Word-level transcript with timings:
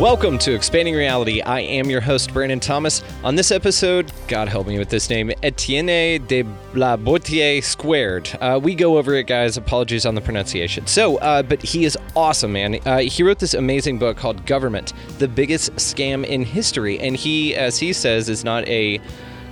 Welcome 0.00 0.38
to 0.38 0.54
Expanding 0.54 0.94
Reality. 0.94 1.42
I 1.42 1.60
am 1.60 1.90
your 1.90 2.00
host, 2.00 2.32
Brandon 2.32 2.58
Thomas. 2.58 3.02
On 3.22 3.34
this 3.34 3.50
episode, 3.50 4.10
God 4.28 4.48
help 4.48 4.66
me 4.66 4.78
with 4.78 4.88
this 4.88 5.10
name, 5.10 5.30
Etienne 5.42 6.24
de 6.26 6.42
la 6.72 6.96
Boetie 6.96 7.62
Squared. 7.62 8.30
Uh, 8.40 8.58
we 8.62 8.74
go 8.74 8.96
over 8.96 9.12
it, 9.12 9.26
guys. 9.26 9.58
Apologies 9.58 10.06
on 10.06 10.14
the 10.14 10.22
pronunciation. 10.22 10.86
So, 10.86 11.18
uh, 11.18 11.42
but 11.42 11.60
he 11.60 11.84
is 11.84 11.98
awesome, 12.16 12.50
man. 12.50 12.76
Uh, 12.86 13.00
he 13.00 13.22
wrote 13.22 13.40
this 13.40 13.52
amazing 13.52 13.98
book 13.98 14.16
called 14.16 14.46
Government, 14.46 14.94
the 15.18 15.28
biggest 15.28 15.74
scam 15.74 16.24
in 16.24 16.46
history. 16.46 16.98
And 16.98 17.14
he, 17.14 17.54
as 17.54 17.78
he 17.78 17.92
says, 17.92 18.30
is 18.30 18.42
not 18.42 18.66
a 18.68 19.02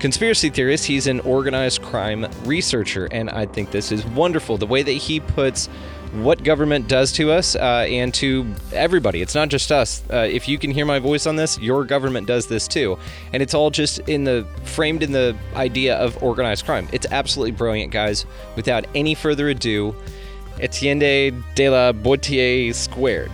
conspiracy 0.00 0.48
theorist, 0.48 0.86
he's 0.86 1.08
an 1.08 1.20
organized 1.20 1.82
crime 1.82 2.26
researcher. 2.44 3.06
And 3.12 3.28
I 3.28 3.44
think 3.44 3.70
this 3.70 3.92
is 3.92 4.06
wonderful. 4.06 4.56
The 4.56 4.66
way 4.66 4.82
that 4.82 4.92
he 4.92 5.20
puts 5.20 5.69
what 6.12 6.42
government 6.42 6.88
does 6.88 7.12
to 7.12 7.30
us 7.30 7.54
uh, 7.54 7.86
and 7.88 8.12
to 8.14 8.46
everybody. 8.72 9.20
It's 9.20 9.34
not 9.34 9.48
just 9.48 9.70
us. 9.70 10.02
Uh, 10.10 10.28
if 10.30 10.48
you 10.48 10.58
can 10.58 10.70
hear 10.70 10.84
my 10.84 10.98
voice 10.98 11.26
on 11.26 11.36
this, 11.36 11.58
your 11.58 11.84
government 11.84 12.26
does 12.26 12.46
this 12.46 12.66
too, 12.66 12.98
and 13.32 13.42
it's 13.42 13.54
all 13.54 13.70
just 13.70 13.98
in 14.00 14.24
the 14.24 14.46
framed 14.64 15.02
in 15.02 15.12
the 15.12 15.36
idea 15.54 15.96
of 15.96 16.22
organized 16.22 16.64
crime. 16.64 16.88
It's 16.92 17.06
absolutely 17.10 17.52
brilliant, 17.52 17.92
guys. 17.92 18.26
Without 18.56 18.86
any 18.94 19.14
further 19.14 19.48
ado, 19.48 19.94
Etienne 20.60 20.98
de 21.54 21.68
la 21.68 21.92
Boetie 21.92 22.74
squared. 22.74 23.30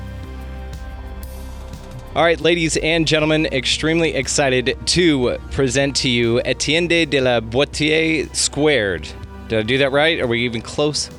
All 2.14 2.22
right, 2.22 2.40
ladies 2.40 2.76
and 2.76 3.08
gentlemen, 3.08 3.46
extremely 3.46 4.14
excited 4.14 4.78
to 4.86 5.38
present 5.50 5.96
to 5.96 6.08
you 6.08 6.40
Etienne 6.44 6.86
de 6.86 7.20
la 7.20 7.40
Boetie 7.40 8.32
squared. 8.34 9.08
Did 9.48 9.58
I 9.58 9.62
do 9.62 9.78
that 9.78 9.90
right? 9.90 10.20
Are 10.20 10.26
we 10.26 10.44
even 10.44 10.62
close? 10.62 11.10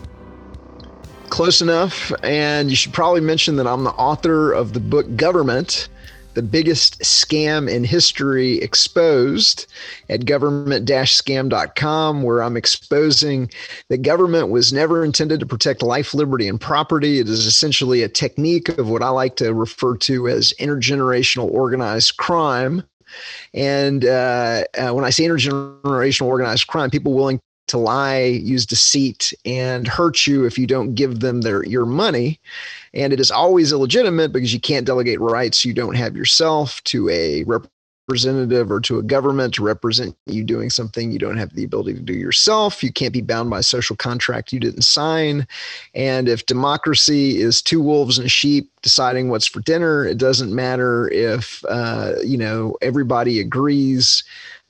Close 1.30 1.62
enough. 1.62 2.12
And 2.24 2.70
you 2.70 2.76
should 2.76 2.94
probably 2.94 3.22
mention 3.22 3.56
that 3.58 3.68
I'm 3.68 3.84
the 3.84 3.92
author 3.92 4.52
of 4.52 4.74
the 4.74 4.80
book 4.80 5.16
Government, 5.16 5.90
the 6.36 6.42
biggest 6.42 7.00
scam 7.00 7.72
in 7.72 7.84
history 7.84 8.58
exposed 8.60 9.68
at 10.10 10.26
government 10.26 10.88
scam.com, 10.88 12.24
where 12.24 12.44
I'm 12.44 12.58
exposing 12.58 13.50
that 13.90 14.02
government 14.02 14.50
was 14.50 14.72
never 14.72 15.04
intended 15.04 15.40
to 15.40 15.46
protect 15.46 15.82
life, 15.82 16.14
liberty, 16.14 16.48
and 16.48 16.60
property. 16.60 17.20
It 17.20 17.30
is 17.30 17.46
essentially 17.46 18.04
a 18.04 18.10
technique 18.10 18.70
of 18.70 18.90
what 18.90 19.02
I 19.02 19.10
like 19.10 19.38
to 19.38 19.54
refer 19.54 19.96
to 19.98 20.28
as 20.28 20.54
intergenerational 20.60 21.50
organized 21.50 22.18
crime. 22.18 22.84
And 23.54 24.04
uh, 24.06 24.66
uh, 24.78 24.92
when 24.92 25.06
I 25.06 25.10
say 25.10 25.24
intergenerational 25.24 26.26
organized 26.26 26.68
crime, 26.68 26.90
people 26.90 27.14
willing 27.14 27.40
to 27.68 27.78
lie, 27.78 28.24
use 28.24 28.66
deceit, 28.66 29.34
and 29.46 29.88
hurt 29.88 30.28
you 30.28 30.46
if 30.46 30.58
you 30.58 30.68
don't 30.68 30.96
give 30.96 31.20
them 31.20 31.42
their 31.42 31.64
your 31.66 31.86
money. 31.86 32.40
And 32.94 33.12
it 33.12 33.20
is 33.20 33.32
always 33.32 33.72
illegitimate 33.72 34.32
because 34.32 34.54
you 34.54 34.60
can't 34.60 34.86
delegate 34.86 35.20
rights 35.20 35.66
you 35.66 35.74
don't 35.74 35.96
have 35.96 36.16
yourself 36.16 36.84
to 36.86 37.10
a 37.10 37.44
representative 38.08 38.72
or 38.72 38.80
to 38.80 39.00
a 39.00 39.04
government 39.04 39.54
to 39.56 39.64
represent 39.64 40.16
you 40.28 40.44
doing 40.44 40.70
something 40.70 41.12
you 41.12 41.18
don't 41.18 41.38
have 41.38 41.54
the 41.56 41.64
ability 41.64 41.96
to 41.96 42.02
do 42.02 42.14
yourself. 42.14 42.84
You 42.84 42.92
can't 42.92 43.14
be 43.14 43.22
bound 43.22 43.50
by 43.50 43.60
a 43.60 43.64
social 43.64 43.96
contract 43.96 44.54
you 44.54 44.60
didn't 44.60 44.84
sign. 44.84 45.48
And 45.96 46.30
if 46.30 46.46
democracy 46.46 47.42
is 47.42 47.62
two 47.62 47.82
wolves 47.82 48.20
and 48.20 48.28
a 48.28 48.30
sheep 48.30 48.70
deciding 48.84 49.30
what's 49.30 49.48
for 49.48 49.62
dinner, 49.62 50.06
it 50.06 50.20
doesn't 50.20 50.54
matter 50.54 51.10
if 51.12 51.66
uh, 51.68 52.14
you 52.24 52.38
know 52.38 52.78
everybody 52.82 53.40
agrees 53.40 54.24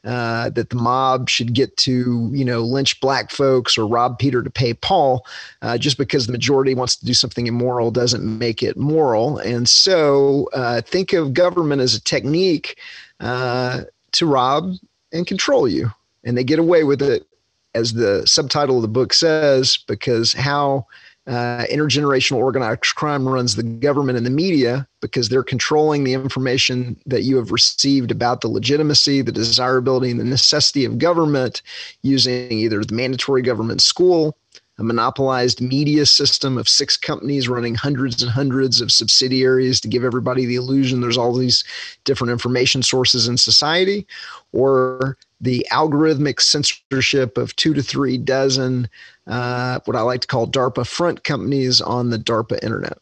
uh, 0.05 0.49
that 0.51 0.69
the 0.69 0.75
mob 0.75 1.29
should 1.29 1.53
get 1.53 1.75
to, 1.77 2.29
you 2.31 2.45
know, 2.45 2.61
lynch 2.61 2.99
black 3.01 3.31
folks 3.31 3.77
or 3.77 3.87
rob 3.87 4.19
Peter 4.19 4.43
to 4.43 4.49
pay 4.49 4.73
Paul. 4.73 5.25
Uh, 5.61 5.77
just 5.77 5.97
because 5.97 6.27
the 6.27 6.31
majority 6.31 6.75
wants 6.75 6.95
to 6.95 7.05
do 7.05 7.13
something 7.13 7.47
immoral 7.47 7.91
doesn't 7.91 8.23
make 8.37 8.61
it 8.61 8.77
moral. 8.77 9.39
And 9.39 9.67
so 9.67 10.47
uh, 10.53 10.81
think 10.81 11.13
of 11.13 11.33
government 11.33 11.81
as 11.81 11.95
a 11.95 12.01
technique 12.01 12.79
uh, 13.19 13.81
to 14.11 14.25
rob 14.25 14.73
and 15.11 15.25
control 15.25 15.67
you. 15.67 15.91
And 16.23 16.37
they 16.37 16.43
get 16.43 16.59
away 16.59 16.83
with 16.83 17.01
it, 17.01 17.25
as 17.73 17.93
the 17.93 18.25
subtitle 18.25 18.77
of 18.77 18.81
the 18.81 18.87
book 18.87 19.13
says, 19.13 19.77
because 19.87 20.33
how 20.33 20.87
uh, 21.27 21.65
intergenerational 21.71 22.37
organized 22.37 22.95
crime 22.95 23.27
runs 23.27 23.55
the 23.55 23.63
government 23.63 24.17
and 24.17 24.25
the 24.25 24.31
media 24.31 24.87
because 25.01 25.29
they're 25.29 25.43
controlling 25.43 26.03
the 26.03 26.13
information 26.13 26.95
that 27.05 27.23
you 27.23 27.35
have 27.37 27.51
received 27.51 28.11
about 28.11 28.41
the 28.41 28.47
legitimacy, 28.47 29.21
the 29.21 29.31
desirability, 29.31 30.11
and 30.11 30.19
the 30.19 30.25
necessity 30.25 30.85
of 30.85 30.99
government 30.99 31.61
using 32.03 32.51
either 32.51 32.83
the 32.83 32.93
mandatory 32.93 33.41
government 33.41 33.81
school, 33.81 34.37
a 34.77 34.83
monopolized 34.83 35.61
media 35.61 36.05
system 36.05 36.57
of 36.57 36.67
six 36.67 36.97
companies 36.97 37.47
running 37.47 37.75
hundreds 37.75 38.21
and 38.21 38.31
hundreds 38.31 38.81
of 38.81 38.91
subsidiaries 38.91 39.79
to 39.79 39.87
give 39.87 40.03
everybody 40.03 40.45
the 40.45 40.55
illusion 40.55 41.01
there's 41.01 41.17
all 41.17 41.33
these 41.33 41.63
different 42.03 42.31
information 42.31 42.83
sources 42.83 43.27
in 43.27 43.37
society, 43.37 44.05
or 44.51 45.17
the 45.45 45.65
algorithmic 45.71 46.41
censorship 46.41 47.37
of 47.37 47.55
two 47.55 47.73
to 47.73 47.81
three 47.81 48.17
dozen, 48.17 48.89
uh, 49.27 49.79
what 49.85 49.95
I 49.95 50.01
like 50.01 50.21
to 50.21 50.27
call 50.27 50.47
DARPA 50.47 50.85
front 50.85 51.23
companies 51.23 51.79
on 51.79 52.09
the 52.09 52.19
DARPA 52.19 52.61
internet. 52.63 52.97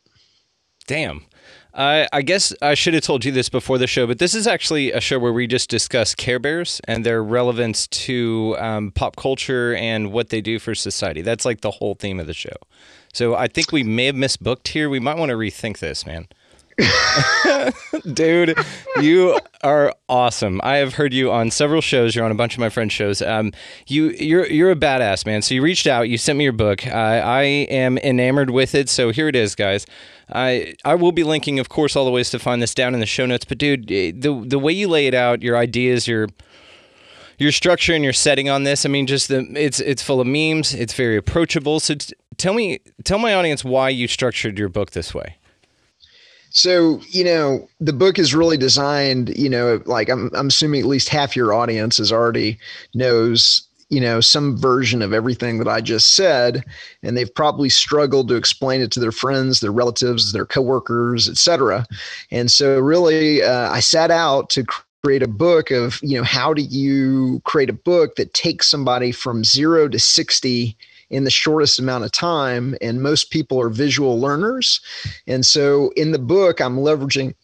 Damn. 0.85 1.25
Uh, 1.73 2.05
I 2.13 2.21
guess 2.21 2.53
I 2.61 2.75
should 2.75 2.93
have 2.93 3.01
told 3.01 3.25
you 3.25 3.31
this 3.31 3.49
before 3.49 3.79
the 3.79 3.87
show, 3.87 4.05
but 4.05 4.19
this 4.19 4.35
is 4.35 4.45
actually 4.45 4.91
a 4.91 5.01
show 5.01 5.17
where 5.17 5.33
we 5.33 5.47
just 5.47 5.71
discuss 5.71 6.13
Care 6.13 6.37
Bears 6.37 6.79
and 6.87 7.03
their 7.03 7.23
relevance 7.23 7.87
to 7.87 8.55
um, 8.59 8.91
pop 8.91 9.15
culture 9.15 9.73
and 9.73 10.11
what 10.11 10.29
they 10.29 10.39
do 10.39 10.59
for 10.59 10.75
society. 10.75 11.23
That's 11.23 11.45
like 11.45 11.61
the 11.61 11.71
whole 11.71 11.95
theme 11.95 12.19
of 12.19 12.27
the 12.27 12.33
show. 12.33 12.55
So 13.11 13.33
I 13.35 13.47
think 13.47 13.71
we 13.71 13.81
may 13.81 14.05
have 14.05 14.15
misbooked 14.15 14.67
here. 14.67 14.87
We 14.87 14.99
might 14.99 15.17
want 15.17 15.31
to 15.31 15.35
rethink 15.35 15.79
this, 15.79 16.05
man. 16.05 16.27
Dude, 18.13 18.57
you 19.01 19.39
are 19.63 19.93
awesome. 20.09 20.59
I 20.63 20.77
have 20.77 20.95
heard 20.95 21.13
you 21.13 21.31
on 21.31 21.51
several 21.51 21.81
shows. 21.81 22.15
You're 22.15 22.25
on 22.25 22.31
a 22.31 22.35
bunch 22.35 22.53
of 22.53 22.59
my 22.59 22.69
friends' 22.69 22.93
shows. 22.93 23.21
Um, 23.21 23.51
you 23.87 24.09
you're 24.11 24.47
you're 24.47 24.71
a 24.71 24.75
badass 24.75 25.25
man. 25.25 25.41
So 25.41 25.53
you 25.55 25.61
reached 25.61 25.87
out. 25.87 26.09
You 26.09 26.17
sent 26.17 26.37
me 26.37 26.43
your 26.43 26.53
book. 26.53 26.85
I 26.87 27.19
I 27.19 27.43
am 27.43 27.97
enamored 27.99 28.49
with 28.49 28.75
it. 28.75 28.89
So 28.89 29.11
here 29.11 29.27
it 29.27 29.35
is, 29.35 29.55
guys. 29.55 29.85
I 30.31 30.75
I 30.83 30.95
will 30.95 31.11
be 31.11 31.23
linking, 31.23 31.59
of 31.59 31.69
course, 31.69 31.95
all 31.95 32.05
the 32.05 32.11
ways 32.11 32.29
to 32.31 32.39
find 32.39 32.61
this 32.61 32.73
down 32.73 32.93
in 32.93 32.99
the 32.99 33.05
show 33.05 33.25
notes. 33.25 33.45
But 33.45 33.57
dude, 33.57 33.91
eh, 33.91 34.11
the 34.15 34.43
the 34.45 34.59
way 34.59 34.73
you 34.73 34.87
lay 34.87 35.07
it 35.07 35.13
out, 35.13 35.43
your 35.43 35.57
ideas, 35.57 36.07
your 36.07 36.27
your 37.37 37.51
structure 37.51 37.93
and 37.93 38.03
your 38.03 38.13
setting 38.13 38.49
on 38.49 38.63
this. 38.63 38.85
I 38.85 38.89
mean, 38.89 39.07
just 39.07 39.27
the 39.27 39.45
it's 39.55 39.79
it's 39.79 40.01
full 40.01 40.21
of 40.21 40.27
memes. 40.27 40.73
It's 40.73 40.93
very 40.93 41.17
approachable. 41.17 41.79
So 41.79 41.95
t- 41.95 42.13
tell 42.37 42.53
me, 42.53 42.79
tell 43.03 43.19
my 43.19 43.33
audience 43.33 43.63
why 43.63 43.89
you 43.89 44.07
structured 44.07 44.57
your 44.57 44.69
book 44.69 44.91
this 44.91 45.13
way. 45.13 45.37
So, 46.53 47.01
you 47.09 47.23
know, 47.23 47.67
the 47.79 47.93
book 47.93 48.19
is 48.19 48.35
really 48.35 48.57
designed, 48.57 49.35
you 49.35 49.49
know, 49.49 49.81
like 49.87 50.07
I'm, 50.07 50.29
I'm 50.35 50.47
assuming 50.47 50.81
at 50.81 50.87
least 50.87 51.09
half 51.09 51.35
your 51.35 51.51
audience 51.51 51.99
is 51.99 52.11
already 52.11 52.59
knows, 52.93 53.67
you 53.89 53.99
know, 53.99 54.21
some 54.21 54.55
version 54.55 55.01
of 55.01 55.13
everything 55.13 55.57
that 55.57 55.67
I 55.67 55.81
just 55.81 56.13
said. 56.13 56.63
And 57.01 57.17
they've 57.17 57.33
probably 57.33 57.69
struggled 57.69 58.27
to 58.27 58.35
explain 58.35 58.81
it 58.81 58.91
to 58.91 58.99
their 58.99 59.11
friends, 59.11 59.61
their 59.61 59.71
relatives, 59.71 60.31
their 60.31 60.45
coworkers, 60.45 61.27
et 61.27 61.37
cetera. 61.37 61.87
And 62.29 62.51
so 62.51 62.79
really, 62.79 63.41
uh, 63.41 63.71
I 63.71 63.79
set 63.79 64.11
out 64.11 64.51
to 64.51 64.63
create 65.03 65.23
a 65.23 65.27
book 65.27 65.71
of, 65.71 65.99
you 66.03 66.15
know, 66.17 66.23
how 66.23 66.53
do 66.53 66.61
you 66.61 67.41
create 67.45 67.71
a 67.71 67.73
book 67.73 68.15
that 68.15 68.35
takes 68.35 68.69
somebody 68.69 69.11
from 69.11 69.43
zero 69.43 69.87
to 69.89 69.97
60 69.97 70.77
in 71.13 71.23
the 71.23 71.29
shortest 71.29 71.79
amount 71.79 72.03
of 72.03 72.11
time. 72.11 72.75
And 72.81 73.01
most 73.01 73.29
people 73.29 73.61
are 73.61 73.69
visual 73.69 74.19
learners. 74.19 74.81
And 75.27 75.45
so 75.45 75.91
in 75.95 76.11
the 76.11 76.19
book, 76.19 76.59
I'm 76.59 76.77
leveraging 76.77 77.35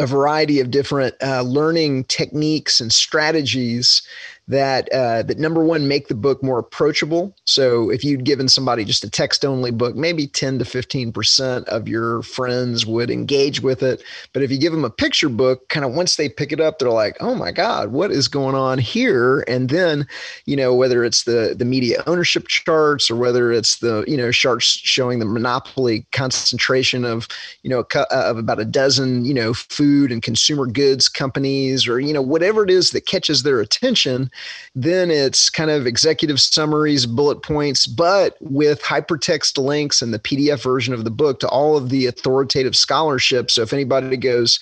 a 0.00 0.06
variety 0.06 0.58
of 0.58 0.70
different 0.70 1.14
uh, 1.22 1.42
learning 1.42 2.04
techniques 2.04 2.80
and 2.80 2.92
strategies 2.92 4.02
that 4.48 4.92
uh, 4.92 5.22
that 5.22 5.38
number 5.38 5.64
one 5.64 5.86
make 5.86 6.08
the 6.08 6.14
book 6.14 6.42
more 6.42 6.58
approachable. 6.58 7.34
So 7.44 7.90
if 7.90 8.02
you'd 8.02 8.24
given 8.24 8.48
somebody 8.48 8.84
just 8.84 9.04
a 9.04 9.10
text 9.10 9.44
only 9.44 9.70
book, 9.70 9.94
maybe 9.94 10.26
10 10.26 10.58
to 10.58 10.64
15 10.64 11.12
percent 11.12 11.68
of 11.68 11.88
your 11.88 12.22
friends 12.22 12.84
would 12.84 13.10
engage 13.10 13.62
with 13.62 13.82
it. 13.82 14.02
But 14.32 14.42
if 14.42 14.50
you 14.50 14.58
give 14.58 14.72
them 14.72 14.84
a 14.84 14.90
picture 14.90 15.28
book, 15.28 15.68
kind 15.68 15.84
of 15.84 15.92
once 15.92 16.16
they 16.16 16.28
pick 16.28 16.50
it 16.50 16.60
up, 16.60 16.78
they're 16.78 16.90
like, 16.90 17.16
"Oh 17.20 17.34
my 17.34 17.52
God, 17.52 17.92
what 17.92 18.10
is 18.10 18.26
going 18.26 18.56
on 18.56 18.78
here?" 18.78 19.44
And 19.46 19.68
then, 19.68 20.06
you 20.44 20.56
know, 20.56 20.74
whether 20.74 21.04
it's 21.04 21.22
the 21.22 21.54
the 21.56 21.64
media 21.64 22.02
ownership 22.06 22.48
charts 22.48 23.10
or 23.10 23.16
whether 23.16 23.52
it's 23.52 23.78
the 23.78 24.04
you 24.08 24.16
know 24.16 24.32
charts 24.32 24.66
showing 24.66 25.20
the 25.20 25.24
monopoly 25.24 26.04
concentration 26.10 27.04
of 27.04 27.28
you 27.62 27.70
know 27.70 27.84
uh, 27.94 28.06
of 28.10 28.38
about 28.38 28.58
a 28.58 28.64
dozen 28.64 29.24
you 29.24 29.34
know 29.34 29.54
food 29.54 30.10
and 30.10 30.22
consumer 30.22 30.66
goods 30.66 31.08
companies 31.08 31.86
or 31.86 32.00
you 32.00 32.12
know 32.12 32.22
whatever 32.22 32.64
it 32.64 32.70
is 32.70 32.90
that 32.90 33.06
catches 33.06 33.44
their 33.44 33.60
attention 33.60 34.31
then 34.74 35.10
it's 35.10 35.50
kind 35.50 35.70
of 35.70 35.86
executive 35.86 36.40
summaries, 36.40 37.06
bullet 37.06 37.42
points, 37.42 37.86
but 37.86 38.36
with 38.40 38.82
hypertext 38.82 39.58
links 39.58 40.02
and 40.02 40.12
the 40.12 40.18
PDF 40.18 40.62
version 40.62 40.94
of 40.94 41.04
the 41.04 41.10
book 41.10 41.40
to 41.40 41.48
all 41.48 41.76
of 41.76 41.88
the 41.88 42.06
authoritative 42.06 42.76
scholarship. 42.76 43.50
So 43.50 43.62
if 43.62 43.72
anybody 43.72 44.16
goes, 44.16 44.60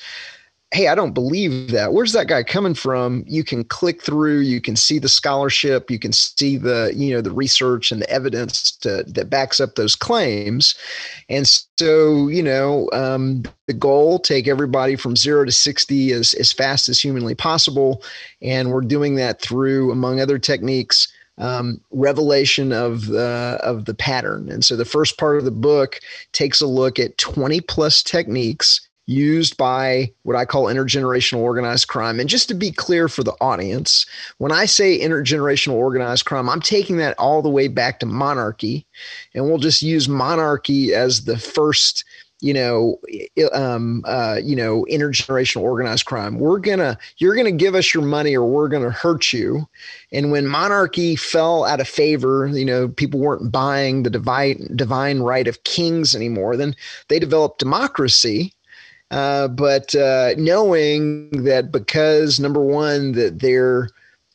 hey, 0.72 0.87
I 0.87 0.94
don't 0.94 1.14
believe 1.14 1.72
that. 1.72 1.93
Where's 1.93 2.12
that 2.12 2.28
guy 2.28 2.44
coming 2.44 2.75
from? 2.75 3.25
You 3.26 3.43
can 3.43 3.64
click 3.64 4.02
through, 4.02 4.40
you 4.40 4.61
can 4.61 4.76
see 4.76 5.00
the 5.00 5.08
scholarship, 5.08 5.90
you 5.90 5.99
can 5.99 6.12
see 6.12 6.56
the, 6.56 6.93
you 6.94 7.12
know, 7.12 7.20
the 7.20 7.32
research 7.32 7.90
and 7.90 8.00
the 8.00 8.08
evidence 8.08 8.70
to, 8.78 9.02
that 9.05 9.31
backs 9.31 9.58
up 9.58 9.75
those 9.75 9.96
claims. 9.96 10.76
And 11.28 11.49
so, 11.76 12.28
you 12.28 12.43
know, 12.43 12.88
um, 12.93 13.43
the 13.67 13.72
goal, 13.72 14.20
take 14.20 14.46
everybody 14.46 14.94
from 14.94 15.17
zero 15.17 15.44
to 15.44 15.50
60 15.50 16.12
as, 16.12 16.34
as 16.34 16.52
fast 16.52 16.88
as 16.88 17.00
humanly 17.00 17.34
possible. 17.34 18.05
And 18.40 18.70
we're 18.70 18.81
doing 18.82 19.17
that 19.17 19.40
through, 19.40 19.90
among 19.90 20.20
other 20.20 20.38
techniques, 20.38 21.12
um, 21.38 21.81
revelation 21.90 22.70
of 22.70 23.06
the 23.06 23.58
of 23.62 23.87
the 23.87 23.94
pattern. 23.94 24.50
And 24.50 24.62
so 24.62 24.76
the 24.76 24.84
first 24.84 25.19
part 25.19 25.38
of 25.38 25.46
the 25.46 25.50
book 25.50 25.99
takes 26.32 26.61
a 26.61 26.67
look 26.67 26.99
at 26.99 27.17
20 27.17 27.62
plus 27.62 28.02
techniques 28.02 28.87
used 29.10 29.56
by 29.56 30.12
what 30.22 30.36
I 30.36 30.44
call 30.44 30.66
intergenerational 30.66 31.38
organized 31.38 31.88
crime. 31.88 32.20
And 32.20 32.28
just 32.28 32.48
to 32.48 32.54
be 32.54 32.70
clear 32.70 33.08
for 33.08 33.24
the 33.24 33.34
audience, 33.40 34.06
when 34.38 34.52
I 34.52 34.66
say 34.66 35.00
intergenerational 35.00 35.74
organized 35.74 36.24
crime, 36.24 36.48
I'm 36.48 36.60
taking 36.60 36.96
that 36.98 37.18
all 37.18 37.42
the 37.42 37.50
way 37.50 37.66
back 37.68 37.98
to 38.00 38.06
monarchy. 38.06 38.86
And 39.34 39.46
we'll 39.46 39.58
just 39.58 39.82
use 39.82 40.08
monarchy 40.08 40.94
as 40.94 41.24
the 41.24 41.38
first 41.38 42.04
you 42.42 42.54
know, 42.54 42.96
um, 43.52 44.02
uh, 44.06 44.38
you 44.42 44.56
know, 44.56 44.86
intergenerational 44.90 45.60
organized 45.60 46.06
crime. 46.06 46.38
We're 46.38 46.58
gonna, 46.58 46.98
you're 47.18 47.36
gonna 47.36 47.52
give 47.52 47.74
us 47.74 47.92
your 47.92 48.02
money, 48.02 48.34
or 48.34 48.46
we're 48.46 48.68
gonna 48.68 48.90
hurt 48.90 49.30
you. 49.30 49.68
And 50.10 50.32
when 50.32 50.46
monarchy 50.46 51.16
fell 51.16 51.66
out 51.66 51.80
of 51.80 51.88
favor, 51.88 52.46
you 52.46 52.64
know, 52.64 52.88
people 52.88 53.20
weren't 53.20 53.52
buying 53.52 54.04
the 54.04 54.10
divine 54.10 54.70
divine 54.74 55.20
right 55.20 55.46
of 55.46 55.62
kings 55.64 56.14
anymore. 56.14 56.56
Then 56.56 56.74
they 57.08 57.18
developed 57.18 57.58
democracy, 57.58 58.54
uh, 59.10 59.48
but 59.48 59.94
uh, 59.94 60.34
knowing 60.36 61.30
that 61.44 61.72
because 61.72 62.38
number 62.38 62.60
one 62.60 63.12
that 63.12 63.40
they're 63.40 63.88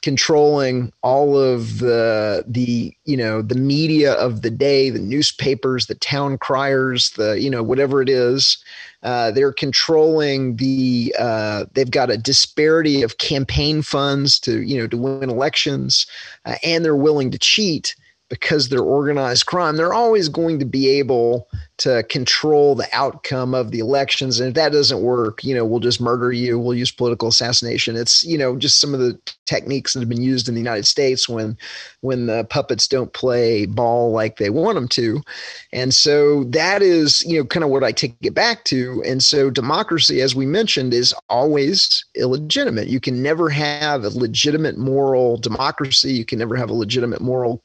controlling 0.06 0.92
all 1.02 1.36
of 1.36 1.80
the 1.80 2.44
the 2.48 2.96
you 3.06 3.18
know 3.18 3.42
the 3.42 3.56
media 3.56 4.14
of 4.14 4.44
the 4.44 4.52
day 4.52 4.92
the 4.92 5.00
newspapers 5.00 5.88
the 5.88 5.96
town 5.96 6.38
criers 6.38 7.10
the 7.18 7.42
you 7.42 7.50
know 7.50 7.64
whatever 7.64 8.04
it 8.04 8.10
is 8.10 8.64
uh, 9.02 9.32
they're 9.32 9.52
controlling 9.52 10.58
the 10.58 11.16
uh, 11.18 11.66
they've 11.74 11.90
got 11.90 12.12
a 12.12 12.18
disparity 12.18 13.02
of 13.02 13.18
campaign 13.18 13.82
funds 13.82 14.40
to 14.40 14.62
you 14.62 14.78
know 14.78 14.86
to 14.86 14.96
win 14.96 15.28
elections 15.28 16.06
uh, 16.46 16.54
and 16.64 16.86
they're 16.86 16.96
willing 16.96 17.32
to 17.32 17.40
cheat 17.40 17.96
because 18.40 18.68
they're 18.68 18.82
organized 18.82 19.46
crime, 19.46 19.78
they're 19.78 19.94
always 19.94 20.28
going 20.28 20.60
to 20.60 20.66
be 20.66 20.90
able 20.90 21.48
to 21.78 22.04
control 22.04 22.76
the 22.76 22.88
outcome 22.94 23.54
of 23.54 23.72
the 23.72 23.80
elections. 23.80 24.40
And 24.40 24.50
if 24.50 24.56
that 24.56 24.72
doesn't 24.72 25.02
work, 25.02 25.44
you 25.44 25.54
know, 25.54 25.66
we'll 25.66 25.80
just 25.80 26.00
murder 26.00 26.32
you. 26.32 26.58
We'll 26.58 26.78
use 26.78 26.92
political 26.92 27.28
assassination. 27.28 27.96
It's, 27.98 28.24
you 28.24 28.38
know, 28.38 28.56
just 28.56 28.80
some 28.80 28.94
of 28.94 29.00
the 29.00 29.20
techniques 29.46 29.94
that 29.94 30.00
have 30.00 30.10
been 30.10 30.22
used 30.22 30.48
in 30.48 30.54
the 30.54 30.62
United 30.62 30.86
States 30.86 31.28
when 31.28 31.58
when 32.02 32.28
the 32.28 32.46
puppets 32.46 32.88
don't 32.88 33.14
play 33.14 33.66
ball 33.66 34.12
like 34.12 34.38
they 34.38 34.50
want 34.50 34.76
them 34.76 34.88
to. 34.90 35.22
And 35.74 35.94
so 35.94 36.46
that 36.46 36.82
is, 36.82 37.24
you 37.26 37.40
know, 37.40 37.46
kind 37.46 37.64
of 37.64 37.70
what 37.70 37.84
I 37.84 37.92
take 37.92 38.16
it 38.22 38.34
back 38.34 38.64
to. 38.66 39.04
And 39.06 39.24
so 39.24 39.50
democracy, 39.50 40.22
as 40.22 40.36
we 40.36 40.46
mentioned, 40.46 40.94
is 40.94 41.14
always 41.30 42.06
illegitimate. 42.16 42.88
You 42.88 43.00
can 43.00 43.22
never 43.22 43.50
have 43.50 44.04
a 44.04 44.10
legitimate 44.10 44.78
moral 44.78 45.38
democracy. 45.38 46.14
You 46.14 46.26
can 46.26 46.40
never 46.40 46.56
have 46.56 46.70
a 46.70 46.74
legitimate 46.74 47.22
moral 47.22 47.64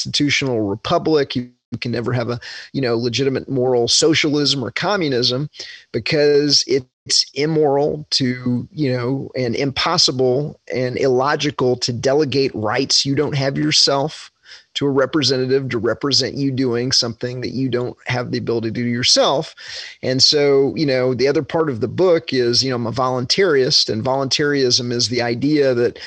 constitutional 0.00 0.62
republic. 0.62 1.36
You 1.36 1.50
can 1.80 1.92
never 1.92 2.12
have 2.12 2.30
a 2.30 2.40
you 2.72 2.80
know 2.80 2.96
legitimate 2.96 3.48
moral 3.48 3.86
socialism 3.86 4.64
or 4.64 4.70
communism 4.72 5.48
because 5.92 6.64
it's 6.66 7.24
immoral 7.34 8.06
to 8.10 8.66
you 8.72 8.92
know 8.92 9.30
and 9.36 9.54
impossible 9.54 10.58
and 10.72 10.98
illogical 10.98 11.76
to 11.76 11.92
delegate 11.92 12.50
rights 12.54 13.06
you 13.06 13.14
don't 13.14 13.36
have 13.36 13.56
yourself 13.56 14.32
to 14.74 14.86
a 14.86 14.90
representative 14.90 15.68
to 15.68 15.78
represent 15.78 16.34
you 16.34 16.50
doing 16.50 16.90
something 16.90 17.40
that 17.40 17.50
you 17.50 17.68
don't 17.68 17.96
have 18.06 18.30
the 18.30 18.38
ability 18.38 18.68
to 18.68 18.72
do 18.72 18.84
yourself. 18.84 19.54
And 20.02 20.22
so, 20.22 20.74
you 20.76 20.86
know, 20.86 21.14
the 21.14 21.28
other 21.28 21.42
part 21.42 21.70
of 21.70 21.80
the 21.80 21.88
book 21.88 22.32
is, 22.32 22.62
you 22.64 22.70
know, 22.70 22.76
I'm 22.76 22.86
a 22.86 22.92
voluntarist, 22.92 23.88
and 23.88 24.02
voluntarism 24.02 24.90
is 24.92 25.08
the 25.08 25.22
idea 25.22 25.74
that 25.74 25.98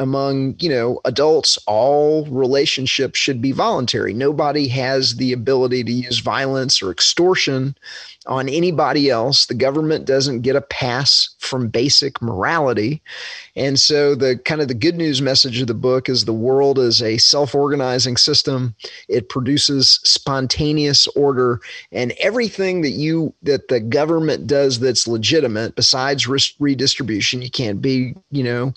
among 0.00 0.56
you 0.58 0.68
know 0.68 1.00
adults 1.04 1.58
all 1.66 2.24
relationships 2.26 3.18
should 3.18 3.40
be 3.40 3.52
voluntary. 3.52 4.12
Nobody 4.12 4.66
has 4.68 5.16
the 5.16 5.32
ability 5.32 5.84
to 5.84 5.92
use 5.92 6.18
violence 6.18 6.82
or 6.82 6.90
extortion 6.90 7.76
on 8.30 8.48
anybody 8.48 9.10
else. 9.10 9.46
The 9.46 9.54
government 9.54 10.06
doesn't 10.06 10.40
get 10.40 10.56
a 10.56 10.60
pass 10.60 11.28
from 11.38 11.68
basic 11.68 12.22
morality. 12.22 13.02
And 13.56 13.78
so 13.78 14.14
the 14.14 14.38
kind 14.38 14.60
of 14.60 14.68
the 14.68 14.74
good 14.74 14.96
news 14.96 15.20
message 15.20 15.60
of 15.60 15.66
the 15.66 15.74
book 15.74 16.08
is 16.08 16.24
the 16.24 16.32
world 16.32 16.78
is 16.78 17.02
a 17.02 17.18
self-organizing 17.18 18.16
system. 18.16 18.74
It 19.08 19.28
produces 19.28 20.00
spontaneous 20.04 21.08
order 21.08 21.60
and 21.90 22.12
everything 22.20 22.82
that 22.82 22.90
you 22.90 23.34
that 23.42 23.68
the 23.68 23.80
government 23.80 24.46
does 24.46 24.78
that's 24.78 25.08
legitimate 25.08 25.74
besides 25.74 26.28
redistribution 26.60 27.42
you 27.42 27.50
can't 27.50 27.82
be 27.82 28.14
you 28.30 28.42
know 28.42 28.72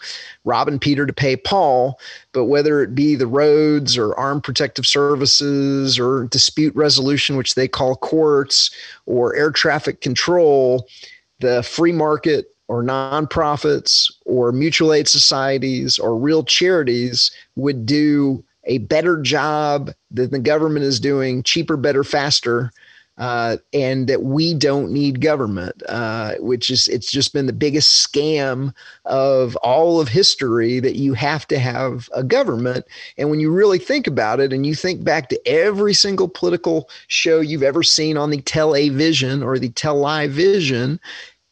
robbing 0.45 0.79
peter 0.79 1.05
to 1.05 1.13
pay 1.13 1.35
paul 1.35 1.99
but 2.33 2.45
whether 2.45 2.81
it 2.81 2.93
be 2.95 3.15
the 3.15 3.27
roads 3.27 3.97
or 3.97 4.17
armed 4.19 4.43
protective 4.43 4.85
services 4.85 5.97
or 5.97 6.25
dispute 6.25 6.75
resolution 6.75 7.37
which 7.37 7.55
they 7.55 7.67
call 7.67 7.95
courts 7.95 8.71
or 9.05 9.35
air 9.35 9.51
traffic 9.51 10.01
control 10.01 10.87
the 11.39 11.63
free 11.63 11.91
market 11.91 12.53
or 12.67 12.83
nonprofits 12.83 14.11
or 14.25 14.51
mutual 14.51 14.93
aid 14.93 15.07
societies 15.07 15.99
or 15.99 16.17
real 16.17 16.43
charities 16.43 17.31
would 17.55 17.85
do 17.85 18.43
a 18.65 18.77
better 18.79 19.21
job 19.21 19.91
than 20.09 20.31
the 20.31 20.39
government 20.39 20.85
is 20.85 20.99
doing, 20.99 21.43
cheaper, 21.43 21.75
better, 21.75 22.03
faster, 22.03 22.71
uh, 23.17 23.57
and 23.73 24.07
that 24.07 24.23
we 24.23 24.53
don't 24.53 24.91
need 24.91 25.21
government, 25.21 25.83
uh, 25.87 26.33
which 26.39 26.69
is 26.69 26.87
it's 26.87 27.11
just 27.11 27.33
been 27.33 27.45
the 27.45 27.53
biggest 27.53 28.07
scam 28.07 28.73
of 29.05 29.55
all 29.57 29.99
of 29.99 30.07
history 30.07 30.79
that 30.79 30.95
you 30.95 31.13
have 31.13 31.47
to 31.47 31.59
have 31.59 32.09
a 32.13 32.23
government. 32.23 32.85
And 33.17 33.29
when 33.29 33.39
you 33.39 33.51
really 33.51 33.79
think 33.79 34.07
about 34.07 34.39
it, 34.39 34.51
and 34.51 34.65
you 34.65 34.73
think 34.73 35.03
back 35.03 35.29
to 35.29 35.47
every 35.47 35.93
single 35.93 36.27
political 36.27 36.89
show 37.07 37.39
you've 37.39 37.63
ever 37.63 37.83
seen 37.83 38.17
on 38.17 38.31
the 38.31 38.41
television 38.41 39.43
or 39.43 39.59
the 39.59 39.69
television, 39.69 40.99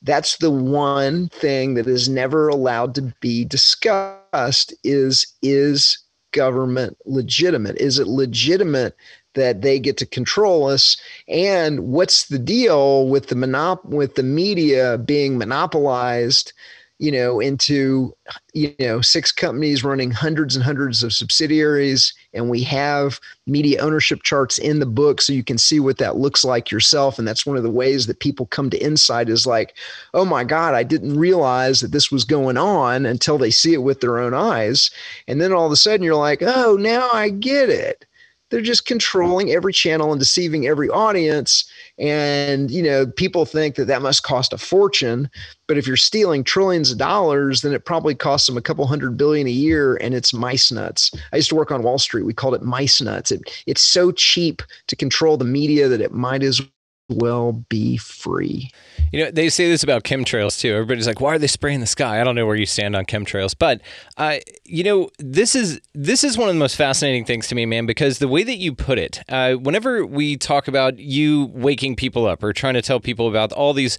that's 0.01 0.37
the 0.37 0.51
one 0.51 1.29
thing 1.29 1.75
that 1.75 1.87
is 1.87 2.09
never 2.09 2.47
allowed 2.47 2.95
to 2.95 3.13
be 3.19 3.45
discussed 3.45 4.73
is 4.83 5.27
is 5.43 5.99
government 6.31 6.97
legitimate 7.05 7.77
is 7.77 7.99
it 7.99 8.07
legitimate 8.07 8.95
that 9.33 9.61
they 9.61 9.79
get 9.79 9.97
to 9.97 10.05
control 10.05 10.67
us 10.67 10.97
and 11.27 11.79
what's 11.79 12.27
the 12.27 12.39
deal 12.39 13.07
with 13.07 13.27
the 13.27 13.35
monop- 13.35 13.85
with 13.85 14.15
the 14.15 14.23
media 14.23 14.97
being 14.97 15.37
monopolized 15.37 16.53
you 17.01 17.11
know, 17.11 17.39
into, 17.39 18.15
you 18.53 18.75
know, 18.77 19.01
six 19.01 19.31
companies 19.31 19.83
running 19.83 20.11
hundreds 20.11 20.55
and 20.55 20.63
hundreds 20.63 21.01
of 21.01 21.11
subsidiaries. 21.11 22.13
And 22.35 22.47
we 22.47 22.61
have 22.61 23.19
media 23.47 23.81
ownership 23.81 24.21
charts 24.21 24.59
in 24.59 24.77
the 24.77 24.85
book 24.85 25.19
so 25.19 25.33
you 25.33 25.43
can 25.43 25.57
see 25.57 25.79
what 25.79 25.97
that 25.97 26.17
looks 26.17 26.45
like 26.45 26.69
yourself. 26.69 27.17
And 27.17 27.27
that's 27.27 27.43
one 27.43 27.57
of 27.57 27.63
the 27.63 27.71
ways 27.71 28.05
that 28.05 28.19
people 28.19 28.45
come 28.45 28.69
to 28.69 28.77
insight 28.77 29.29
is 29.29 29.47
like, 29.47 29.75
oh 30.13 30.25
my 30.25 30.43
God, 30.43 30.75
I 30.75 30.83
didn't 30.83 31.17
realize 31.17 31.81
that 31.81 31.91
this 31.91 32.11
was 32.11 32.23
going 32.23 32.55
on 32.55 33.07
until 33.07 33.39
they 33.39 33.49
see 33.49 33.73
it 33.73 33.81
with 33.81 34.01
their 34.01 34.19
own 34.19 34.35
eyes. 34.35 34.91
And 35.27 35.41
then 35.41 35.51
all 35.51 35.65
of 35.65 35.71
a 35.71 35.77
sudden 35.77 36.03
you're 36.03 36.13
like, 36.13 36.43
oh, 36.43 36.77
now 36.79 37.09
I 37.11 37.29
get 37.29 37.69
it 37.69 38.05
they're 38.51 38.61
just 38.61 38.85
controlling 38.85 39.51
every 39.51 39.73
channel 39.73 40.11
and 40.11 40.19
deceiving 40.19 40.67
every 40.67 40.89
audience. 40.89 41.69
And, 41.97 42.69
you 42.69 42.83
know, 42.83 43.07
people 43.07 43.45
think 43.45 43.75
that 43.75 43.87
that 43.87 44.01
must 44.01 44.23
cost 44.23 44.53
a 44.53 44.57
fortune. 44.57 45.29
But 45.67 45.77
if 45.77 45.87
you're 45.87 45.97
stealing 45.97 46.43
trillions 46.43 46.91
of 46.91 46.97
dollars, 46.97 47.61
then 47.61 47.73
it 47.73 47.85
probably 47.85 48.13
costs 48.13 48.47
them 48.47 48.57
a 48.57 48.61
couple 48.61 48.85
hundred 48.85 49.17
billion 49.17 49.47
a 49.47 49.51
year 49.51 49.95
and 49.95 50.13
it's 50.13 50.33
mice 50.33 50.71
nuts. 50.71 51.11
I 51.31 51.37
used 51.37 51.49
to 51.49 51.55
work 51.55 51.71
on 51.71 51.81
Wall 51.81 51.97
Street. 51.97 52.25
We 52.25 52.33
called 52.33 52.53
it 52.53 52.61
mice 52.61 53.01
nuts. 53.01 53.31
It, 53.31 53.41
it's 53.65 53.81
so 53.81 54.11
cheap 54.11 54.61
to 54.87 54.95
control 54.95 55.37
the 55.37 55.45
media 55.45 55.87
that 55.87 56.01
it 56.01 56.11
might 56.11 56.43
as 56.43 56.61
well 57.11 57.53
be 57.69 57.97
free. 57.97 58.71
You 59.11 59.25
know, 59.25 59.31
they 59.31 59.49
say 59.49 59.69
this 59.69 59.83
about 59.83 60.03
chemtrails 60.03 60.59
too. 60.59 60.73
Everybody's 60.73 61.07
like, 61.07 61.19
"Why 61.19 61.35
are 61.35 61.39
they 61.39 61.47
spraying 61.47 61.81
the 61.81 61.87
sky?" 61.87 62.21
I 62.21 62.23
don't 62.23 62.35
know 62.35 62.45
where 62.45 62.55
you 62.55 62.65
stand 62.65 62.95
on 62.95 63.05
chemtrails, 63.05 63.53
but 63.57 63.81
uh, 64.17 64.37
you 64.65 64.83
know, 64.83 65.09
this 65.19 65.55
is 65.55 65.81
this 65.93 66.23
is 66.23 66.37
one 66.37 66.49
of 66.49 66.55
the 66.55 66.59
most 66.59 66.75
fascinating 66.75 67.25
things 67.25 67.47
to 67.49 67.55
me, 67.55 67.65
man, 67.65 67.85
because 67.85 68.19
the 68.19 68.27
way 68.27 68.43
that 68.43 68.57
you 68.57 68.73
put 68.73 68.97
it. 68.97 69.21
Uh, 69.27 69.55
whenever 69.55 70.05
we 70.05 70.37
talk 70.37 70.67
about 70.67 70.97
you 70.97 71.51
waking 71.53 71.95
people 71.95 72.25
up 72.25 72.41
or 72.43 72.53
trying 72.53 72.73
to 72.75 72.81
tell 72.81 72.99
people 72.99 73.27
about 73.27 73.51
all 73.51 73.73
these 73.73 73.97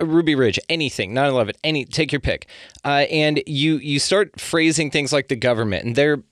Ruby 0.00 0.34
Ridge, 0.34 0.58
anything, 0.68 1.12
9/11, 1.12 1.54
any, 1.62 1.84
take 1.84 2.12
your 2.12 2.20
pick, 2.20 2.46
uh, 2.84 3.06
and 3.10 3.42
you 3.46 3.76
you 3.76 3.98
start 3.98 4.40
phrasing 4.40 4.90
things 4.90 5.12
like 5.12 5.28
the 5.28 5.36
government, 5.36 5.84
and 5.84 5.96
they're 5.96 6.22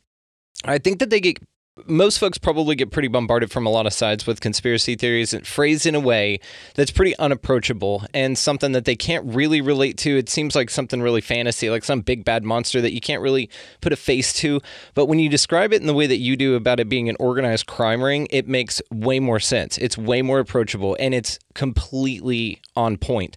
I 0.64 0.78
think 0.78 0.98
that 1.00 1.10
they 1.10 1.20
get 1.20 1.38
most 1.86 2.18
folks 2.18 2.38
probably 2.38 2.76
get 2.76 2.92
pretty 2.92 3.08
bombarded 3.08 3.50
from 3.50 3.66
a 3.66 3.70
lot 3.70 3.86
of 3.86 3.92
sides 3.92 4.26
with 4.26 4.40
conspiracy 4.40 4.94
theories 4.94 5.34
and 5.34 5.44
phrased 5.44 5.86
in 5.86 5.94
a 5.94 6.00
way 6.00 6.38
that's 6.74 6.92
pretty 6.92 7.16
unapproachable 7.18 8.04
and 8.14 8.38
something 8.38 8.72
that 8.72 8.84
they 8.84 8.94
can't 8.94 9.24
really 9.26 9.60
relate 9.60 9.98
to. 9.98 10.16
It 10.16 10.28
seems 10.28 10.54
like 10.54 10.70
something 10.70 11.02
really 11.02 11.20
fantasy, 11.20 11.70
like 11.70 11.84
some 11.84 12.00
big 12.00 12.24
bad 12.24 12.44
monster 12.44 12.80
that 12.80 12.92
you 12.92 13.00
can't 13.00 13.20
really 13.20 13.50
put 13.80 13.92
a 13.92 13.96
face 13.96 14.32
to. 14.34 14.60
But 14.94 15.06
when 15.06 15.18
you 15.18 15.28
describe 15.28 15.72
it 15.72 15.80
in 15.80 15.88
the 15.88 15.94
way 15.94 16.06
that 16.06 16.18
you 16.18 16.36
do 16.36 16.54
about 16.54 16.78
it 16.78 16.88
being 16.88 17.08
an 17.08 17.16
organized 17.18 17.66
crime 17.66 18.02
ring, 18.02 18.28
it 18.30 18.46
makes 18.46 18.80
way 18.92 19.18
more 19.18 19.40
sense. 19.40 19.76
It's 19.78 19.98
way 19.98 20.22
more 20.22 20.38
approachable 20.38 20.96
and 21.00 21.12
it's 21.12 21.40
completely 21.54 22.62
on 22.76 22.98
point. 22.98 23.36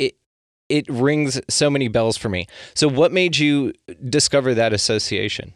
It 0.00 0.16
it 0.68 0.88
rings 0.88 1.40
so 1.48 1.70
many 1.70 1.86
bells 1.86 2.16
for 2.16 2.28
me. 2.28 2.48
So 2.74 2.88
what 2.88 3.12
made 3.12 3.36
you 3.36 3.72
discover 4.08 4.54
that 4.54 4.72
association? 4.72 5.54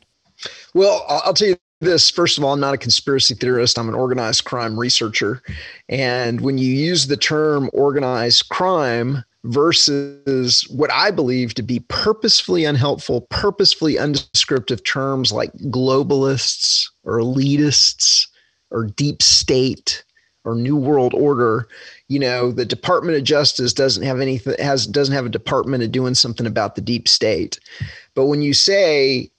Well, 0.74 1.04
I'll 1.08 1.34
tell 1.34 1.48
you 1.48 1.56
this 1.80 2.10
first 2.10 2.38
of 2.38 2.44
all 2.44 2.52
i'm 2.52 2.60
not 2.60 2.74
a 2.74 2.78
conspiracy 2.78 3.34
theorist. 3.34 3.78
I'm 3.78 3.88
an 3.88 3.94
organized 3.94 4.44
crime 4.44 4.78
researcher. 4.78 5.42
And 5.88 6.40
when 6.40 6.58
you 6.58 6.72
use 6.72 7.06
the 7.06 7.16
term 7.16 7.70
organized 7.72 8.48
crime 8.48 9.24
versus 9.44 10.68
what 10.68 10.92
i 10.92 11.10
believe 11.10 11.54
to 11.54 11.62
be 11.62 11.80
purposefully 11.88 12.66
unhelpful 12.66 13.22
purposefully 13.30 13.98
undescriptive 13.98 14.84
terms 14.84 15.32
like 15.32 15.50
globalists 15.70 16.86
or 17.04 17.18
elitists 17.18 18.26
or 18.70 18.84
deep 18.84 19.22
state 19.22 20.04
or 20.44 20.54
new 20.54 20.76
world 20.76 21.14
order 21.14 21.66
you 22.10 22.18
know 22.18 22.50
the 22.50 22.66
department 22.66 23.16
of 23.16 23.24
justice 23.24 23.72
doesn't 23.72 24.02
have 24.02 24.20
anything 24.20 24.54
has 24.58 24.86
doesn't 24.86 25.14
have 25.14 25.24
a 25.24 25.30
department 25.30 25.82
of 25.82 25.92
doing 25.92 26.14
something 26.14 26.46
about 26.46 26.74
the 26.74 26.80
deep 26.80 27.06
state. 27.06 27.60
But 28.14 28.26
when 28.26 28.42
you 28.42 28.52
say 28.52 29.30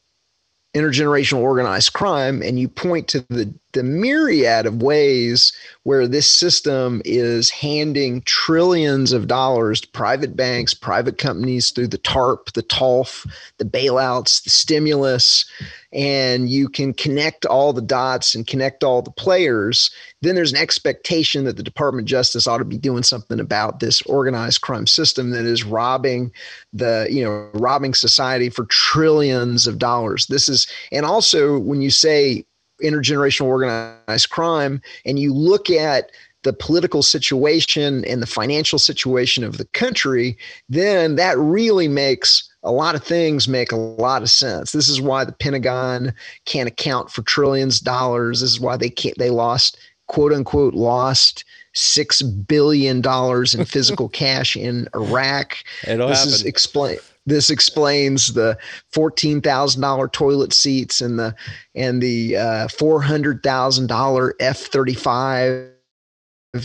intergenerational 0.76 1.40
organized 1.40 1.94
crime 1.94 2.42
and 2.42 2.60
you 2.60 2.68
point 2.68 3.08
to 3.10 3.26
the, 3.30 3.54
the 3.74 3.84
myriad 3.84 4.66
of 4.66 4.82
ways 4.82 5.54
where 5.84 6.08
this 6.08 6.30
system 6.30 7.02
is 7.06 7.50
handing 7.50 8.22
trillions 8.22 9.12
of 9.12 9.28
dollars 9.28 9.82
to 9.82 9.88
private 9.90 10.36
banks, 10.36 10.74
private 10.74 11.18
companies 11.18 11.72
through 11.72 11.88
the 11.88 11.98
TARP, 11.98 12.54
the 12.54 12.64
TALF, 12.64 13.26
the 13.58 13.66
bailouts, 13.66 14.44
the 14.44 14.50
stimulus, 14.50 15.46
and 15.94 16.50
you 16.50 16.70
can 16.70 16.94
connect 16.94 17.46
all 17.46 17.74
the 17.74 17.82
dots 17.82 18.34
and 18.34 18.48
connect 18.48 18.84
all 18.84 19.02
the 19.02 19.12
players, 19.12 19.92
then 20.22 20.36
there's 20.36 20.54
an 20.54 20.58
expectation 20.58 21.44
that 21.44 21.58
the 21.58 21.64
Department 21.64 22.06
of 22.06 22.10
Justice 22.10 22.48
ought 22.48 22.60
to 22.60 22.66
be 22.66 22.78
doing 22.78 23.04
something 23.04 23.40
about 23.40 23.80
this 23.80 24.02
organized 24.04 24.62
crime 24.62 24.88
system 24.88 25.32
that 25.32 25.46
is 25.46 25.64
robbing 25.64 26.32
the, 26.72 27.08
you 27.10 27.24
know, 27.24 27.50
robbing 27.54 27.94
society 27.94 28.50
for 28.50 28.66
trillions 28.66 29.68
of 29.68 29.80
dollars. 29.80 30.28
This 30.28 30.48
is, 30.48 30.68
and 30.92 31.06
also 31.06 31.60
when 31.60 31.82
you 31.82 31.90
say 31.90 32.46
intergenerational 32.82 33.46
organized 33.46 34.30
crime 34.30 34.82
and 35.06 35.20
you 35.20 35.34
look 35.34 35.70
at 35.70 36.12
the 36.44 36.54
political 36.54 37.04
situation 37.04 38.04
and 38.06 38.22
the 38.22 38.28
financial 38.28 38.80
situation 38.80 39.44
of 39.44 39.58
the 39.58 39.66
country, 39.66 40.38
then 40.70 41.16
that 41.16 41.38
really 41.38 41.88
makes 41.88 42.50
a 42.64 42.72
lot 42.72 42.96
of 42.96 43.04
things 43.04 43.48
make 43.48 43.72
a 43.72 43.76
lot 43.76 44.22
of 44.22 44.30
sense. 44.30 44.72
This 44.72 44.90
is 44.90 45.02
why 45.02 45.24
the 45.24 45.32
Pentagon 45.32 46.14
can't 46.46 46.68
account 46.68 47.12
for 47.12 47.22
trillions 47.24 47.80
of 47.80 47.86
dollars. 47.86 48.42
This 48.42 48.52
is 48.52 48.60
why 48.60 48.78
they 48.78 48.90
can't 48.90 49.18
they 49.18 49.30
lost 49.30 49.78
quote 50.08 50.34
unquote 50.34 50.74
lost 50.74 51.46
six 51.74 52.22
billion 52.22 53.02
dollars 53.02 53.56
in 53.56 53.66
physical 53.66 54.10
cash 54.24 54.56
in 54.56 54.88
Iraq. 54.94 55.58
It'll 55.88 56.10
this 56.10 56.20
happen. 56.20 56.34
is 56.34 56.44
explain 56.44 56.98
this 57.26 57.50
explains 57.50 58.34
the 58.34 58.58
fourteen 58.92 59.42
thousand 59.42 59.82
dollar 59.82 60.08
toilet 60.08 60.54
seats 60.54 61.02
and 61.02 61.20
the 61.20 61.36
and 61.76 62.02
the 62.02 62.38
uh, 62.38 62.68
four 62.68 63.02
hundred 63.02 63.44
thousand 63.44 63.88
dollar 63.88 64.36
F 64.40 64.58
thirty 64.58 64.96
five 64.96 65.72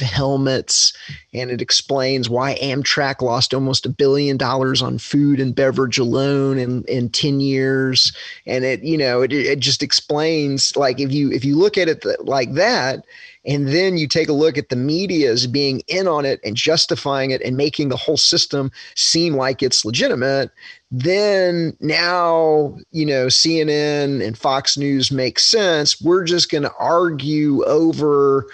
helmets. 0.01 0.97
And 1.33 1.51
it 1.51 1.63
explains 1.63 2.29
why 2.29 2.57
Amtrak 2.57 3.23
lost 3.23 3.55
almost 3.55 3.87
a 3.87 3.91
billion 3.91 4.37
dollars 4.37 4.83
on 4.83 4.99
food 4.99 5.39
and 5.39 5.55
beverage 5.55 5.99
alone 5.99 6.59
in, 6.59 6.85
in 6.85 7.09
10 7.09 7.41
years. 7.41 8.13
And 8.47 8.65
it 8.65 8.83
you 8.83 8.97
know 8.97 9.23
it, 9.23 9.33
it 9.33 9.61
just 9.61 9.83
explains 9.83 10.77
like 10.77 11.01
if 11.01 11.13
you 11.13 11.31
if 11.31 11.45
you 11.45 11.57
look 11.57 11.79
at 11.79 11.89
it 11.89 12.05
like 12.25 12.55
that 12.55 13.05
and 13.47 13.69
then 13.69 13.97
you 13.97 14.09
take 14.09 14.29
a 14.29 14.33
look 14.33 14.59
at 14.59 14.69
the 14.69 14.77
media's 14.77 15.47
being 15.47 15.83
in 15.89 16.09
on 16.09 16.25
it 16.25 16.41
and 16.45 16.57
justifying 16.57 17.31
it 17.31 17.41
and 17.43 17.57
making 17.57 17.89
the 17.89 17.97
whole 17.97 18.17
system 18.17 18.71
seem 18.97 19.35
like 19.35 19.63
it's 19.63 19.85
legitimate. 19.85 20.51
Then 20.91 21.77
now 21.81 22.77
you 22.91 23.07
know 23.07 23.27
CNN 23.27 24.25
and 24.27 24.37
Fox 24.37 24.77
News 24.77 25.13
make 25.13 25.39
sense. 25.39 26.01
We're 26.01 26.25
just 26.25 26.51
going 26.51 26.65
to 26.65 26.73
argue 26.79 27.65
over 27.65 28.47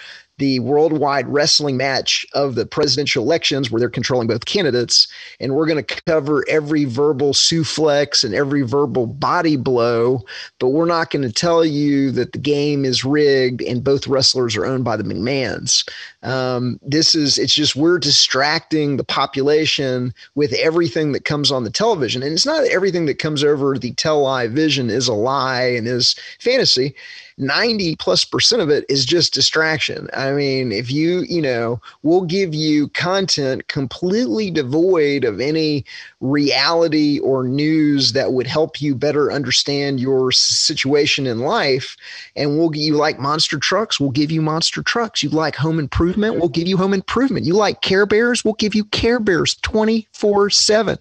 the 0.43 0.59
worldwide 0.59 1.29
wrestling 1.29 1.77
match 1.77 2.27
of 2.33 2.57
the 2.57 2.67
presidential 2.67 3.23
elections 3.23 3.71
where 3.71 3.79
they're 3.79 3.89
controlling 3.89 4.27
both 4.27 4.45
candidates. 4.45 5.07
And 5.39 5.55
we're 5.55 5.69
going 5.69 5.85
to 5.85 6.03
cover 6.05 6.45
every 6.49 6.85
verbal 6.85 7.33
suplex 7.33 8.25
and 8.25 8.35
every 8.35 8.63
verbal 8.63 9.07
body 9.07 9.57
blow, 9.57 10.25
but 10.59 10.71
we're 10.71 10.87
not 10.87 11.11
going 11.11 11.23
to 11.23 11.33
tell 11.33 11.65
you 11.65 12.11
that 12.11 12.33
the 12.33 12.41
game 12.41 12.85
is 12.85 13.05
rigged 13.05 13.63
and 13.63 13.85
both 13.85 14.09
wrestlers 14.09 14.57
are 14.57 14.67
owned 14.67 14.83
by 14.83 14.97
the 14.97 15.05
McMahons. 15.05 15.89
Um, 16.25 16.81
this 16.83 17.15
is, 17.15 17.39
it's 17.39 17.55
just 17.55 17.77
we're 17.77 18.01
distracting 18.01 18.97
the 18.97 19.05
population 19.05 20.13
with 20.35 20.53
everything 20.55 21.13
that 21.13 21.25
comes 21.25 21.53
on 21.53 21.63
the 21.63 21.71
television. 21.71 22.21
And 22.21 22.33
it's 22.33 22.47
not 22.47 22.65
everything 22.65 23.07
that 23.07 23.21
comes 23.21 23.45
over 23.45 23.79
the 23.79 23.93
tell 23.93 24.23
lie 24.23 24.49
vision 24.49 24.91
is 24.91 25.07
a 25.07 25.15
lie 25.15 25.67
and 25.67 25.87
is 25.87 26.17
fantasy. 26.41 26.97
90 27.39 27.97
plus 27.97 28.25
percent 28.25 28.63
of 28.63 28.71
it 28.71 28.85
is 28.89 29.05
just 29.05 29.35
distraction. 29.35 30.09
I 30.15 30.33
mean, 30.33 30.73
if 30.73 30.91
you, 30.91 31.21
you 31.29 31.43
know, 31.43 31.81
we'll 32.03 32.23
give 32.23 32.55
you 32.55 32.89
content 32.89 33.69
completely 33.69 34.51
devoid 34.51 35.25
of 35.25 35.41
any 35.41 35.85
reality 36.21 37.19
or 37.21 37.45
news 37.45 38.13
that 38.13 38.33
would 38.33 38.47
help 38.47 38.81
you 38.81 38.95
better 38.95 39.33
understand 39.33 40.01
your 40.01 40.33
situation 40.33 41.27
in 41.27 41.41
life. 41.41 41.97
And 42.37 42.59
we'll 42.59 42.71
give 42.71 42.83
you 42.83 42.97
like 42.97 43.19
monster 43.19 43.59
trucks, 43.59 43.99
we'll 43.99 44.11
give 44.11 44.31
you 44.31 44.43
monster 44.43 44.83
trucks. 44.83 45.23
You 45.23 45.31
like 45.31 45.57
home 45.57 45.79
improvement, 45.79 46.37
we'll 46.39 46.49
give 46.49 46.69
you 46.69 46.77
home 46.77 46.95
improvement. 46.95 47.47
You 47.47 47.55
like 47.55 47.83
care 47.83 48.07
bears, 48.07 48.45
we'll 48.45 48.55
give 48.55 48.75
you 48.75 48.85
care 48.87 49.21
bears 49.21 49.55
24 49.57 50.51
7. 50.51 50.99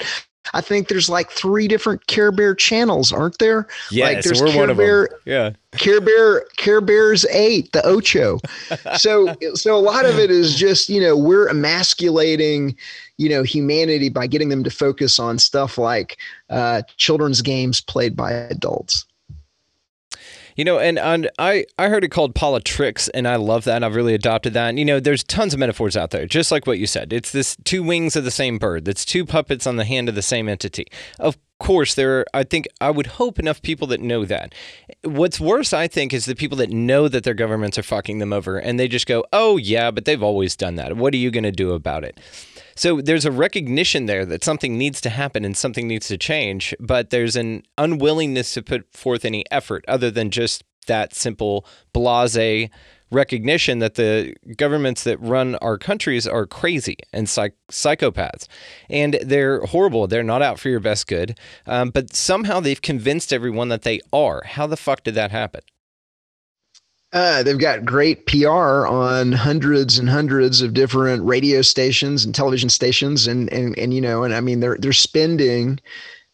I 0.53 0.61
think 0.61 0.87
there's 0.87 1.09
like 1.09 1.31
three 1.31 1.67
different 1.67 2.07
Care 2.07 2.31
Bear 2.31 2.55
channels, 2.55 3.11
aren't 3.11 3.37
there? 3.37 3.67
Yes, 3.89 4.13
like 4.13 4.23
there's 4.23 4.41
we're 4.41 4.47
Care 4.49 4.59
one 4.59 4.69
of 4.69 4.77
Bear, 4.77 5.07
them. 5.07 5.19
Yeah. 5.25 5.51
Care 5.77 6.01
Bear, 6.01 6.45
Care 6.57 6.81
Bears 6.81 7.25
eight, 7.27 7.71
the 7.71 7.85
Ocho. 7.85 8.39
So, 8.97 9.33
so 9.53 9.77
a 9.77 9.79
lot 9.79 10.05
of 10.05 10.17
it 10.17 10.29
is 10.31 10.55
just 10.55 10.89
you 10.89 10.99
know 10.99 11.15
we're 11.15 11.47
emasculating, 11.47 12.75
you 13.17 13.29
know, 13.29 13.43
humanity 13.43 14.09
by 14.09 14.27
getting 14.27 14.49
them 14.49 14.63
to 14.63 14.69
focus 14.69 15.19
on 15.19 15.39
stuff 15.39 15.77
like 15.77 16.17
uh, 16.49 16.81
children's 16.97 17.41
games 17.41 17.79
played 17.79 18.15
by 18.15 18.31
adults. 18.31 19.05
You 20.55 20.65
know, 20.65 20.79
and, 20.79 20.99
and 20.99 21.29
I, 21.39 21.65
I 21.77 21.87
heard 21.87 22.03
it 22.03 22.09
called 22.09 22.35
politricks, 22.35 23.09
and 23.13 23.27
I 23.27 23.37
love 23.37 23.63
that. 23.65 23.77
And 23.77 23.85
I've 23.85 23.95
really 23.95 24.13
adopted 24.13 24.53
that. 24.53 24.69
And, 24.69 24.79
you 24.79 24.85
know, 24.85 24.99
there's 24.99 25.23
tons 25.23 25.53
of 25.53 25.59
metaphors 25.59 25.95
out 25.95 26.11
there, 26.11 26.25
just 26.25 26.51
like 26.51 26.67
what 26.67 26.79
you 26.79 26.87
said. 26.87 27.13
It's 27.13 27.31
this 27.31 27.55
two 27.63 27.83
wings 27.83 28.15
of 28.15 28.23
the 28.23 28.31
same 28.31 28.57
bird. 28.57 28.85
That's 28.85 29.05
two 29.05 29.25
puppets 29.25 29.65
on 29.65 29.77
the 29.77 29.85
hand 29.85 30.09
of 30.09 30.15
the 30.15 30.21
same 30.21 30.49
entity. 30.49 30.85
Of 31.19 31.37
course, 31.59 31.93
there 31.93 32.19
are, 32.19 32.25
I 32.33 32.43
think, 32.43 32.67
I 32.81 32.89
would 32.89 33.07
hope 33.07 33.37
enough 33.39 33.61
people 33.61 33.87
that 33.87 34.01
know 34.01 34.25
that. 34.25 34.53
What's 35.03 35.39
worse, 35.39 35.73
I 35.73 35.87
think, 35.87 36.11
is 36.13 36.25
the 36.25 36.35
people 36.35 36.57
that 36.57 36.71
know 36.71 37.07
that 37.07 37.23
their 37.23 37.35
governments 37.35 37.77
are 37.77 37.83
fucking 37.83 38.19
them 38.19 38.33
over, 38.33 38.57
and 38.57 38.79
they 38.79 38.87
just 38.87 39.05
go, 39.05 39.23
oh, 39.31 39.57
yeah, 39.57 39.91
but 39.91 40.05
they've 40.05 40.23
always 40.23 40.55
done 40.55 40.75
that. 40.75 40.97
What 40.97 41.13
are 41.13 41.17
you 41.17 41.31
going 41.31 41.43
to 41.43 41.51
do 41.51 41.71
about 41.73 42.03
it? 42.03 42.19
So 42.75 43.01
there's 43.01 43.25
a 43.25 43.31
recognition 43.31 44.05
there 44.05 44.25
that 44.25 44.43
something 44.43 44.77
needs 44.77 45.01
to 45.01 45.09
happen 45.09 45.45
and 45.45 45.55
something 45.55 45.87
needs 45.87 46.07
to 46.07 46.17
change, 46.17 46.75
but 46.79 47.09
there's 47.09 47.35
an 47.35 47.63
unwillingness 47.77 48.53
to 48.53 48.61
put 48.61 48.91
forth 48.93 49.25
any 49.25 49.45
effort 49.51 49.85
other 49.87 50.11
than 50.11 50.31
just 50.31 50.63
that 50.87 51.13
simple 51.13 51.65
blase 51.93 52.69
recognition 53.11 53.79
that 53.79 53.95
the 53.95 54.33
governments 54.55 55.03
that 55.03 55.19
run 55.19 55.55
our 55.55 55.77
countries 55.77 56.25
are 56.25 56.47
crazy 56.47 56.97
and 57.11 57.27
psych- 57.27 57.57
psychopaths. 57.69 58.47
And 58.89 59.19
they're 59.21 59.65
horrible. 59.65 60.07
They're 60.07 60.23
not 60.23 60.41
out 60.41 60.59
for 60.59 60.69
your 60.69 60.79
best 60.79 61.07
good. 61.07 61.37
Um, 61.67 61.89
but 61.89 62.15
somehow 62.15 62.61
they've 62.61 62.81
convinced 62.81 63.33
everyone 63.33 63.69
that 63.69 63.83
they 63.83 63.99
are. 64.13 64.43
How 64.45 64.65
the 64.65 64.77
fuck 64.77 65.03
did 65.03 65.15
that 65.15 65.31
happen 65.31 65.61
uh, 67.13 67.43
they've 67.43 67.59
got 67.59 67.85
great 67.85 68.25
PR 68.25 68.87
on 68.87 69.33
hundreds 69.33 69.97
and 69.99 70.09
hundreds 70.09 70.61
of 70.61 70.73
different 70.73 71.23
radio 71.25 71.61
stations 71.61 72.23
and 72.23 72.33
television 72.33 72.69
stations, 72.69 73.27
and 73.27 73.51
and 73.51 73.77
and 73.77 73.93
you 73.93 74.01
know, 74.01 74.23
and 74.23 74.33
I 74.33 74.39
mean, 74.39 74.61
they're 74.61 74.77
they're 74.77 74.93
spending 74.93 75.79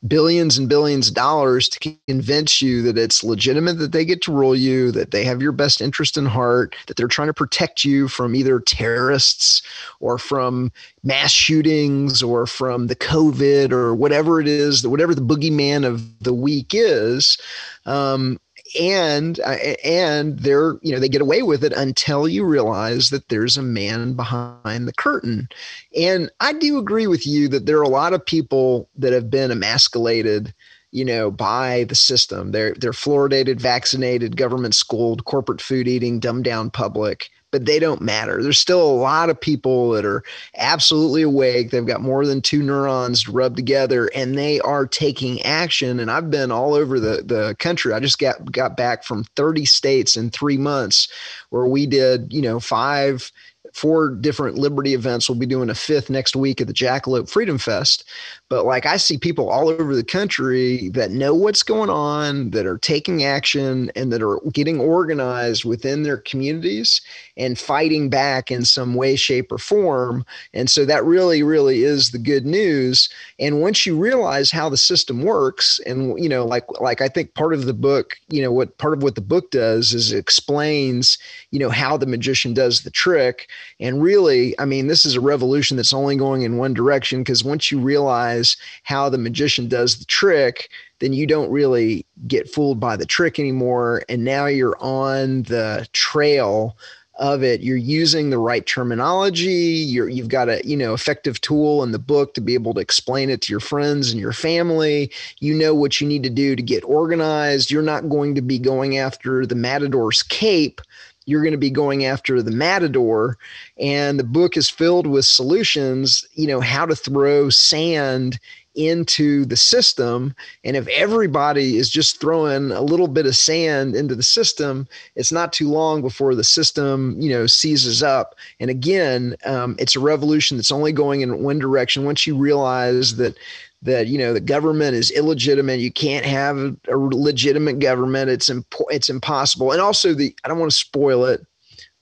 billions 0.07 0.57
and 0.57 0.69
billions 0.69 1.07
of 1.07 1.15
dollars 1.15 1.67
to 1.67 1.97
convince 2.07 2.61
you 2.61 2.83
that 2.83 2.97
it's 2.97 3.23
legitimate 3.23 3.79
that 3.79 3.91
they 3.91 4.05
get 4.05 4.21
to 4.21 4.31
rule 4.31 4.55
you, 4.55 4.91
that 4.91 5.09
they 5.09 5.23
have 5.23 5.41
your 5.41 5.51
best 5.51 5.81
interest 5.81 6.17
in 6.17 6.25
heart, 6.25 6.75
that 6.85 6.95
they're 6.95 7.07
trying 7.07 7.27
to 7.27 7.33
protect 7.33 7.83
you 7.83 8.07
from 8.07 8.35
either 8.35 8.59
terrorists 8.59 9.63
or 9.99 10.19
from 10.19 10.71
mass 11.03 11.31
shootings 11.31 12.21
or 12.21 12.45
from 12.45 12.87
the 12.87 12.95
COVID 12.95 13.71
or 13.71 13.95
whatever 13.95 14.39
it 14.39 14.47
is, 14.47 14.83
that 14.83 14.89
whatever 14.89 15.15
the 15.15 15.21
boogeyman 15.21 15.83
of 15.85 16.19
the 16.23 16.33
week 16.33 16.71
is. 16.73 17.37
Um, 17.85 18.39
and 18.79 19.39
uh, 19.41 19.57
and 19.83 20.39
they're 20.39 20.75
you 20.81 20.91
know 20.93 20.99
they 20.99 21.09
get 21.09 21.21
away 21.21 21.43
with 21.43 21.63
it 21.63 21.73
until 21.73 22.27
you 22.27 22.43
realize 22.43 23.09
that 23.09 23.29
there's 23.29 23.57
a 23.57 23.61
man 23.61 24.13
behind 24.13 24.87
the 24.87 24.93
curtain. 24.93 25.47
And 25.95 26.29
i 26.39 26.53
do 26.53 26.77
agree 26.77 27.07
with 27.07 27.25
you 27.25 27.47
that 27.49 27.65
there 27.65 27.77
are 27.77 27.83
a 27.83 27.89
lot 27.89 28.13
of 28.13 28.25
people 28.25 28.89
that 28.97 29.13
have 29.13 29.29
been 29.29 29.51
emasculated 29.51 30.53
you 30.91 31.05
know 31.05 31.31
by 31.31 31.85
the 31.85 31.95
system. 31.95 32.51
They're 32.51 32.73
they're 32.73 32.91
fluoridated 32.91 33.59
vaccinated 33.59 34.37
government 34.37 34.75
schooled 34.75 35.25
corporate 35.25 35.61
food 35.61 35.87
eating 35.87 36.19
dumbed 36.19 36.45
down 36.45 36.69
public 36.69 37.29
but 37.57 37.65
they 37.65 37.79
don't 37.79 38.01
matter. 38.01 38.43
There's 38.43 38.59
still 38.59 38.83
a 38.83 39.01
lot 39.01 39.31
of 39.31 39.41
people 39.41 39.89
that 39.91 40.05
are 40.05 40.21
absolutely 40.57 41.23
awake. 41.23 41.71
They've 41.71 41.83
got 41.83 42.01
more 42.01 42.23
than 42.23 42.39
two 42.39 42.61
neurons 42.61 43.23
to 43.23 43.31
rub 43.31 43.55
together 43.55 44.11
and 44.13 44.37
they 44.37 44.59
are 44.59 44.85
taking 44.85 45.41
action. 45.41 45.99
And 45.99 46.11
I've 46.11 46.29
been 46.29 46.51
all 46.51 46.75
over 46.75 46.99
the, 46.99 47.23
the 47.25 47.55
country. 47.57 47.93
I 47.93 47.99
just 47.99 48.19
got, 48.19 48.51
got 48.51 48.77
back 48.77 49.03
from 49.03 49.23
30 49.35 49.65
states 49.65 50.15
in 50.15 50.29
three 50.29 50.57
months 50.57 51.07
where 51.49 51.65
we 51.65 51.87
did, 51.87 52.31
you 52.31 52.43
know, 52.43 52.59
five 52.59 53.31
four 53.73 54.09
different 54.09 54.57
liberty 54.57 54.93
events. 54.93 55.29
We'll 55.29 55.37
be 55.37 55.45
doing 55.45 55.69
a 55.69 55.75
fifth 55.75 56.09
next 56.09 56.35
week 56.35 56.61
at 56.61 56.67
the 56.67 56.73
Jackalope 56.73 57.29
Freedom 57.29 57.57
Fest. 57.57 58.05
But 58.49 58.65
like 58.65 58.85
I 58.85 58.95
see 58.95 59.17
people 59.17 59.49
all 59.49 59.67
over 59.67 59.93
the 59.93 60.03
country 60.03 60.89
that 60.89 61.11
know 61.11 61.33
what's 61.33 61.63
going 61.63 61.89
on, 61.89 62.51
that 62.51 62.65
are 62.65 62.77
taking 62.77 63.23
action, 63.23 63.91
and 63.95 64.11
that 64.13 64.21
are 64.21 64.39
getting 64.53 64.79
organized 64.79 65.65
within 65.65 66.03
their 66.03 66.17
communities 66.17 67.01
and 67.35 67.59
fighting 67.59 68.09
back 68.09 68.49
in 68.49 68.63
some 68.63 68.95
way, 68.95 69.15
shape, 69.17 69.51
or 69.51 69.57
form. 69.57 70.25
And 70.53 70.69
so 70.69 70.85
that 70.85 71.03
really, 71.03 71.43
really 71.43 71.83
is 71.83 72.11
the 72.11 72.17
good 72.17 72.45
news. 72.45 73.09
And 73.37 73.61
once 73.61 73.85
you 73.85 73.97
realize 73.97 74.49
how 74.49 74.69
the 74.69 74.77
system 74.77 75.23
works, 75.23 75.79
and 75.85 76.17
you 76.21 76.29
know, 76.29 76.45
like 76.45 76.65
like 76.79 77.01
I 77.01 77.09
think 77.09 77.33
part 77.33 77.53
of 77.53 77.65
the 77.65 77.73
book, 77.73 78.15
you 78.29 78.41
know, 78.41 78.51
what 78.51 78.77
part 78.77 78.93
of 78.93 79.03
what 79.03 79.15
the 79.15 79.21
book 79.21 79.51
does 79.51 79.93
is 79.93 80.13
it 80.13 80.17
explains, 80.19 81.17
you 81.51 81.59
know, 81.59 81.69
how 81.69 81.97
the 81.97 82.05
magician 82.05 82.53
does 82.53 82.83
the 82.83 82.91
trick. 82.91 83.49
And 83.81 84.01
really, 84.01 84.57
I 84.57 84.65
mean, 84.65 84.87
this 84.87 85.05
is 85.05 85.15
a 85.15 85.21
revolution 85.21 85.75
that's 85.75 85.93
only 85.93 86.15
going 86.15 86.43
in 86.43 86.57
one 86.57 86.73
direction 86.73 87.19
because 87.19 87.43
once 87.43 87.71
you 87.71 87.79
realize 87.79 88.36
how 88.83 89.09
the 89.09 89.17
magician 89.17 89.67
does 89.67 89.99
the 89.99 90.05
trick, 90.05 90.69
then 90.99 91.13
you 91.13 91.27
don't 91.27 91.51
really 91.51 92.05
get 92.27 92.49
fooled 92.49 92.79
by 92.79 92.95
the 92.95 93.05
trick 93.05 93.39
anymore. 93.39 94.03
And 94.09 94.23
now 94.23 94.45
you're 94.47 94.77
on 94.79 95.43
the 95.43 95.87
trail 95.93 96.75
of 97.19 97.43
it. 97.43 97.61
You're 97.61 97.77
using 97.77 98.29
the 98.29 98.37
right 98.37 98.65
terminology. 98.65 99.45
You're 99.45 100.09
you've 100.09 100.29
got 100.29 100.49
a 100.49 100.61
you 100.63 100.77
know 100.77 100.93
effective 100.93 101.41
tool 101.41 101.83
in 101.83 101.91
the 101.91 101.99
book 101.99 102.33
to 102.35 102.41
be 102.41 102.53
able 102.53 102.73
to 102.75 102.79
explain 102.79 103.29
it 103.29 103.41
to 103.41 103.53
your 103.53 103.59
friends 103.59 104.11
and 104.11 104.19
your 104.19 104.33
family. 104.33 105.11
You 105.39 105.53
know 105.53 105.73
what 105.73 105.99
you 105.99 106.07
need 106.07 106.23
to 106.23 106.29
do 106.29 106.55
to 106.55 106.61
get 106.61 106.83
organized. 106.83 107.71
You're 107.71 107.81
not 107.81 108.09
going 108.09 108.35
to 108.35 108.41
be 108.41 108.59
going 108.59 108.97
after 108.97 109.45
the 109.45 109.55
matador's 109.55 110.23
cape 110.23 110.81
you're 111.27 111.43
going 111.43 111.51
to 111.51 111.57
be 111.57 111.69
going 111.69 112.05
after 112.05 112.41
the 112.41 112.51
matador 112.51 113.37
and 113.77 114.19
the 114.19 114.23
book 114.23 114.57
is 114.57 114.69
filled 114.69 115.05
with 115.05 115.25
solutions 115.25 116.25
you 116.33 116.47
know 116.47 116.59
how 116.59 116.85
to 116.85 116.95
throw 116.95 117.49
sand 117.49 118.39
into 118.77 119.43
the 119.45 119.57
system. 119.57 120.35
And 120.63 120.77
if 120.77 120.87
everybody 120.89 121.77
is 121.77 121.89
just 121.89 122.21
throwing 122.21 122.71
a 122.71 122.81
little 122.81 123.07
bit 123.07 123.25
of 123.25 123.35
sand 123.35 123.95
into 123.95 124.15
the 124.15 124.23
system 124.23 124.87
it's 125.15 125.31
not 125.31 125.51
too 125.51 125.67
long 125.67 126.01
before 126.01 126.35
the 126.35 126.43
system 126.43 127.19
you 127.19 127.29
know 127.29 127.47
seizes 127.47 128.03
up. 128.03 128.35
And 128.59 128.69
again 128.69 129.35
um, 129.45 129.75
it's 129.79 129.95
a 129.95 129.99
revolution 129.99 130.57
that's 130.57 130.71
only 130.71 130.93
going 130.93 131.21
in 131.21 131.43
one 131.43 131.59
direction. 131.59 132.05
Once 132.05 132.27
you 132.27 132.37
realize 132.37 133.15
that 133.15 133.35
that 133.81 134.07
you 134.07 134.17
know 134.17 134.33
the 134.33 134.39
government 134.39 134.95
is 134.95 135.11
illegitimate. 135.11 135.79
You 135.79 135.91
can't 135.91 136.25
have 136.25 136.57
a, 136.57 136.97
legitimate 136.97 137.79
government. 137.79 138.29
It's 138.29 138.49
impo- 138.49 138.85
it's 138.89 139.09
impossible. 139.09 139.71
And 139.71 139.81
also 139.81 140.13
the 140.13 140.35
i 140.43 140.47
don't 140.47 140.59
want 140.59 140.71
to 140.71 140.77
spoil 140.77 141.25
it 141.25 141.45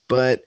but 0.08 0.44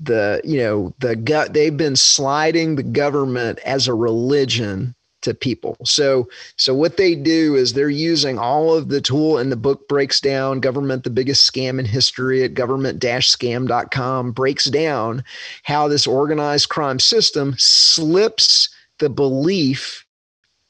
the 0.00 0.40
you 0.44 0.58
know 0.58 0.94
the 0.98 1.14
gut 1.16 1.52
they've 1.52 1.76
been 1.76 1.96
sliding 1.96 2.76
the 2.76 2.82
government 2.82 3.58
as 3.64 3.86
a 3.88 3.94
religion 3.94 4.94
to 5.20 5.34
people. 5.34 5.76
So 5.84 6.28
so 6.56 6.74
what 6.74 6.96
they 6.96 7.14
do 7.14 7.54
is 7.54 7.72
they're 7.72 7.88
using 7.88 8.38
all 8.38 8.74
of 8.74 8.88
the 8.88 9.00
tool 9.00 9.38
and 9.38 9.52
the 9.52 9.56
book 9.56 9.86
breaks 9.86 10.20
down. 10.20 10.58
Government 10.58 11.04
the 11.04 11.10
biggest 11.10 11.50
scam 11.50 11.78
in 11.78 11.84
history 11.84 12.42
at 12.42 12.54
government-scam.com 12.54 14.32
breaks 14.32 14.64
down 14.64 15.22
how 15.62 15.86
this 15.86 16.06
organized 16.06 16.70
crime 16.70 16.98
system 16.98 17.54
slips 17.58 18.68
the 18.98 19.10
belief 19.10 20.01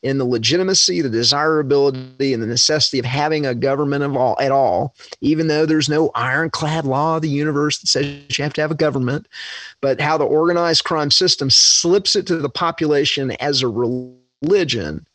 in 0.02 0.18
the 0.18 0.24
legitimacy, 0.24 1.00
the 1.00 1.08
desirability, 1.08 2.32
and 2.32 2.42
the 2.42 2.46
necessity 2.46 2.98
of 2.98 3.04
having 3.04 3.46
a 3.46 3.54
government 3.54 4.02
of 4.02 4.16
all 4.16 4.36
at 4.40 4.50
all, 4.50 4.94
even 5.20 5.46
though 5.46 5.64
there's 5.64 5.88
no 5.88 6.10
ironclad 6.14 6.84
law 6.84 7.16
of 7.16 7.22
the 7.22 7.28
universe 7.28 7.78
that 7.78 7.86
says 7.86 8.06
you 8.36 8.42
have 8.42 8.52
to 8.54 8.60
have 8.60 8.70
a 8.70 8.76
government, 8.76 9.28
but 9.80 10.00
how 10.00 10.18
the 10.18 10.24
organized 10.24 10.84
crime 10.84 11.10
system 11.10 11.50
slips 11.50 12.16
it 12.16 12.26
to 12.26 12.36
the 12.36 12.50
population 12.50 13.30
as 13.32 13.62
a 13.62 13.68
religion 13.68 15.06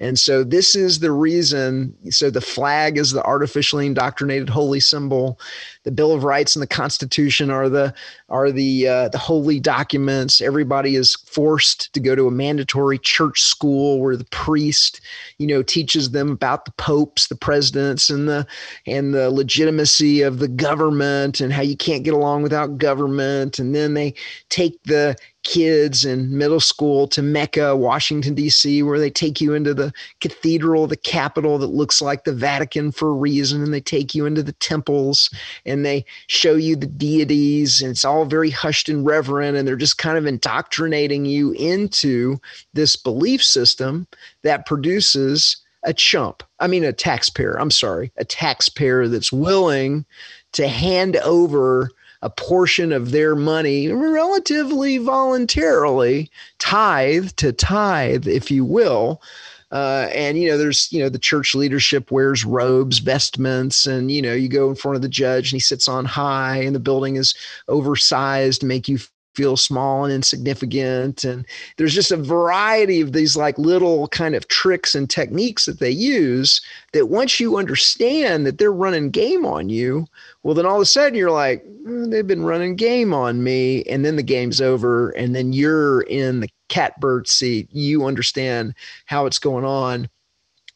and 0.00 0.18
so 0.18 0.42
this 0.42 0.74
is 0.74 1.00
the 1.00 1.12
reason. 1.12 1.94
So 2.08 2.30
the 2.30 2.40
flag 2.40 2.96
is 2.96 3.12
the 3.12 3.22
artificially 3.22 3.86
indoctrinated 3.86 4.48
holy 4.48 4.80
symbol. 4.80 5.38
The 5.84 5.92
Bill 5.92 6.12
of 6.12 6.24
Rights 6.24 6.56
and 6.56 6.62
the 6.62 6.66
Constitution 6.66 7.50
are 7.50 7.68
the 7.68 7.92
are 8.30 8.50
the 8.50 8.88
uh, 8.88 9.08
the 9.10 9.18
holy 9.18 9.60
documents. 9.60 10.40
Everybody 10.40 10.96
is 10.96 11.16
forced 11.26 11.92
to 11.92 12.00
go 12.00 12.16
to 12.16 12.26
a 12.26 12.30
mandatory 12.30 12.98
church 12.98 13.42
school 13.42 14.00
where 14.00 14.16
the 14.16 14.24
priest, 14.26 15.02
you 15.36 15.46
know, 15.46 15.62
teaches 15.62 16.12
them 16.12 16.30
about 16.30 16.64
the 16.64 16.72
popes, 16.72 17.28
the 17.28 17.36
presidents, 17.36 18.08
and 18.08 18.26
the 18.26 18.46
and 18.86 19.12
the 19.12 19.30
legitimacy 19.30 20.22
of 20.22 20.38
the 20.38 20.48
government 20.48 21.42
and 21.42 21.52
how 21.52 21.62
you 21.62 21.76
can't 21.76 22.04
get 22.04 22.14
along 22.14 22.42
without 22.42 22.78
government. 22.78 23.58
And 23.58 23.74
then 23.74 23.92
they 23.92 24.14
take 24.48 24.82
the 24.84 25.14
kids 25.42 26.04
in 26.04 26.36
middle 26.36 26.60
school 26.60 27.08
to 27.08 27.22
Mecca, 27.22 27.76
Washington, 27.76 28.34
D.C., 28.34 28.82
where 28.82 28.98
they 28.98 29.10
take 29.10 29.40
you 29.40 29.54
into 29.54 29.74
the 29.74 29.92
cathedral, 30.20 30.86
the 30.86 30.96
capital 30.96 31.58
that 31.58 31.68
looks 31.68 32.02
like 32.02 32.24
the 32.24 32.32
Vatican 32.32 32.92
for 32.92 33.10
a 33.10 33.14
reason. 33.14 33.62
And 33.62 33.72
they 33.72 33.80
take 33.80 34.14
you 34.14 34.26
into 34.26 34.42
the 34.42 34.52
temples 34.54 35.30
and 35.64 35.84
they 35.84 36.04
show 36.26 36.54
you 36.54 36.76
the 36.76 36.86
deities. 36.86 37.80
And 37.80 37.90
it's 37.90 38.04
all 38.04 38.24
very 38.24 38.50
hushed 38.50 38.88
and 38.88 39.04
reverent. 39.04 39.56
And 39.56 39.66
they're 39.66 39.76
just 39.76 39.98
kind 39.98 40.18
of 40.18 40.26
indoctrinating 40.26 41.24
you 41.24 41.52
into 41.52 42.38
this 42.74 42.96
belief 42.96 43.42
system 43.42 44.06
that 44.42 44.66
produces 44.66 45.56
a 45.84 45.94
chump. 45.94 46.42
I 46.58 46.66
mean, 46.66 46.84
a 46.84 46.92
taxpayer. 46.92 47.58
I'm 47.58 47.70
sorry, 47.70 48.12
a 48.18 48.24
taxpayer 48.24 49.08
that's 49.08 49.32
willing 49.32 50.04
to 50.52 50.68
hand 50.68 51.16
over 51.16 51.90
a 52.22 52.30
portion 52.30 52.92
of 52.92 53.10
their 53.10 53.34
money 53.34 53.88
relatively 53.88 54.98
voluntarily, 54.98 56.30
tithe 56.58 57.30
to 57.36 57.52
tithe, 57.52 58.26
if 58.28 58.50
you 58.50 58.64
will. 58.64 59.22
Uh, 59.72 60.08
and 60.12 60.36
you 60.36 60.48
know, 60.48 60.58
there's 60.58 60.92
you 60.92 60.98
know 60.98 61.08
the 61.08 61.18
church 61.18 61.54
leadership 61.54 62.10
wears 62.10 62.44
robes, 62.44 62.98
vestments, 62.98 63.86
and 63.86 64.10
you 64.10 64.20
know 64.20 64.34
you 64.34 64.48
go 64.48 64.68
in 64.68 64.74
front 64.74 64.96
of 64.96 65.02
the 65.02 65.08
judge 65.08 65.52
and 65.52 65.56
he 65.56 65.60
sits 65.60 65.86
on 65.86 66.04
high, 66.04 66.56
and 66.56 66.74
the 66.74 66.80
building 66.80 67.16
is 67.16 67.34
oversized 67.68 68.60
to 68.60 68.66
make 68.66 68.88
you 68.88 68.98
feel 69.34 69.56
small 69.56 70.04
and 70.04 70.12
insignificant 70.12 71.24
and 71.24 71.46
there's 71.76 71.94
just 71.94 72.10
a 72.10 72.16
variety 72.16 73.00
of 73.00 73.12
these 73.12 73.36
like 73.36 73.56
little 73.58 74.08
kind 74.08 74.34
of 74.34 74.48
tricks 74.48 74.94
and 74.94 75.08
techniques 75.08 75.66
that 75.66 75.78
they 75.78 75.90
use 75.90 76.60
that 76.92 77.08
once 77.08 77.38
you 77.38 77.56
understand 77.56 78.44
that 78.44 78.58
they're 78.58 78.72
running 78.72 79.10
game 79.10 79.46
on 79.46 79.68
you 79.68 80.06
well 80.42 80.54
then 80.54 80.66
all 80.66 80.76
of 80.76 80.82
a 80.82 80.86
sudden 80.86 81.14
you're 81.14 81.30
like 81.30 81.64
mm, 81.86 82.10
they've 82.10 82.26
been 82.26 82.44
running 82.44 82.74
game 82.74 83.14
on 83.14 83.42
me 83.42 83.82
and 83.84 84.04
then 84.04 84.16
the 84.16 84.22
game's 84.22 84.60
over 84.60 85.10
and 85.10 85.34
then 85.34 85.52
you're 85.52 86.02
in 86.02 86.40
the 86.40 86.48
catbird 86.70 87.28
seat. 87.28 87.68
You 87.70 88.06
understand 88.06 88.74
how 89.04 89.26
it's 89.26 89.38
going 89.38 89.66
on 89.66 90.08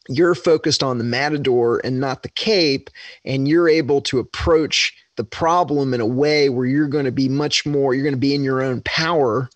you're 0.08 0.34
focused 0.34 0.82
on 0.82 0.98
the 0.98 1.04
matador 1.04 1.80
and 1.84 2.00
not 2.00 2.22
the 2.22 2.28
cape 2.30 2.90
and 3.24 3.48
you're 3.48 3.68
able 3.68 4.00
to 4.02 4.18
approach 4.18 4.94
the 5.16 5.24
problem 5.24 5.94
in 5.94 6.00
a 6.00 6.06
way 6.06 6.48
where 6.48 6.66
you're 6.66 6.88
going 6.88 7.04
to 7.04 7.12
be 7.12 7.28
much 7.28 7.64
more 7.64 7.94
you're 7.94 8.02
going 8.02 8.14
to 8.14 8.18
be 8.20 8.34
in 8.34 8.44
your 8.44 8.62
own 8.62 8.80
power 8.82 9.48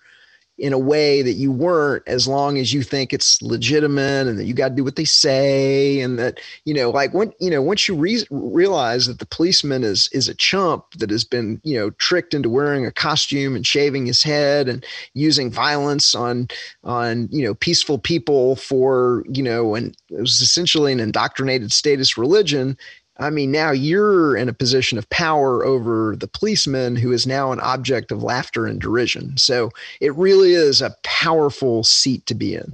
in 0.58 0.72
a 0.72 0.78
way 0.78 1.22
that 1.22 1.34
you 1.34 1.52
weren't 1.52 2.02
as 2.08 2.26
long 2.26 2.58
as 2.58 2.72
you 2.72 2.82
think 2.82 3.12
it's 3.12 3.40
legitimate 3.40 4.26
and 4.26 4.38
that 4.38 4.44
you 4.44 4.54
got 4.54 4.70
to 4.70 4.74
do 4.74 4.82
what 4.82 4.96
they 4.96 5.04
say 5.04 6.00
and 6.00 6.18
that 6.18 6.40
you 6.64 6.74
know 6.74 6.90
like 6.90 7.14
when 7.14 7.32
you 7.38 7.48
know 7.48 7.62
once 7.62 7.86
you 7.86 7.94
re- 7.94 8.26
realize 8.30 9.06
that 9.06 9.20
the 9.20 9.26
policeman 9.26 9.84
is 9.84 10.08
is 10.12 10.28
a 10.28 10.34
chump 10.34 10.84
that 10.98 11.10
has 11.10 11.24
been 11.24 11.60
you 11.62 11.78
know 11.78 11.90
tricked 11.90 12.34
into 12.34 12.50
wearing 12.50 12.84
a 12.84 12.92
costume 12.92 13.54
and 13.54 13.66
shaving 13.66 14.04
his 14.04 14.22
head 14.22 14.68
and 14.68 14.84
using 15.14 15.50
violence 15.50 16.14
on 16.14 16.48
on 16.82 17.28
you 17.30 17.44
know 17.44 17.54
peaceful 17.54 17.98
people 17.98 18.56
for 18.56 19.24
you 19.28 19.42
know 19.42 19.74
and 19.76 19.96
it 20.10 20.20
was 20.20 20.40
essentially 20.40 20.92
an 20.92 21.00
indoctrinated 21.00 21.72
status 21.72 22.18
religion 22.18 22.76
I 23.18 23.30
mean, 23.30 23.50
now 23.50 23.72
you're 23.72 24.36
in 24.36 24.48
a 24.48 24.52
position 24.52 24.96
of 24.96 25.08
power 25.10 25.64
over 25.64 26.14
the 26.16 26.28
policeman 26.28 26.96
who 26.96 27.12
is 27.12 27.26
now 27.26 27.52
an 27.52 27.60
object 27.60 28.12
of 28.12 28.22
laughter 28.22 28.66
and 28.66 28.80
derision. 28.80 29.36
So 29.36 29.70
it 30.00 30.14
really 30.14 30.52
is 30.52 30.80
a 30.80 30.94
powerful 31.02 31.82
seat 31.82 32.26
to 32.26 32.34
be 32.34 32.54
in. 32.54 32.72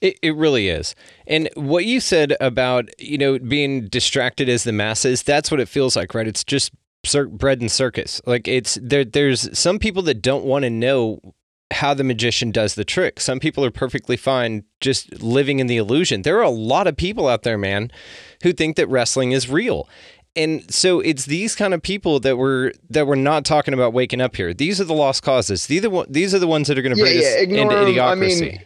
It, 0.00 0.18
it 0.22 0.34
really 0.34 0.68
is. 0.68 0.94
And 1.26 1.48
what 1.54 1.84
you 1.84 2.00
said 2.00 2.34
about, 2.40 2.88
you 2.98 3.18
know, 3.18 3.38
being 3.38 3.86
distracted 3.88 4.48
as 4.48 4.64
the 4.64 4.72
masses, 4.72 5.22
that's 5.22 5.50
what 5.50 5.60
it 5.60 5.68
feels 5.68 5.94
like, 5.94 6.14
right? 6.14 6.26
It's 6.26 6.42
just 6.42 6.72
cir- 7.04 7.28
bread 7.28 7.60
and 7.60 7.70
circus. 7.70 8.20
Like 8.26 8.48
it's 8.48 8.78
there 8.82 9.04
there's 9.04 9.56
some 9.58 9.78
people 9.78 10.02
that 10.02 10.22
don't 10.22 10.44
want 10.44 10.64
to 10.64 10.70
know 10.70 11.20
how 11.72 11.94
the 11.94 12.04
magician 12.04 12.50
does 12.50 12.74
the 12.74 12.84
trick. 12.84 13.20
Some 13.20 13.38
people 13.40 13.64
are 13.64 13.70
perfectly 13.70 14.16
fine 14.16 14.64
just 14.80 15.22
living 15.22 15.60
in 15.60 15.66
the 15.68 15.76
illusion. 15.76 16.22
There 16.22 16.38
are 16.38 16.42
a 16.42 16.50
lot 16.50 16.86
of 16.86 16.96
people 16.96 17.28
out 17.28 17.42
there, 17.42 17.58
man, 17.58 17.90
who 18.42 18.52
think 18.52 18.76
that 18.76 18.88
wrestling 18.88 19.32
is 19.32 19.48
real. 19.48 19.88
And 20.36 20.72
so 20.72 21.00
it's 21.00 21.24
these 21.26 21.54
kind 21.56 21.74
of 21.74 21.82
people 21.82 22.20
that 22.20 22.36
we're 22.38 22.72
that 22.90 23.06
we're 23.06 23.16
not 23.16 23.44
talking 23.44 23.74
about 23.74 23.92
waking 23.92 24.20
up 24.20 24.36
here. 24.36 24.54
These 24.54 24.80
are 24.80 24.84
the 24.84 24.94
lost 24.94 25.22
causes. 25.24 25.66
These 25.66 25.84
are 25.84 25.88
the, 25.88 26.06
these 26.08 26.34
are 26.34 26.38
the 26.38 26.46
ones 26.46 26.68
that 26.68 26.78
are 26.78 26.82
going 26.82 26.94
to 26.94 26.98
Yeah, 27.00 27.04
bring 27.04 27.20
yeah, 27.20 27.28
us 27.28 27.34
ignore 27.36 27.62
into 27.62 27.76
'em. 27.76 27.84
I 27.84 28.14
idiocracy. 28.14 28.40
mean, 28.40 28.64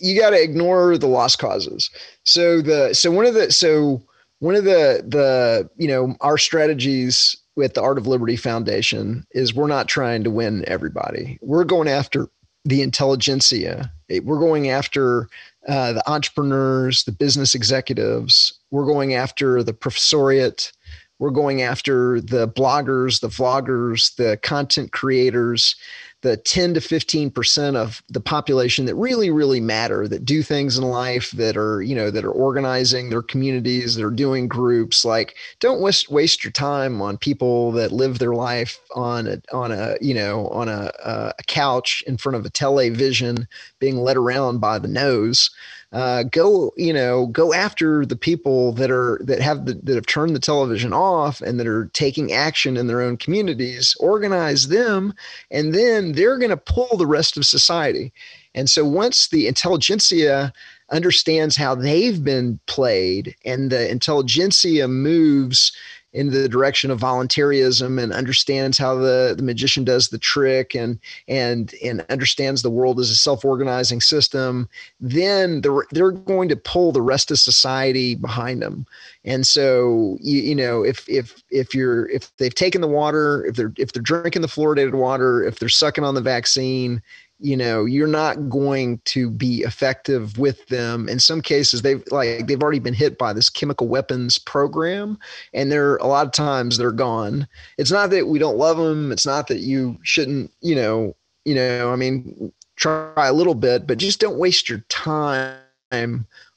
you 0.00 0.20
got 0.20 0.30
to 0.30 0.42
ignore 0.42 0.98
the 0.98 1.06
lost 1.06 1.38
causes. 1.38 1.90
So 2.24 2.60
the 2.60 2.92
so 2.94 3.10
one 3.10 3.24
of 3.26 3.34
the 3.34 3.50
so 3.52 4.02
one 4.40 4.54
of 4.54 4.64
the 4.64 5.02
the 5.06 5.70
you 5.76 5.88
know 5.88 6.14
our 6.20 6.36
strategies 6.36 7.36
with 7.58 7.74
the 7.74 7.82
Art 7.82 7.98
of 7.98 8.06
Liberty 8.06 8.36
Foundation 8.36 9.26
is 9.32 9.52
we're 9.52 9.66
not 9.66 9.88
trying 9.88 10.22
to 10.22 10.30
win 10.30 10.64
everybody. 10.68 11.40
We're 11.42 11.64
going 11.64 11.88
after 11.88 12.28
the 12.64 12.82
intelligentsia. 12.82 13.92
We're 14.22 14.38
going 14.38 14.70
after 14.70 15.28
uh, 15.66 15.94
the 15.94 16.08
entrepreneurs, 16.08 17.02
the 17.02 17.10
business 17.10 17.56
executives. 17.56 18.56
We're 18.70 18.86
going 18.86 19.14
after 19.14 19.64
the 19.64 19.72
professoriate. 19.72 20.70
We're 21.18 21.30
going 21.30 21.62
after 21.62 22.20
the 22.20 22.46
bloggers, 22.46 23.20
the 23.20 23.28
vloggers, 23.28 24.14
the 24.14 24.36
content 24.36 24.92
creators, 24.92 25.74
the 26.22 26.36
10 26.36 26.74
to 26.74 26.80
15% 26.80 27.76
of 27.76 28.02
the 28.08 28.20
population 28.20 28.86
that 28.86 28.94
really, 28.96 29.30
really 29.30 29.60
matter, 29.60 30.08
that 30.08 30.24
do 30.24 30.42
things 30.42 30.76
in 30.76 30.84
life, 30.84 31.30
that 31.32 31.56
are, 31.56 31.80
you 31.80 31.94
know, 31.94 32.10
that 32.10 32.24
are 32.24 32.32
organizing 32.32 33.08
their 33.08 33.22
communities, 33.22 33.94
that 33.94 34.04
are 34.04 34.10
doing 34.10 34.48
groups. 34.48 35.04
Like, 35.04 35.36
don't 35.60 35.80
waste, 35.80 36.10
waste 36.10 36.42
your 36.42 36.50
time 36.50 37.00
on 37.00 37.18
people 37.18 37.70
that 37.72 37.92
live 37.92 38.18
their 38.18 38.34
life 38.34 38.80
on 38.96 39.28
a, 39.28 39.40
on 39.52 39.70
a, 39.70 39.96
you 40.00 40.14
know, 40.14 40.48
on 40.48 40.68
a, 40.68 40.90
a 41.04 41.42
couch 41.46 42.02
in 42.06 42.16
front 42.16 42.36
of 42.36 42.44
a 42.44 42.50
television 42.50 43.46
being 43.78 43.98
led 43.98 44.16
around 44.16 44.58
by 44.58 44.78
the 44.78 44.88
nose 44.88 45.50
uh, 45.92 46.22
go 46.24 46.70
you 46.76 46.92
know 46.92 47.26
go 47.28 47.54
after 47.54 48.04
the 48.04 48.16
people 48.16 48.72
that 48.72 48.90
are 48.90 49.18
that 49.22 49.40
have 49.40 49.64
the, 49.64 49.74
that 49.82 49.94
have 49.94 50.06
turned 50.06 50.36
the 50.36 50.40
television 50.40 50.92
off 50.92 51.40
and 51.40 51.58
that 51.58 51.66
are 51.66 51.86
taking 51.94 52.32
action 52.32 52.76
in 52.76 52.86
their 52.86 53.00
own 53.00 53.16
communities 53.16 53.96
organize 53.98 54.68
them 54.68 55.14
and 55.50 55.74
then 55.74 56.12
they're 56.12 56.38
going 56.38 56.50
to 56.50 56.56
pull 56.56 56.96
the 56.96 57.06
rest 57.06 57.36
of 57.36 57.46
society. 57.46 58.12
And 58.54 58.68
so 58.68 58.84
once 58.84 59.28
the 59.28 59.46
intelligentsia 59.46 60.52
understands 60.90 61.56
how 61.56 61.74
they've 61.74 62.22
been 62.22 62.58
played 62.66 63.34
and 63.44 63.70
the 63.70 63.90
intelligentsia 63.90 64.88
moves 64.88 65.72
in 66.18 66.30
the 66.30 66.48
direction 66.48 66.90
of 66.90 66.98
voluntarism 66.98 67.96
and 67.96 68.12
understands 68.12 68.76
how 68.76 68.96
the, 68.96 69.34
the 69.36 69.42
magician 69.44 69.84
does 69.84 70.08
the 70.08 70.18
trick 70.18 70.74
and 70.74 70.98
and 71.28 71.74
and 71.84 72.04
understands 72.10 72.62
the 72.62 72.70
world 72.70 72.98
as 72.98 73.08
a 73.08 73.14
self-organizing 73.14 74.00
system 74.00 74.68
then 75.00 75.60
they're, 75.60 75.86
they're 75.92 76.10
going 76.10 76.48
to 76.48 76.56
pull 76.56 76.90
the 76.90 77.00
rest 77.00 77.30
of 77.30 77.38
society 77.38 78.16
behind 78.16 78.60
them. 78.60 78.84
And 79.24 79.46
so 79.46 80.18
you, 80.20 80.40
you 80.40 80.56
know 80.56 80.82
if 80.82 81.08
if 81.08 81.40
if 81.50 81.72
you're 81.72 82.08
if 82.08 82.36
they've 82.38 82.54
taken 82.54 82.80
the 82.80 82.88
water 82.88 83.44
if 83.46 83.54
they're 83.54 83.72
if 83.76 83.92
they're 83.92 84.02
drinking 84.02 84.42
the 84.42 84.48
fluoridated 84.48 84.94
water 84.94 85.44
if 85.44 85.60
they're 85.60 85.68
sucking 85.68 86.02
on 86.02 86.16
the 86.16 86.20
vaccine 86.20 87.00
you 87.40 87.56
know 87.56 87.84
you're 87.84 88.06
not 88.06 88.48
going 88.48 89.00
to 89.04 89.30
be 89.30 89.62
effective 89.62 90.38
with 90.38 90.66
them. 90.68 91.08
In 91.08 91.18
some 91.18 91.40
cases 91.40 91.82
they've 91.82 92.02
like 92.10 92.46
they've 92.46 92.62
already 92.62 92.78
been 92.78 92.94
hit 92.94 93.18
by 93.18 93.32
this 93.32 93.50
chemical 93.50 93.88
weapons 93.88 94.38
program 94.38 95.18
and 95.54 95.70
they're 95.70 95.96
a 95.96 96.06
lot 96.06 96.26
of 96.26 96.32
times 96.32 96.78
they're 96.78 96.92
gone. 96.92 97.46
It's 97.76 97.90
not 97.90 98.10
that 98.10 98.28
we 98.28 98.38
don't 98.38 98.56
love 98.56 98.76
them 98.76 99.12
it's 99.12 99.26
not 99.26 99.46
that 99.48 99.60
you 99.60 99.98
shouldn't 100.02 100.52
you 100.60 100.74
know 100.74 101.14
you 101.44 101.54
know 101.54 101.92
i 101.92 101.96
mean 101.96 102.52
try 102.76 103.26
a 103.26 103.32
little 103.32 103.54
bit 103.54 103.86
but 103.86 103.98
just 103.98 104.20
don't 104.20 104.38
waste 104.38 104.68
your 104.68 104.78
time 104.88 105.56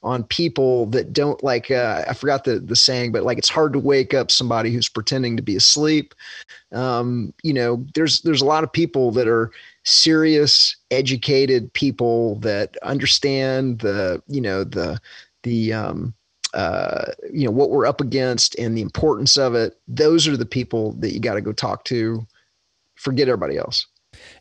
on 0.02 0.24
people 0.24 0.86
that 0.86 1.12
don't 1.12 1.42
like 1.42 1.70
uh, 1.70 2.04
i 2.06 2.12
forgot 2.12 2.44
the 2.44 2.58
the 2.58 2.76
saying 2.76 3.12
but 3.12 3.22
like 3.22 3.38
it's 3.38 3.48
hard 3.48 3.72
to 3.72 3.78
wake 3.78 4.12
up 4.14 4.30
somebody 4.30 4.70
who's 4.70 4.88
pretending 4.88 5.36
to 5.36 5.42
be 5.42 5.56
asleep. 5.56 6.14
Um, 6.72 7.32
you 7.42 7.52
know 7.52 7.84
there's 7.94 8.22
there's 8.22 8.42
a 8.42 8.46
lot 8.46 8.64
of 8.64 8.72
people 8.72 9.10
that 9.12 9.28
are 9.28 9.50
serious 9.84 10.76
educated 10.90 11.72
people 11.72 12.36
that 12.36 12.76
understand 12.82 13.80
the 13.80 14.22
you 14.28 14.40
know 14.40 14.64
the 14.64 15.00
the 15.42 15.72
um, 15.72 16.14
uh, 16.54 17.06
you 17.32 17.44
know 17.44 17.50
what 17.50 17.70
we're 17.70 17.86
up 17.86 18.00
against 18.00 18.58
and 18.58 18.76
the 18.76 18.82
importance 18.82 19.36
of 19.36 19.54
it. 19.54 19.78
Those 19.88 20.28
are 20.28 20.36
the 20.36 20.46
people 20.46 20.92
that 20.94 21.12
you 21.12 21.20
got 21.20 21.34
to 21.34 21.40
go 21.40 21.52
talk 21.52 21.84
to. 21.86 22.26
Forget 22.96 23.28
everybody 23.28 23.56
else. 23.56 23.86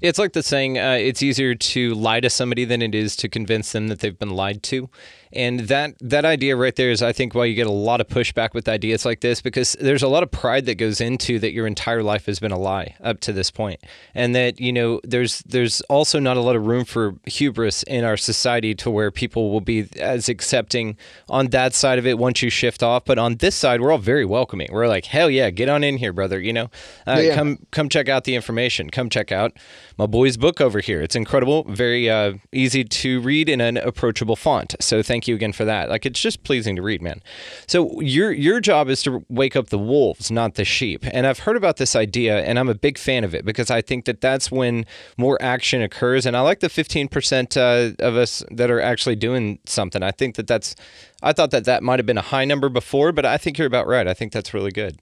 It's 0.01 0.19
like 0.19 0.33
the 0.33 0.43
saying, 0.43 0.77
uh, 0.77 0.97
it's 0.99 1.23
easier 1.23 1.55
to 1.55 1.93
lie 1.93 2.19
to 2.19 2.29
somebody 2.29 2.65
than 2.65 2.81
it 2.81 2.93
is 2.93 3.15
to 3.17 3.29
convince 3.29 3.71
them 3.71 3.87
that 3.87 3.99
they've 3.99 4.17
been 4.17 4.31
lied 4.31 4.61
to. 4.63 4.89
And 5.33 5.61
that 5.61 5.93
that 6.01 6.25
idea 6.25 6.55
right 6.55 6.75
there 6.75 6.91
is, 6.91 7.01
I 7.01 7.11
think, 7.13 7.33
why 7.33 7.45
you 7.45 7.55
get 7.55 7.67
a 7.67 7.71
lot 7.71 8.01
of 8.01 8.07
pushback 8.07 8.53
with 8.53 8.67
ideas 8.67 9.05
like 9.05 9.21
this 9.21 9.41
because 9.41 9.75
there's 9.79 10.03
a 10.03 10.07
lot 10.07 10.23
of 10.23 10.31
pride 10.31 10.65
that 10.65 10.75
goes 10.75 10.99
into 11.01 11.39
that 11.39 11.53
your 11.53 11.67
entire 11.67 12.03
life 12.03 12.25
has 12.25 12.39
been 12.39 12.51
a 12.51 12.59
lie 12.59 12.95
up 13.03 13.19
to 13.21 13.33
this 13.33 13.49
point, 13.51 13.79
and 14.13 14.35
that 14.35 14.59
you 14.59 14.73
know 14.73 14.99
there's 15.03 15.39
there's 15.43 15.81
also 15.81 16.19
not 16.19 16.37
a 16.37 16.41
lot 16.41 16.55
of 16.55 16.65
room 16.65 16.85
for 16.85 17.15
hubris 17.25 17.83
in 17.83 18.03
our 18.03 18.17
society 18.17 18.75
to 18.75 18.89
where 18.89 19.11
people 19.11 19.51
will 19.51 19.61
be 19.61 19.87
as 19.99 20.27
accepting 20.29 20.97
on 21.29 21.47
that 21.47 21.73
side 21.73 21.99
of 21.99 22.05
it 22.05 22.17
once 22.17 22.41
you 22.41 22.49
shift 22.49 22.83
off, 22.83 23.05
but 23.05 23.17
on 23.17 23.35
this 23.37 23.55
side 23.55 23.81
we're 23.81 23.91
all 23.91 23.97
very 23.97 24.25
welcoming. 24.25 24.67
We're 24.71 24.87
like, 24.87 25.05
hell 25.05 25.29
yeah, 25.29 25.49
get 25.49 25.69
on 25.69 25.83
in 25.83 25.97
here, 25.97 26.13
brother. 26.13 26.39
You 26.39 26.53
know, 26.53 26.69
uh, 27.07 27.19
Yeah. 27.21 27.35
come 27.35 27.59
come 27.71 27.89
check 27.89 28.09
out 28.09 28.25
the 28.25 28.35
information. 28.35 28.89
Come 28.89 29.09
check 29.09 29.31
out 29.31 29.53
my 29.97 30.05
boy's 30.05 30.37
book 30.37 30.59
over 30.59 30.79
here. 30.79 31.01
It's 31.01 31.15
incredible, 31.15 31.63
very 31.65 32.09
uh, 32.09 32.33
easy 32.51 32.83
to 32.83 33.21
read 33.21 33.47
in 33.49 33.61
an 33.61 33.77
approachable 33.77 34.35
font. 34.35 34.75
So 34.79 35.03
thank 35.03 35.20
you 35.27 35.35
again 35.35 35.51
for 35.53 35.65
that. 35.65 35.89
Like 35.89 36.05
it's 36.05 36.19
just 36.19 36.43
pleasing 36.43 36.75
to 36.75 36.81
read, 36.81 37.01
man. 37.01 37.21
So 37.67 37.99
your 38.01 38.31
your 38.31 38.59
job 38.59 38.89
is 38.89 39.03
to 39.03 39.25
wake 39.29 39.55
up 39.55 39.67
the 39.67 39.79
wolves, 39.79 40.31
not 40.31 40.55
the 40.55 40.65
sheep. 40.65 41.05
And 41.11 41.27
I've 41.27 41.39
heard 41.39 41.57
about 41.57 41.77
this 41.77 41.95
idea, 41.95 42.43
and 42.43 42.59
I'm 42.59 42.69
a 42.69 42.75
big 42.75 42.97
fan 42.97 43.23
of 43.23 43.33
it 43.35 43.45
because 43.45 43.71
I 43.71 43.81
think 43.81 44.05
that 44.05 44.21
that's 44.21 44.51
when 44.51 44.85
more 45.17 45.37
action 45.41 45.81
occurs. 45.81 46.25
And 46.25 46.35
I 46.35 46.41
like 46.41 46.59
the 46.59 46.67
15% 46.67 47.57
uh, 47.57 47.95
of 48.03 48.15
us 48.15 48.43
that 48.51 48.71
are 48.71 48.81
actually 48.81 49.15
doing 49.15 49.59
something. 49.65 50.03
I 50.03 50.11
think 50.11 50.35
that 50.35 50.47
that's. 50.47 50.75
I 51.23 51.33
thought 51.33 51.51
that 51.51 51.65
that 51.65 51.83
might 51.83 51.99
have 51.99 52.07
been 52.07 52.17
a 52.17 52.23
high 52.23 52.45
number 52.45 52.67
before, 52.67 53.11
but 53.11 53.25
I 53.25 53.37
think 53.37 53.59
you're 53.59 53.67
about 53.67 53.85
right. 53.85 54.07
I 54.07 54.15
think 54.15 54.31
that's 54.31 54.55
really 54.55 54.71
good. 54.71 54.99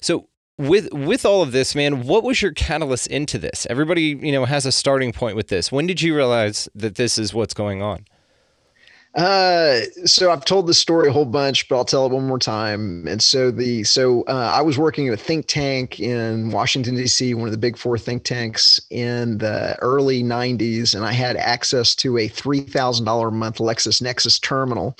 So 0.00 0.28
with 0.58 0.92
with 0.92 1.24
all 1.24 1.40
of 1.40 1.52
this, 1.52 1.74
man, 1.74 2.04
what 2.04 2.24
was 2.24 2.42
your 2.42 2.52
catalyst 2.52 3.06
into 3.06 3.38
this? 3.38 3.66
Everybody, 3.70 4.18
you 4.20 4.32
know, 4.32 4.44
has 4.44 4.66
a 4.66 4.72
starting 4.72 5.12
point 5.12 5.36
with 5.36 5.48
this. 5.48 5.72
When 5.72 5.86
did 5.86 6.02
you 6.02 6.14
realize 6.14 6.68
that 6.74 6.96
this 6.96 7.16
is 7.16 7.32
what's 7.32 7.54
going 7.54 7.80
on? 7.80 8.04
Uh, 9.18 9.80
so 10.04 10.30
I've 10.30 10.44
told 10.44 10.68
this 10.68 10.78
story 10.78 11.08
a 11.08 11.12
whole 11.12 11.24
bunch, 11.24 11.66
but 11.68 11.76
I'll 11.76 11.84
tell 11.84 12.06
it 12.06 12.12
one 12.12 12.28
more 12.28 12.38
time. 12.38 13.04
And 13.08 13.20
so 13.20 13.50
the 13.50 13.82
so 13.82 14.22
uh, 14.28 14.52
I 14.54 14.62
was 14.62 14.78
working 14.78 15.08
at 15.08 15.14
a 15.14 15.16
think 15.16 15.46
tank 15.48 15.98
in 15.98 16.52
Washington 16.52 16.94
D.C., 16.94 17.34
one 17.34 17.48
of 17.48 17.52
the 17.52 17.58
big 17.58 17.76
four 17.76 17.98
think 17.98 18.22
tanks 18.22 18.80
in 18.90 19.38
the 19.38 19.76
early 19.80 20.22
'90s, 20.22 20.94
and 20.94 21.04
I 21.04 21.10
had 21.10 21.36
access 21.36 21.96
to 21.96 22.16
a 22.16 22.28
three 22.28 22.60
thousand 22.60 23.06
dollar 23.06 23.26
a 23.28 23.32
month 23.32 23.58
LexisNexis 23.58 24.40
terminal. 24.40 24.96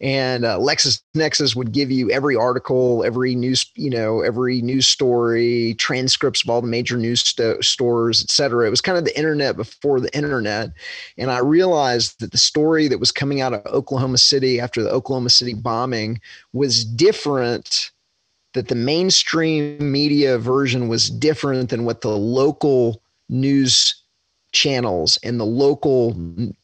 And 0.00 0.44
uh, 0.44 0.58
LexisNexis 0.58 1.54
would 1.54 1.72
give 1.72 1.90
you 1.90 2.10
every 2.10 2.36
article, 2.36 3.04
every 3.04 3.34
news, 3.34 3.64
you 3.76 3.90
know, 3.90 4.20
every 4.22 4.60
news 4.60 4.88
story, 4.88 5.74
transcripts 5.78 6.42
of 6.42 6.50
all 6.50 6.60
the 6.60 6.66
major 6.66 6.96
news 6.96 7.22
st- 7.22 7.64
stores, 7.64 8.22
et 8.22 8.30
cetera. 8.30 8.66
It 8.66 8.70
was 8.70 8.80
kind 8.80 8.98
of 8.98 9.04
the 9.04 9.16
internet 9.16 9.56
before 9.56 10.00
the 10.00 10.14
internet, 10.14 10.70
and 11.16 11.30
I 11.30 11.38
realized 11.38 12.20
that 12.20 12.32
the 12.32 12.38
story 12.38 12.88
that 12.88 13.00
was 13.00 13.12
coming 13.12 13.40
out 13.40 13.54
of 13.54 13.64
Oklahoma 13.66 14.18
City 14.18 14.60
after 14.60 14.82
the 14.82 14.90
Oklahoma 14.90 15.30
City 15.30 15.54
bombing 15.54 16.20
was 16.52 16.84
different. 16.84 17.90
That 18.54 18.68
the 18.68 18.76
mainstream 18.76 19.90
media 19.90 20.38
version 20.38 20.86
was 20.86 21.10
different 21.10 21.70
than 21.70 21.84
what 21.84 22.02
the 22.02 22.16
local 22.16 23.02
news 23.28 24.03
channels 24.54 25.18
and 25.22 25.38
the 25.38 25.44
local 25.44 26.14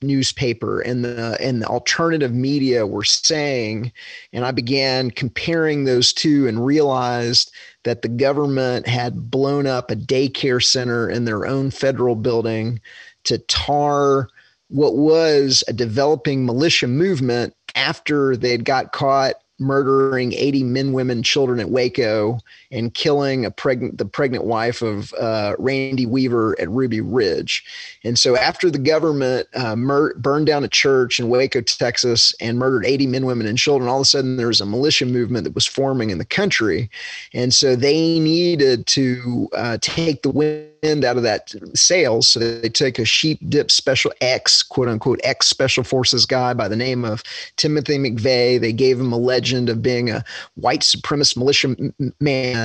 newspaper 0.00 0.80
and 0.80 1.04
the 1.04 1.36
and 1.40 1.60
the 1.60 1.66
alternative 1.66 2.32
media 2.32 2.86
were 2.86 3.04
saying 3.04 3.92
and 4.32 4.46
i 4.46 4.50
began 4.50 5.10
comparing 5.10 5.84
those 5.84 6.12
two 6.12 6.46
and 6.46 6.64
realized 6.64 7.52
that 7.82 8.02
the 8.02 8.08
government 8.08 8.86
had 8.86 9.30
blown 9.30 9.66
up 9.66 9.90
a 9.90 9.96
daycare 9.96 10.62
center 10.62 11.10
in 11.10 11.24
their 11.24 11.46
own 11.46 11.70
federal 11.70 12.14
building 12.14 12.80
to 13.24 13.36
tar 13.38 14.28
what 14.68 14.96
was 14.96 15.64
a 15.66 15.72
developing 15.72 16.46
militia 16.46 16.86
movement 16.86 17.52
after 17.74 18.36
they'd 18.36 18.64
got 18.64 18.92
caught 18.92 19.34
murdering 19.58 20.32
80 20.32 20.64
men, 20.64 20.92
women, 20.92 21.22
children 21.22 21.60
at 21.60 21.70
Waco 21.70 22.38
and 22.70 22.94
killing 22.94 23.44
a 23.44 23.50
pregnant 23.50 23.98
the 23.98 24.04
pregnant 24.04 24.44
wife 24.44 24.82
of 24.82 25.12
uh, 25.14 25.54
Randy 25.58 26.06
Weaver 26.06 26.58
at 26.60 26.70
Ruby 26.70 27.00
Ridge. 27.00 27.64
And 28.04 28.18
so 28.18 28.36
after 28.36 28.70
the 28.70 28.78
government 28.78 29.48
uh, 29.54 29.76
mur- 29.76 30.14
burned 30.14 30.46
down 30.46 30.64
a 30.64 30.68
church 30.68 31.18
in 31.18 31.28
Waco, 31.28 31.60
Texas, 31.60 32.34
and 32.40 32.58
murdered 32.58 32.86
80 32.86 33.06
men, 33.08 33.26
women, 33.26 33.46
and 33.46 33.58
children, 33.58 33.88
all 33.88 33.98
of 33.98 34.02
a 34.02 34.04
sudden 34.04 34.36
there 34.36 34.48
was 34.48 34.60
a 34.60 34.66
militia 34.66 35.06
movement 35.06 35.44
that 35.44 35.54
was 35.54 35.66
forming 35.66 36.10
in 36.10 36.18
the 36.18 36.24
country, 36.24 36.90
and 37.34 37.52
so 37.52 37.74
they 37.74 38.18
needed 38.18 38.86
to 38.86 39.48
uh, 39.54 39.78
take 39.80 40.22
the 40.22 40.30
wind 40.30 41.04
out 41.04 41.16
of 41.16 41.22
that 41.22 41.52
sails. 41.74 42.28
So 42.28 42.40
they 42.40 42.68
took 42.68 42.98
a 42.98 43.04
sheep 43.04 43.38
dip 43.48 43.70
special 43.70 44.12
X, 44.20 44.62
quote 44.62 44.88
unquote, 44.88 45.20
X 45.24 45.46
special 45.46 45.84
forces 45.84 46.24
guy 46.24 46.54
by 46.54 46.68
the 46.68 46.76
name 46.76 47.04
of 47.04 47.22
Timothy 47.56 47.98
McVeigh. 47.98 48.60
They 48.60 48.72
gave 48.72 48.98
him 48.98 49.12
a 49.12 49.18
legend 49.18 49.68
of 49.68 49.82
being 49.82 50.10
a 50.10 50.24
white 50.54 50.80
supremacist 50.80 51.36
militia 51.36 51.76
man. 52.20 52.59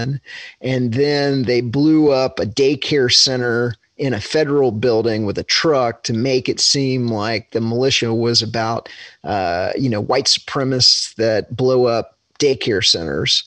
And 0.62 0.94
then 0.94 1.44
they 1.44 1.62
blew 1.62 2.12
up 2.12 2.40
a 2.40 2.46
daycare 2.46 3.14
center 3.14 3.76
in 3.98 4.14
a 4.14 4.20
federal 4.20 4.72
building 4.72 5.26
with 5.26 5.38
a 5.38 5.44
truck 5.44 6.04
to 6.04 6.14
make 6.14 6.50
it 6.50 6.60
seem 6.60 7.08
like 7.08 7.52
the 7.52 7.62
militia 7.62 8.14
was 8.14 8.42
about, 8.42 8.90
uh, 9.24 9.72
you 9.78 9.90
know, 9.90 10.02
white 10.02 10.26
supremacists 10.26 11.16
that 11.16 11.56
blow 11.56 11.86
up 11.86 12.18
daycare 12.40 12.86
centers 12.86 13.46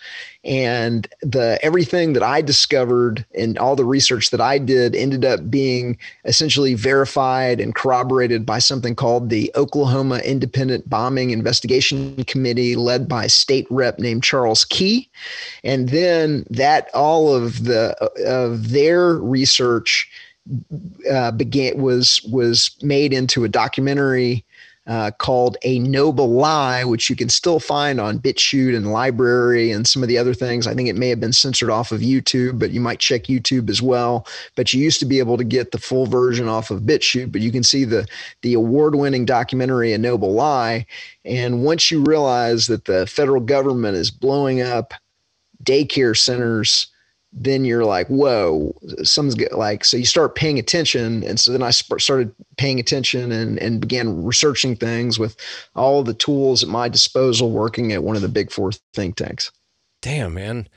and 0.49 1.09
the 1.21 1.59
everything 1.63 2.15
that 2.15 2.23
i 2.23 2.41
discovered 2.41 3.25
and 3.35 3.59
all 3.59 3.77
the 3.77 3.85
research 3.85 4.31
that 4.31 4.41
i 4.41 4.59
did 4.59 4.95
ended 4.95 5.25
up 5.25 5.51
being 5.51 5.97
essentially 6.25 6.75
verified 6.75 7.61
and 7.61 7.75
corroborated 7.75 8.47
by 8.47 8.59
something 8.59 8.95
called 8.95 9.29
the 9.29 9.53
oklahoma 9.55 10.19
independent 10.25 10.89
bombing 10.89 11.31
investigation 11.31 12.25
committee 12.25 12.75
led 12.75 13.07
by 13.07 13.27
state 13.27 13.67
rep 13.71 13.99
named 13.99 14.23
charles 14.23 14.65
key. 14.65 15.11
And 15.65 15.89
then 15.89 16.45
that 16.51 16.91
all 16.95 17.35
of 17.35 17.65
the 17.65 17.95
of 18.27 18.71
their 18.71 19.15
research 19.17 20.11
uh, 21.11 21.31
began 21.33 21.79
was 21.79 22.23
was 22.31 22.71
made 22.83 23.13
into 23.13 23.45
a 23.45 23.49
documentary 23.49 24.45
uh, 24.89 25.11
called 25.19 25.59
A 25.63 25.79
Noble 25.81 26.31
Lie, 26.31 26.83
which 26.83 27.11
you 27.11 27.15
can 27.15 27.29
still 27.29 27.61
find 27.61 28.01
on 28.01 28.19
BitChute 28.19 28.75
and 28.75 28.87
LBRY 28.87 29.75
and 29.75 29.87
some 29.87 30.03
of 30.03 30.09
the 30.09 30.17
other 30.17 30.33
things. 30.33 30.67
I 30.67 30.75
think 30.75 30.89
it 30.89 30.97
may 30.97 31.11
have 31.11 31.21
been 31.21 31.33
censored 31.33 31.69
off 31.69 31.93
of 31.93 32.01
YouTube, 32.01 32.59
but 32.59 32.71
you 32.71 32.81
might 32.81 32.99
check 32.99 33.25
YouTube 33.25 33.69
as 33.69 33.83
well. 33.83 34.27
But 34.57 34.73
you 34.73 34.83
used 34.83 34.99
to 35.01 35.07
be 35.07 35.19
able 35.19 35.37
to 35.37 35.45
get 35.45 35.73
the 35.73 35.79
full 35.79 36.07
version 36.07 36.49
off 36.49 36.71
of 36.71 36.83
BitChute, 36.83 37.31
but 37.31 37.43
you 37.43 37.53
can 37.53 37.63
see 37.63 37.85
the 37.85 38.09
the 38.41 38.55
award-winning 38.55 39.27
documentary 39.27 39.93
A 39.93 39.99
Noble 39.99 40.33
Lie. 40.33 40.87
And 41.25 41.63
once 41.65 41.91
you 41.91 42.03
realize 42.03 42.67
that 42.69 42.87
the 42.87 43.07
federal 43.07 43.43
government 43.43 43.97
is 43.97 44.11
blowing 44.11 44.63
up 44.63 44.95
daycare 45.65 46.17
centers 46.17 46.87
then 47.33 47.65
you're 47.65 47.85
like, 47.85 48.07
whoa, 48.09 48.75
something's 49.03 49.35
good. 49.35 49.53
like, 49.53 49.85
so 49.85 49.97
you 49.97 50.07
start 50.07 50.35
paying 50.35 50.59
attention. 50.59 51.23
And 51.25 51.39
so 51.39 51.53
then 51.53 51.63
I 51.63 51.71
sp- 51.71 52.01
started 52.01 52.35
paying 52.57 52.81
attention 52.81 53.31
and, 53.33 53.59
and 53.59 53.81
began 53.81 54.25
researching 54.25 54.77
things 54.77 55.19
with 55.19 55.37
all 55.77 56.03
the 56.03 56.15
tools 56.15 56.63
at 56.63 56.69
my 56.69 56.89
disposal, 56.89 57.51
working 57.51 57.93
at 57.93 58.03
one 58.03 58.17
of 58.17 58.23
the 58.23 58.29
big 58.29 58.51
four 58.51 58.73
think 58.95 59.17
tanks. 59.17 59.53
Damn, 60.01 60.35
man. 60.35 60.69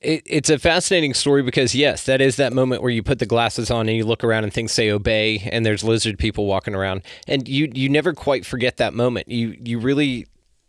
It, 0.00 0.22
it's 0.26 0.50
a 0.50 0.58
fascinating 0.58 1.14
story 1.14 1.42
because, 1.42 1.74
yes, 1.74 2.04
that 2.04 2.20
is 2.20 2.36
that 2.36 2.52
moment 2.52 2.82
where 2.82 2.90
you 2.90 3.02
put 3.02 3.18
the 3.18 3.26
glasses 3.26 3.70
on 3.70 3.88
and 3.88 3.96
you 3.96 4.04
look 4.04 4.22
around 4.22 4.44
and 4.44 4.52
things 4.52 4.72
say 4.72 4.90
obey, 4.90 5.48
and 5.50 5.64
there's 5.64 5.82
lizard 5.82 6.18
people 6.18 6.46
walking 6.46 6.74
around. 6.74 7.02
And 7.26 7.48
you, 7.48 7.70
you 7.72 7.88
never 7.88 8.12
quite 8.12 8.44
forget 8.44 8.76
that 8.76 8.92
moment. 8.92 9.28
You, 9.28 9.56
you 9.58 9.78
really 9.78 10.26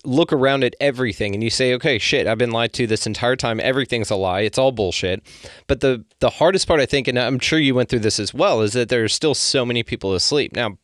look 0.07 0.31
around 0.31 0.63
at 0.63 0.73
everything 0.79 1.33
and 1.33 1.43
you 1.43 1.49
say, 1.49 1.73
okay, 1.73 1.99
shit, 1.99 2.27
I've 2.27 2.37
been 2.37 2.51
lied 2.51 2.73
to 2.73 2.87
this 2.87 3.05
entire 3.05 3.35
time. 3.35 3.59
Everything's 3.59 4.09
a 4.09 4.15
lie. 4.15 4.41
It's 4.41 4.57
all 4.57 4.71
bullshit. 4.71 5.21
But 5.67 5.81
the 5.81 6.05
the 6.19 6.29
hardest 6.29 6.67
part, 6.67 6.79
I 6.79 6.85
think, 6.85 7.07
and 7.07 7.19
I'm 7.19 7.39
sure 7.39 7.59
you 7.59 7.75
went 7.75 7.89
through 7.89 7.99
this 7.99 8.19
as 8.19 8.33
well, 8.33 8.61
is 8.61 8.73
that 8.73 8.89
there's 8.89 9.13
still 9.13 9.35
so 9.35 9.65
many 9.65 9.83
people 9.83 10.13
asleep. 10.13 10.55
Now, 10.55 10.77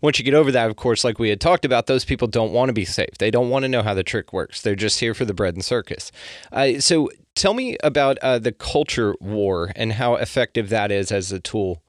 once 0.00 0.18
you 0.18 0.24
get 0.24 0.34
over 0.34 0.52
that, 0.52 0.70
of 0.70 0.76
course, 0.76 1.02
like 1.04 1.18
we 1.18 1.28
had 1.28 1.40
talked 1.40 1.64
about, 1.64 1.86
those 1.86 2.04
people 2.04 2.28
don't 2.28 2.52
want 2.52 2.68
to 2.68 2.72
be 2.72 2.84
safe. 2.84 3.18
They 3.18 3.30
don't 3.30 3.50
want 3.50 3.64
to 3.64 3.68
know 3.68 3.82
how 3.82 3.94
the 3.94 4.04
trick 4.04 4.32
works. 4.32 4.62
They're 4.62 4.76
just 4.76 5.00
here 5.00 5.14
for 5.14 5.24
the 5.24 5.34
bread 5.34 5.54
and 5.54 5.64
circus. 5.64 6.12
Uh, 6.52 6.78
so 6.78 7.10
tell 7.34 7.54
me 7.54 7.76
about 7.82 8.18
uh, 8.18 8.38
the 8.38 8.52
culture 8.52 9.14
war 9.20 9.72
and 9.74 9.94
how 9.94 10.14
effective 10.14 10.68
that 10.68 10.92
is 10.92 11.10
as 11.10 11.32
a 11.32 11.40
tool. 11.40 11.82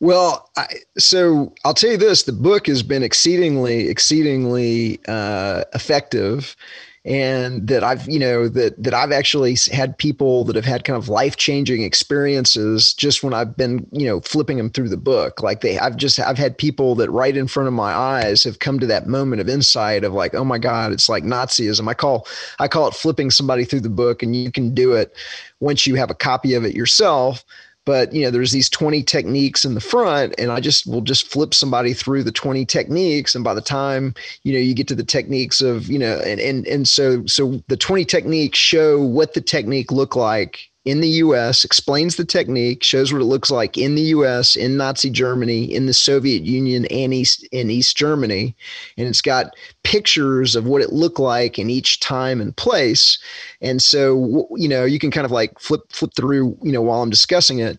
Well, 0.00 0.48
I, 0.56 0.66
so 0.98 1.52
I'll 1.64 1.74
tell 1.74 1.90
you 1.90 1.96
this: 1.98 2.22
the 2.22 2.32
book 2.32 2.66
has 2.66 2.82
been 2.82 3.02
exceedingly, 3.02 3.88
exceedingly 3.88 4.98
uh, 5.06 5.64
effective, 5.74 6.56
and 7.04 7.68
that 7.68 7.84
I've, 7.84 8.08
you 8.08 8.18
know, 8.18 8.48
that 8.48 8.82
that 8.82 8.94
I've 8.94 9.12
actually 9.12 9.58
had 9.70 9.98
people 9.98 10.44
that 10.44 10.56
have 10.56 10.64
had 10.64 10.84
kind 10.84 10.96
of 10.96 11.10
life 11.10 11.36
changing 11.36 11.82
experiences 11.82 12.94
just 12.94 13.22
when 13.22 13.34
I've 13.34 13.58
been, 13.58 13.86
you 13.92 14.06
know, 14.06 14.20
flipping 14.20 14.56
them 14.56 14.70
through 14.70 14.88
the 14.88 14.96
book. 14.96 15.42
Like 15.42 15.60
they, 15.60 15.78
I've 15.78 15.96
just, 15.98 16.18
I've 16.18 16.38
had 16.38 16.56
people 16.56 16.94
that 16.94 17.10
right 17.10 17.36
in 17.36 17.46
front 17.46 17.66
of 17.66 17.74
my 17.74 17.92
eyes 17.92 18.42
have 18.44 18.58
come 18.58 18.80
to 18.80 18.86
that 18.86 19.06
moment 19.06 19.42
of 19.42 19.50
insight 19.50 20.02
of 20.02 20.14
like, 20.14 20.34
oh 20.34 20.44
my 20.44 20.58
God, 20.58 20.92
it's 20.92 21.10
like 21.10 21.24
Nazism. 21.24 21.86
I 21.88 21.94
call, 21.94 22.26
I 22.58 22.68
call 22.68 22.88
it 22.88 22.94
flipping 22.94 23.30
somebody 23.30 23.64
through 23.66 23.80
the 23.80 23.90
book, 23.90 24.22
and 24.22 24.34
you 24.34 24.50
can 24.50 24.74
do 24.74 24.94
it 24.94 25.14
once 25.60 25.86
you 25.86 25.96
have 25.96 26.10
a 26.10 26.14
copy 26.14 26.54
of 26.54 26.64
it 26.64 26.74
yourself 26.74 27.44
but 27.86 28.12
you 28.12 28.22
know 28.22 28.30
there's 28.30 28.52
these 28.52 28.68
20 28.68 29.02
techniques 29.02 29.64
in 29.64 29.74
the 29.74 29.80
front 29.80 30.34
and 30.38 30.50
i 30.52 30.60
just 30.60 30.86
will 30.86 31.00
just 31.00 31.26
flip 31.26 31.54
somebody 31.54 31.92
through 31.92 32.22
the 32.22 32.32
20 32.32 32.64
techniques 32.66 33.34
and 33.34 33.44
by 33.44 33.54
the 33.54 33.60
time 33.60 34.14
you 34.44 34.52
know 34.52 34.58
you 34.58 34.74
get 34.74 34.88
to 34.88 34.94
the 34.94 35.04
techniques 35.04 35.60
of 35.60 35.88
you 35.88 35.98
know 35.98 36.18
and 36.20 36.40
and 36.40 36.66
and 36.66 36.88
so 36.88 37.24
so 37.26 37.62
the 37.68 37.76
20 37.76 38.04
techniques 38.04 38.58
show 38.58 39.00
what 39.00 39.34
the 39.34 39.40
technique 39.40 39.90
look 39.90 40.16
like 40.16 40.69
in 40.84 41.00
the 41.00 41.08
US, 41.08 41.64
explains 41.64 42.16
the 42.16 42.24
technique, 42.24 42.82
shows 42.82 43.12
what 43.12 43.20
it 43.20 43.26
looks 43.26 43.50
like 43.50 43.76
in 43.76 43.94
the 43.96 44.02
US, 44.02 44.56
in 44.56 44.76
Nazi 44.76 45.10
Germany, 45.10 45.64
in 45.64 45.86
the 45.86 45.92
Soviet 45.92 46.42
Union, 46.42 46.86
and 46.86 47.12
East 47.12 47.46
in 47.52 47.70
East 47.70 47.96
Germany, 47.96 48.56
and 48.96 49.06
it's 49.06 49.20
got 49.20 49.54
pictures 49.84 50.56
of 50.56 50.66
what 50.66 50.80
it 50.82 50.92
looked 50.92 51.18
like 51.18 51.58
in 51.58 51.68
each 51.68 52.00
time 52.00 52.40
and 52.40 52.56
place. 52.56 53.18
And 53.60 53.82
so, 53.82 54.48
you 54.56 54.68
know, 54.68 54.84
you 54.84 54.98
can 54.98 55.10
kind 55.10 55.26
of 55.26 55.30
like 55.30 55.58
flip 55.58 55.82
flip 55.90 56.12
through, 56.16 56.56
you 56.62 56.72
know, 56.72 56.82
while 56.82 57.02
I'm 57.02 57.10
discussing 57.10 57.58
it. 57.58 57.78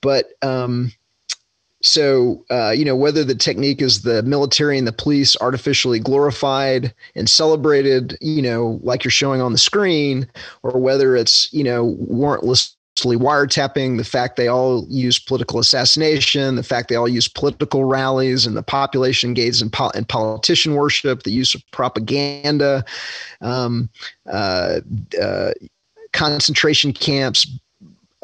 But 0.00 0.26
um, 0.42 0.92
so, 1.86 2.44
uh, 2.50 2.70
you 2.70 2.84
know, 2.84 2.96
whether 2.96 3.22
the 3.22 3.36
technique 3.36 3.80
is 3.80 4.02
the 4.02 4.20
military 4.24 4.76
and 4.76 4.88
the 4.88 4.92
police 4.92 5.36
artificially 5.40 6.00
glorified 6.00 6.92
and 7.14 7.30
celebrated, 7.30 8.18
you 8.20 8.42
know, 8.42 8.80
like 8.82 9.04
you're 9.04 9.10
showing 9.12 9.40
on 9.40 9.52
the 9.52 9.58
screen, 9.58 10.26
or 10.64 10.80
whether 10.80 11.14
it's, 11.14 11.52
you 11.52 11.62
know, 11.62 11.96
warrantlessly 12.10 12.74
wiretapping, 12.98 13.98
the 13.98 14.04
fact 14.04 14.34
they 14.36 14.48
all 14.48 14.84
use 14.88 15.20
political 15.20 15.60
assassination, 15.60 16.56
the 16.56 16.64
fact 16.64 16.88
they 16.88 16.96
all 16.96 17.08
use 17.08 17.28
political 17.28 17.84
rallies, 17.84 18.46
and 18.46 18.56
the 18.56 18.64
population 18.64 19.28
engaged 19.28 19.62
in, 19.62 19.70
in 19.94 20.04
politician 20.06 20.74
worship, 20.74 21.22
the 21.22 21.30
use 21.30 21.54
of 21.54 21.62
propaganda, 21.70 22.84
um, 23.42 23.88
uh, 24.28 24.80
uh, 25.22 25.52
concentration 26.12 26.92
camps, 26.92 27.46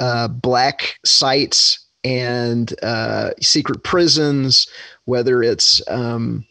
uh, 0.01 0.27
black 0.27 0.98
sites 1.05 1.79
and 2.04 2.74
uh, 2.82 3.30
secret 3.40 3.82
prisons, 3.84 4.68
whether 5.04 5.42
it's 5.42 5.80
um, 5.88 6.44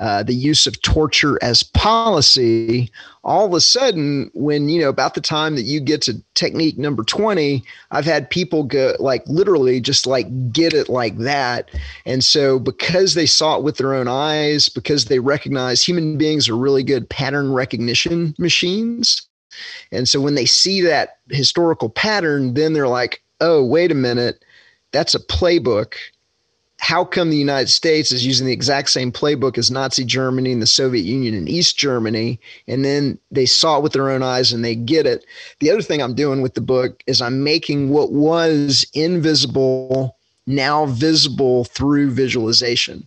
uh, 0.00 0.22
the 0.22 0.34
use 0.34 0.66
of 0.66 0.80
torture 0.80 1.38
as 1.42 1.62
policy, 1.62 2.90
all 3.22 3.44
of 3.44 3.52
a 3.52 3.60
sudden, 3.60 4.30
when 4.32 4.70
you 4.70 4.80
know 4.80 4.88
about 4.88 5.12
the 5.12 5.20
time 5.20 5.56
that 5.56 5.64
you 5.64 5.78
get 5.78 6.00
to 6.00 6.22
technique 6.34 6.78
number 6.78 7.04
20, 7.04 7.62
I've 7.90 8.06
had 8.06 8.30
people 8.30 8.62
go 8.62 8.94
like 8.98 9.22
literally 9.26 9.78
just 9.78 10.06
like 10.06 10.52
get 10.52 10.72
it 10.72 10.88
like 10.88 11.18
that. 11.18 11.68
And 12.06 12.24
so, 12.24 12.58
because 12.58 13.12
they 13.12 13.26
saw 13.26 13.58
it 13.58 13.62
with 13.62 13.76
their 13.76 13.92
own 13.92 14.08
eyes, 14.08 14.70
because 14.70 15.04
they 15.04 15.18
recognize 15.18 15.82
human 15.82 16.16
beings 16.16 16.48
are 16.48 16.56
really 16.56 16.82
good 16.82 17.08
pattern 17.10 17.52
recognition 17.52 18.34
machines. 18.38 19.28
And 19.92 20.08
so, 20.08 20.18
when 20.18 20.34
they 20.34 20.46
see 20.46 20.80
that 20.80 21.18
historical 21.28 21.90
pattern, 21.90 22.54
then 22.54 22.72
they're 22.72 22.88
like, 22.88 23.22
oh, 23.42 23.62
wait 23.62 23.92
a 23.92 23.94
minute, 23.94 24.42
that's 24.92 25.14
a 25.14 25.20
playbook 25.20 25.94
how 26.80 27.04
come 27.04 27.28
the 27.28 27.36
United 27.36 27.68
States 27.68 28.10
is 28.10 28.26
using 28.26 28.46
the 28.46 28.54
exact 28.54 28.88
same 28.88 29.12
playbook 29.12 29.58
as 29.58 29.70
Nazi 29.70 30.02
Germany 30.02 30.50
and 30.50 30.62
the 30.62 30.66
Soviet 30.66 31.04
Union 31.04 31.34
and 31.34 31.48
East 31.48 31.78
Germany? 31.78 32.40
And 32.66 32.84
then 32.84 33.18
they 33.30 33.44
saw 33.44 33.76
it 33.76 33.82
with 33.82 33.92
their 33.92 34.08
own 34.08 34.22
eyes 34.22 34.50
and 34.50 34.64
they 34.64 34.74
get 34.74 35.06
it. 35.06 35.26
The 35.60 35.70
other 35.70 35.82
thing 35.82 36.02
I'm 36.02 36.14
doing 36.14 36.40
with 36.40 36.54
the 36.54 36.62
book 36.62 37.02
is 37.06 37.20
I'm 37.20 37.44
making 37.44 37.90
what 37.90 38.12
was 38.12 38.86
invisible 38.94 40.16
now 40.46 40.86
visible 40.86 41.64
through 41.64 42.10
visualization. 42.12 43.06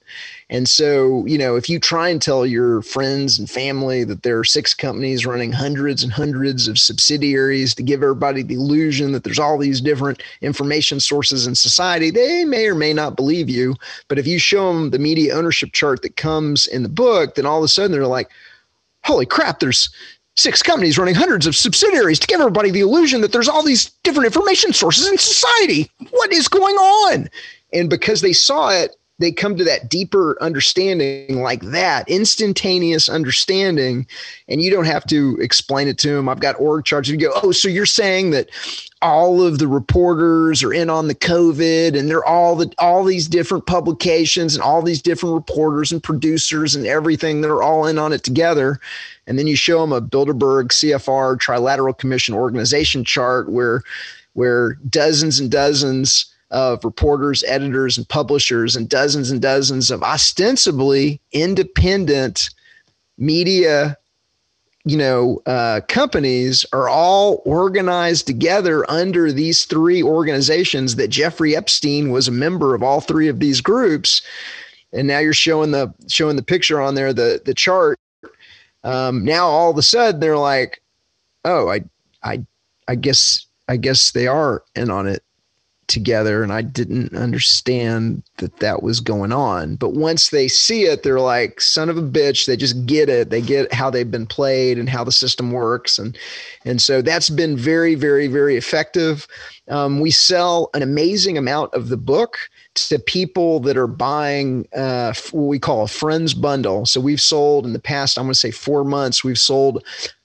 And 0.53 0.69
so, 0.69 1.25
you 1.25 1.39
know, 1.39 1.55
if 1.55 1.67
you 1.67 1.79
try 1.79 2.09
and 2.09 2.21
tell 2.21 2.45
your 2.45 2.83
friends 2.83 3.39
and 3.39 3.49
family 3.49 4.03
that 4.03 4.21
there 4.21 4.37
are 4.37 4.43
six 4.43 4.75
companies 4.75 5.25
running 5.25 5.51
hundreds 5.51 6.03
and 6.03 6.13
hundreds 6.13 6.67
of 6.67 6.77
subsidiaries 6.77 7.73
to 7.73 7.81
give 7.81 8.03
everybody 8.03 8.43
the 8.43 8.53
illusion 8.53 9.13
that 9.13 9.23
there's 9.23 9.39
all 9.39 9.57
these 9.57 9.81
different 9.81 10.21
information 10.41 10.99
sources 10.99 11.47
in 11.47 11.55
society, 11.55 12.11
they 12.11 12.45
may 12.45 12.67
or 12.67 12.75
may 12.75 12.93
not 12.93 13.15
believe 13.15 13.49
you. 13.49 13.73
But 14.07 14.19
if 14.19 14.27
you 14.27 14.37
show 14.37 14.71
them 14.71 14.91
the 14.91 14.99
media 14.99 15.33
ownership 15.33 15.73
chart 15.73 16.03
that 16.03 16.17
comes 16.17 16.67
in 16.67 16.83
the 16.83 16.89
book, 16.89 17.33
then 17.33 17.47
all 17.47 17.57
of 17.57 17.63
a 17.63 17.67
sudden 17.67 17.91
they're 17.91 18.05
like, 18.05 18.29
holy 19.05 19.25
crap, 19.25 19.59
there's 19.59 19.89
six 20.35 20.61
companies 20.61 20.99
running 20.99 21.15
hundreds 21.15 21.47
of 21.47 21.55
subsidiaries 21.55 22.19
to 22.19 22.27
give 22.27 22.39
everybody 22.39 22.69
the 22.69 22.81
illusion 22.81 23.21
that 23.21 23.31
there's 23.31 23.49
all 23.49 23.63
these 23.63 23.89
different 24.03 24.27
information 24.27 24.71
sources 24.71 25.07
in 25.07 25.17
society. 25.17 25.89
What 26.11 26.31
is 26.31 26.47
going 26.47 26.75
on? 26.75 27.27
And 27.73 27.89
because 27.89 28.21
they 28.21 28.33
saw 28.33 28.69
it, 28.69 28.95
they 29.19 29.31
come 29.31 29.55
to 29.55 29.63
that 29.63 29.89
deeper 29.89 30.37
understanding 30.41 31.41
like 31.41 31.61
that 31.61 32.07
instantaneous 32.09 33.07
understanding 33.07 34.07
and 34.47 34.61
you 34.61 34.71
don't 34.71 34.85
have 34.85 35.05
to 35.05 35.37
explain 35.39 35.87
it 35.87 35.97
to 35.97 36.09
them 36.09 36.27
i've 36.27 36.39
got 36.39 36.59
org 36.59 36.85
charts. 36.85 37.07
You 37.07 37.17
go 37.17 37.31
oh 37.43 37.51
so 37.51 37.67
you're 37.67 37.85
saying 37.85 38.31
that 38.31 38.49
all 39.01 39.41
of 39.41 39.59
the 39.59 39.67
reporters 39.67 40.63
are 40.63 40.73
in 40.73 40.89
on 40.89 41.07
the 41.07 41.15
covid 41.15 41.97
and 41.97 42.09
they're 42.09 42.25
all 42.25 42.55
the 42.55 42.73
all 42.79 43.03
these 43.03 43.27
different 43.27 43.65
publications 43.65 44.55
and 44.55 44.63
all 44.63 44.81
these 44.81 45.01
different 45.01 45.35
reporters 45.35 45.91
and 45.91 46.01
producers 46.01 46.75
and 46.75 46.87
everything 46.87 47.41
that 47.41 47.51
are 47.51 47.63
all 47.63 47.85
in 47.85 47.99
on 47.99 48.13
it 48.13 48.23
together. 48.23 48.79
And 49.27 49.37
then 49.37 49.47
you 49.47 49.55
show 49.55 49.81
them 49.81 49.91
a 49.91 50.01
bilderberg 50.01 50.69
cfr 50.69 51.37
trilateral 51.37 51.97
commission 51.97 52.33
organization 52.33 53.03
chart 53.03 53.49
where 53.49 53.83
where 54.33 54.75
dozens 54.89 55.39
and 55.39 55.51
dozens 55.51 56.32
of 56.53 56.85
reporters, 56.85 57.43
editors, 57.47 57.97
and 57.97 58.07
publishers, 58.07 58.75
and 58.75 58.87
dozens 58.87 59.29
and 59.29 59.41
dozens 59.41 59.91
of 59.91 60.03
ostensibly 60.03 61.19
independent 61.33 62.49
media 63.17 63.97
you 64.85 64.97
know 64.97 65.41
uh, 65.45 65.81
companies 65.87 66.65
are 66.73 66.89
all 66.89 67.41
organized 67.45 68.27
together 68.27 68.89
under 68.91 69.31
these 69.31 69.65
three 69.65 70.03
organizations 70.03 70.95
that 70.95 71.09
jeffrey 71.09 71.55
epstein 71.55 72.11
was 72.11 72.27
a 72.27 72.31
member 72.31 72.75
of 72.75 72.83
all 72.83 72.99
three 72.99 73.27
of 73.27 73.39
these 73.39 73.61
groups. 73.61 74.21
And 74.91 75.07
now 75.07 75.19
you're 75.19 75.33
showing 75.33 75.71
the 75.71 75.93
showing 76.07 76.35
the 76.35 76.43
picture 76.43 76.81
on 76.81 76.95
there 76.95 77.13
the 77.13 77.41
the 77.43 77.53
chart. 77.53 77.97
Um, 78.83 79.23
now 79.23 79.47
all 79.47 79.71
of 79.71 79.77
a 79.77 79.81
sudden 79.81 80.19
they're 80.19 80.37
like 80.37 80.81
oh 81.45 81.69
i 81.69 81.81
i 82.21 82.45
i 82.87 82.95
guess 82.95 83.45
i 83.69 83.77
guess 83.77 84.11
they 84.11 84.27
are 84.27 84.63
in 84.75 84.89
on 84.89 85.07
it 85.07 85.23
together 85.87 86.43
and 86.43 86.51
I 86.51 86.61
didn't 86.61 87.13
understand 87.15 88.23
that 88.37 88.57
that 88.57 88.83
was 88.83 88.99
going 88.99 89.31
on. 89.31 89.75
But 89.75 89.93
once 89.93 90.29
they 90.29 90.47
see 90.47 90.83
it, 90.83 91.03
they're 91.03 91.19
like, 91.19 91.61
son 91.61 91.89
of 91.89 91.97
a 91.97 92.01
bitch, 92.01 92.45
they 92.45 92.55
just 92.57 92.85
get 92.85 93.09
it. 93.09 93.29
They 93.29 93.41
get 93.41 93.73
how 93.73 93.89
they've 93.89 94.09
been 94.09 94.25
played 94.25 94.77
and 94.77 94.89
how 94.89 95.03
the 95.03 95.11
system 95.11 95.51
works. 95.51 95.99
And, 95.99 96.17
and 96.65 96.81
so 96.81 97.01
that's 97.01 97.29
been 97.29 97.57
very, 97.57 97.95
very, 97.95 98.27
very 98.27 98.55
effective. 98.55 99.27
Um, 99.69 99.99
we 99.99 100.11
sell 100.11 100.69
an 100.73 100.81
amazing 100.81 101.37
amount 101.37 101.73
of 101.73 101.89
the 101.89 101.97
book 101.97 102.37
to 102.75 102.99
people 102.99 103.59
that 103.61 103.77
are 103.77 103.87
buying 103.87 104.67
uh, 104.75 105.13
what 105.31 105.47
we 105.47 105.59
call 105.59 105.83
a 105.83 105.87
friends 105.87 106.33
bundle. 106.33 106.85
So 106.85 106.99
we've 106.99 107.21
sold 107.21 107.65
in 107.65 107.73
the 107.73 107.79
past, 107.79 108.17
I'm 108.17 108.25
going 108.25 108.33
to 108.33 108.39
say 108.39 108.51
four 108.51 108.83
months, 108.83 109.23
we've 109.23 109.39
sold 109.39 109.83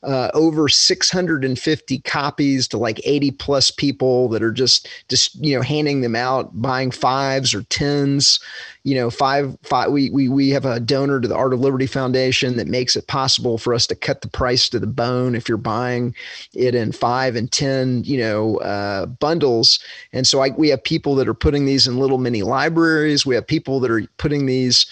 uh, 0.09 0.31
over 0.35 0.69
650 0.69 1.99
copies 2.01 2.67
to 2.69 2.79
like 2.79 3.01
80 3.05 3.33
plus 3.33 3.71
people 3.71 4.29
that 4.31 4.43
are 4.43 4.53
just 4.53 4.89
just 5.09 5.35
you 5.45 5.55
know 5.55 5.63
handing 5.63 6.01
them 6.01 6.17
out, 6.17 6.51
buying 6.61 6.91
fives 6.91 7.55
or 7.55 7.63
tens 7.65 8.41
you 8.89 8.95
know, 8.95 9.11
five, 9.11 9.55
five, 9.65 9.91
we, 9.91 10.09
we, 10.09 10.31
we 10.31 10.49
have 10.49 10.65
a 10.65 10.81
donor 10.81 11.21
to 11.21 11.29
the 11.29 11.37
Art 11.37 11.53
of 11.53 11.61
Liberty 11.61 11.87
Foundation 11.87 12.57
that 12.57 12.69
makes 12.69 12.97
it 12.97 13.07
possible 13.07 13.59
for 13.59 13.75
us 13.75 13.87
to 13.89 13.95
cut 13.95 14.23
the 14.23 14.29
price 14.29 14.67
to 14.71 14.79
the 14.79 14.87
bone 14.87 15.35
if 15.35 15.47
you're 15.47 15.59
buying 15.59 16.15
it 16.55 16.75
in 16.75 16.93
five 16.93 17.37
and 17.37 17.53
10, 17.53 18.05
you 18.05 18.17
know, 18.17 18.57
uh, 18.61 19.05
bundles. 19.05 19.79
And 20.15 20.27
so 20.27 20.41
I, 20.41 20.51
we 20.57 20.71
have 20.71 20.83
people 20.83 21.15
that 21.17 21.29
are 21.29 21.35
putting 21.35 21.67
these 21.67 21.87
in 21.87 21.99
little 21.99 22.17
mini 22.17 22.43
libraries. 22.43 23.27
We 23.27 23.35
have 23.35 23.47
people 23.47 23.79
that 23.81 23.91
are 23.91 24.07
putting 24.17 24.47
these 24.47 24.87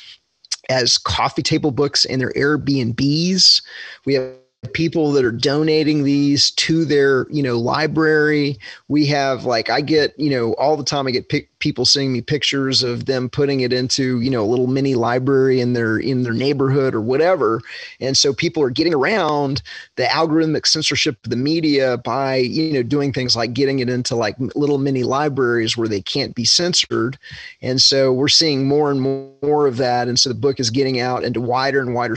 as 0.68 0.98
coffee 0.98 1.42
table 1.42 1.70
books 1.70 2.04
in 2.04 2.18
their 2.18 2.34
Airbnbs. 2.34 3.62
We 4.04 4.12
have 4.12 4.34
people 4.72 5.12
that 5.12 5.24
are 5.24 5.32
donating 5.32 6.04
these 6.04 6.50
to 6.52 6.84
their 6.84 7.26
you 7.30 7.42
know 7.42 7.58
library. 7.58 8.58
We 8.88 9.06
have 9.06 9.44
like 9.44 9.70
i 9.70 9.80
get 9.80 10.18
you 10.18 10.30
know 10.30 10.54
all 10.54 10.76
the 10.76 10.84
time 10.84 11.06
i 11.06 11.10
get 11.10 11.28
people 11.58 11.84
sending 11.84 12.12
me 12.12 12.20
pictures 12.20 12.82
of 12.82 13.06
them 13.06 13.28
putting 13.28 13.60
it 13.60 13.72
into 13.72 14.20
you 14.20 14.30
know 14.30 14.44
a 14.44 14.46
little 14.46 14.66
mini 14.66 14.94
library 14.94 15.60
in 15.60 15.72
their 15.72 15.98
in 15.98 16.22
their 16.22 16.32
neighborhood 16.32 16.94
or 16.94 17.00
whatever. 17.00 17.60
And 18.00 18.16
so 18.16 18.32
people 18.32 18.62
are 18.62 18.70
getting 18.70 18.94
around 18.94 19.62
the 19.96 20.04
algorithmic 20.04 20.66
censorship 20.66 21.18
of 21.24 21.30
the 21.30 21.36
media 21.36 21.98
by 21.98 22.36
you 22.36 22.72
know 22.72 22.82
doing 22.82 23.12
things 23.12 23.36
like 23.36 23.52
getting 23.52 23.78
it 23.78 23.88
into 23.88 24.14
like 24.14 24.36
little 24.54 24.78
mini 24.78 25.02
libraries 25.02 25.76
where 25.76 25.88
they 25.88 26.02
can't 26.02 26.34
be 26.34 26.44
censored. 26.44 27.18
And 27.62 27.80
so 27.80 28.12
we're 28.12 28.28
seeing 28.28 28.68
more 28.68 28.90
and 28.90 29.00
more 29.00 29.66
of 29.66 29.76
that. 29.78 30.08
And 30.08 30.18
so 30.18 30.28
the 30.28 30.34
book 30.34 30.60
is 30.60 30.70
getting 30.70 31.00
out 31.00 31.24
into 31.24 31.40
wider 31.40 31.80
and 31.80 31.94
wider 31.94 32.16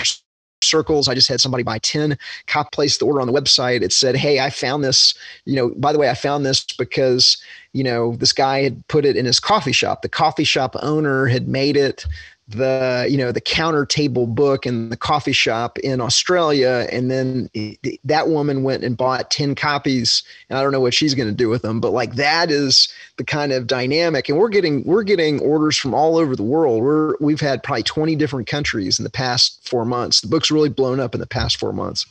circles. 0.62 1.08
I 1.08 1.16
just 1.16 1.28
had 1.28 1.42
somebody 1.42 1.64
buy 1.64 1.80
10, 1.80 2.18
cop 2.48 2.72
place 2.72 2.98
the 2.98 3.06
order 3.06 3.22
on 3.22 3.28
the 3.28 3.34
website. 3.34 3.82
It 3.82 3.94
said, 3.94 4.16
Hey, 4.16 4.40
I 4.40 4.50
found 4.50 4.84
this, 4.84 5.14
you 5.46 5.56
know, 5.56 5.70
by 5.78 5.92
the 5.92 6.00
way, 6.00 6.10
I 6.10 6.14
found 6.14 6.46
this 6.46 6.64
because, 6.64 7.42
you 7.74 7.84
know, 7.84 8.16
this 8.16 8.34
guy 8.34 8.62
had 8.62 8.86
put 8.88 9.06
it 9.06 9.16
in 9.16 9.26
his 9.26 9.40
coffee 9.40 9.72
shop. 9.72 10.02
The 10.02 10.10
coffee 10.10 10.44
shop 10.44 10.76
owner 10.82 11.26
had 11.28 11.48
made 11.48 11.78
it 11.78 12.06
the 12.50 13.08
you 13.10 13.18
know 13.18 13.32
the 13.32 13.42
counter 13.42 13.86
table 13.86 14.26
book 14.26 14.66
in 14.66 14.90
the 14.90 14.98
coffee 14.98 15.32
shop 15.32 15.78
in 15.80 16.02
Australia. 16.02 16.88
And 16.92 17.12
then 17.12 17.50
that 18.04 18.28
woman 18.28 18.64
went 18.64 18.84
and 18.84 18.98
bought 18.98 19.30
10 19.30 19.56
copies. 19.56 20.24
And 20.50 20.58
I 20.58 20.64
don't 20.64 20.72
know 20.72 20.80
what 20.80 20.94
she's 20.94 21.14
going 21.14 21.30
to 21.30 21.36
do 21.36 21.50
with 21.50 21.62
them 21.62 21.80
but 21.80 21.92
like 21.92 22.16
that 22.16 22.50
is 22.50 22.92
the 23.18 23.24
kind 23.24 23.52
of 23.52 23.68
dynamic. 23.68 24.30
And 24.30 24.38
we're 24.38 24.50
getting 24.50 24.84
we're 24.84 25.04
getting 25.04 25.40
orders 25.42 25.78
from 25.78 25.94
all 25.94 26.18
over 26.18 26.36
the 26.36 26.44
world. 26.44 26.82
We're 26.82 27.16
we've 27.20 27.42
had 27.42 27.62
probably 27.62 27.84
20 27.84 28.16
different 28.16 28.48
countries 28.48 29.00
in 29.00 29.04
the 29.04 29.12
past 29.12 29.68
4 29.70 29.86
months. 29.86 30.22
The 30.22 30.28
book's 30.28 30.50
really 30.50 30.70
blown 30.70 31.00
up 31.00 31.14
in 31.14 31.22
the 31.22 31.28
past 31.28 31.58
4 31.58 31.72
months. 31.72 32.06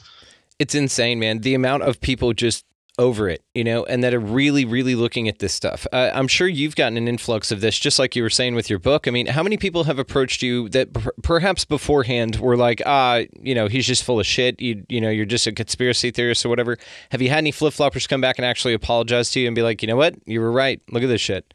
It's 0.59 0.75
insane 0.75 1.19
man. 1.19 1.41
The 1.41 1.55
amount 1.55 1.83
of 1.83 2.01
people 2.01 2.33
just 2.33 2.65
over 2.99 3.29
it, 3.29 3.45
you 3.55 3.65
know, 3.65 3.85
and 3.85 4.03
that 4.03 4.13
are 4.13 4.21
really, 4.21 4.65
really 4.65 4.95
looking 4.95 5.29
at 5.29 5.39
this 5.39 5.53
stuff. 5.53 5.87
Uh, 5.93 6.11
I'm 6.13 6.29
sure 6.29 6.49
you've 6.49 6.77
gotten 6.77 6.97
an 6.97 7.07
influx 7.07 7.53
of 7.53 7.61
this, 7.61 7.79
just 7.79 7.99
like 7.99 8.17
you 8.17 8.23
were 8.23 8.31
saying 8.31 8.55
with 8.55 8.69
your 8.69 8.79
book. 8.79 9.07
I 9.07 9.11
mean, 9.11 9.27
how 9.27 9.43
many 9.43 9.57
people 9.57 9.85
have 9.85 9.99
approached 9.99 10.43
you 10.43 10.69
that 10.71 10.93
per- 10.93 11.13
perhaps 11.23 11.65
beforehand 11.65 12.37
were 12.37 12.57
like, 12.57 12.83
ah, 12.85 13.23
you 13.41 13.55
know, 13.55 13.69
he's 13.69 13.87
just 13.87 14.05
full 14.05 14.19
of 14.19 14.27
shit. 14.27 14.61
You, 14.61 14.85
you 14.89 15.01
know, 15.01 15.11
you're 15.11 15.27
just 15.27 15.47
a 15.47 15.53
conspiracy 15.53 16.11
theorist 16.11 16.45
or 16.45 16.49
whatever. 16.49 16.77
Have 17.11 17.23
you 17.23 17.29
had 17.29 17.39
any 17.39 17.53
flip 17.53 17.75
floppers 17.75 18.09
come 18.09 18.21
back 18.21 18.39
and 18.39 18.45
actually 18.45 18.75
apologize 18.75 19.31
to 19.33 19.41
you 19.41 19.47
and 19.47 19.55
be 19.55 19.63
like, 19.63 19.81
you 19.83 19.89
know 19.89 19.97
what, 19.97 20.17
you 20.27 20.41
were 20.41 20.53
right. 20.53 20.81
Look 20.91 21.03
at 21.03 21.09
this 21.09 21.21
shit. 21.21 21.55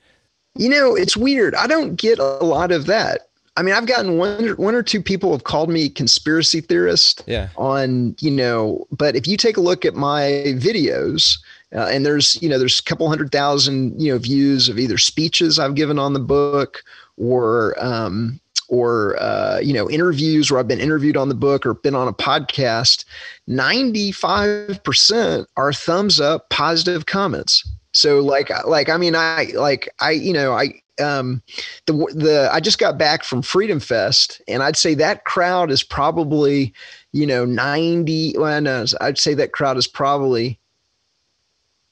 You 0.56 0.69
know, 0.69 0.95
it's 0.95 1.17
weird. 1.17 1.56
I 1.56 1.67
don't 1.67 1.95
get 1.95 2.19
a 2.19 2.23
lot 2.23 2.71
of 2.71 2.86
that. 2.86 3.29
I 3.56 3.62
mean, 3.62 3.76
I've 3.76 3.86
gotten 3.86 4.18
one 4.18 4.50
one 4.52 4.74
or 4.74 4.82
two 4.82 5.02
people 5.02 5.32
have 5.32 5.44
called 5.44 5.70
me 5.70 5.89
conspiracy 5.89 6.62
theorist. 6.62 7.24
Yeah. 7.28 7.50
On 7.56 8.16
you 8.20 8.32
know, 8.32 8.88
but 8.92 9.16
if 9.16 9.28
you 9.28 9.38
take 9.38 9.58
a 9.58 9.62
look 9.62 9.86
at 9.86 9.94
my 9.94 10.22
videos, 10.58 11.38
uh, 11.76 11.88
and 11.92 12.06
there's 12.06 12.42
you 12.42 12.50
know 12.50 12.58
there's 12.58 12.80
a 12.80 12.84
couple 12.84 13.08
hundred 13.08 13.32
thousand 13.32 14.02
you 14.02 14.12
know 14.12 14.18
views 14.18 14.70
of 14.70 14.80
either 14.80 14.98
speeches 14.98 15.60
I've 15.60 15.76
given 15.76 16.00
on 16.00 16.13
the 16.13 16.20
book 16.20 16.84
or 17.18 17.76
um, 17.84 18.39
or 18.70 19.22
uh, 19.22 19.60
you 19.60 19.74
know 19.74 19.88
interviews 19.88 20.50
where 20.50 20.60
I've 20.60 20.68
been 20.68 20.80
interviewed 20.80 21.18
on 21.18 21.30
the 21.30 21.36
book 21.36 21.63
or 21.66 21.76
been 21.76 21.96
on 21.96 22.08
a 22.08 22.13
podcast. 22.13 23.06
Ninety 23.46 24.12
five 24.12 24.84
percent 24.84 25.48
are 25.58 25.74
thumbs 25.74 26.20
up, 26.20 26.50
positive 26.50 27.06
comments 27.06 27.63
So 27.92 28.20
like 28.20 28.50
like 28.66 28.89
I 28.89 28.98
mean 28.98 29.16
I 29.16 29.52
like 29.56 29.89
I 30.00 30.12
you 30.12 30.34
know 30.34 30.54
I 30.54 30.82
um 31.01 31.41
the 31.86 31.93
the 32.13 32.49
I 32.51 32.60
just 32.60 32.79
got 32.79 32.97
back 32.97 33.23
from 33.23 33.41
Freedom 33.41 33.79
Fest 33.79 34.41
and 34.47 34.62
I'd 34.62 34.77
say 34.77 34.93
that 34.95 35.25
crowd 35.25 35.71
is 35.71 35.84
probably 35.84 36.73
you 37.12 37.25
know 37.25 37.45
90 37.45 38.36
well 38.38 38.61
no, 38.61 38.86
I'd 39.01 39.18
say 39.18 39.34
that 39.36 39.53
crowd 39.53 39.78
is 39.78 39.88
probably 39.88 40.59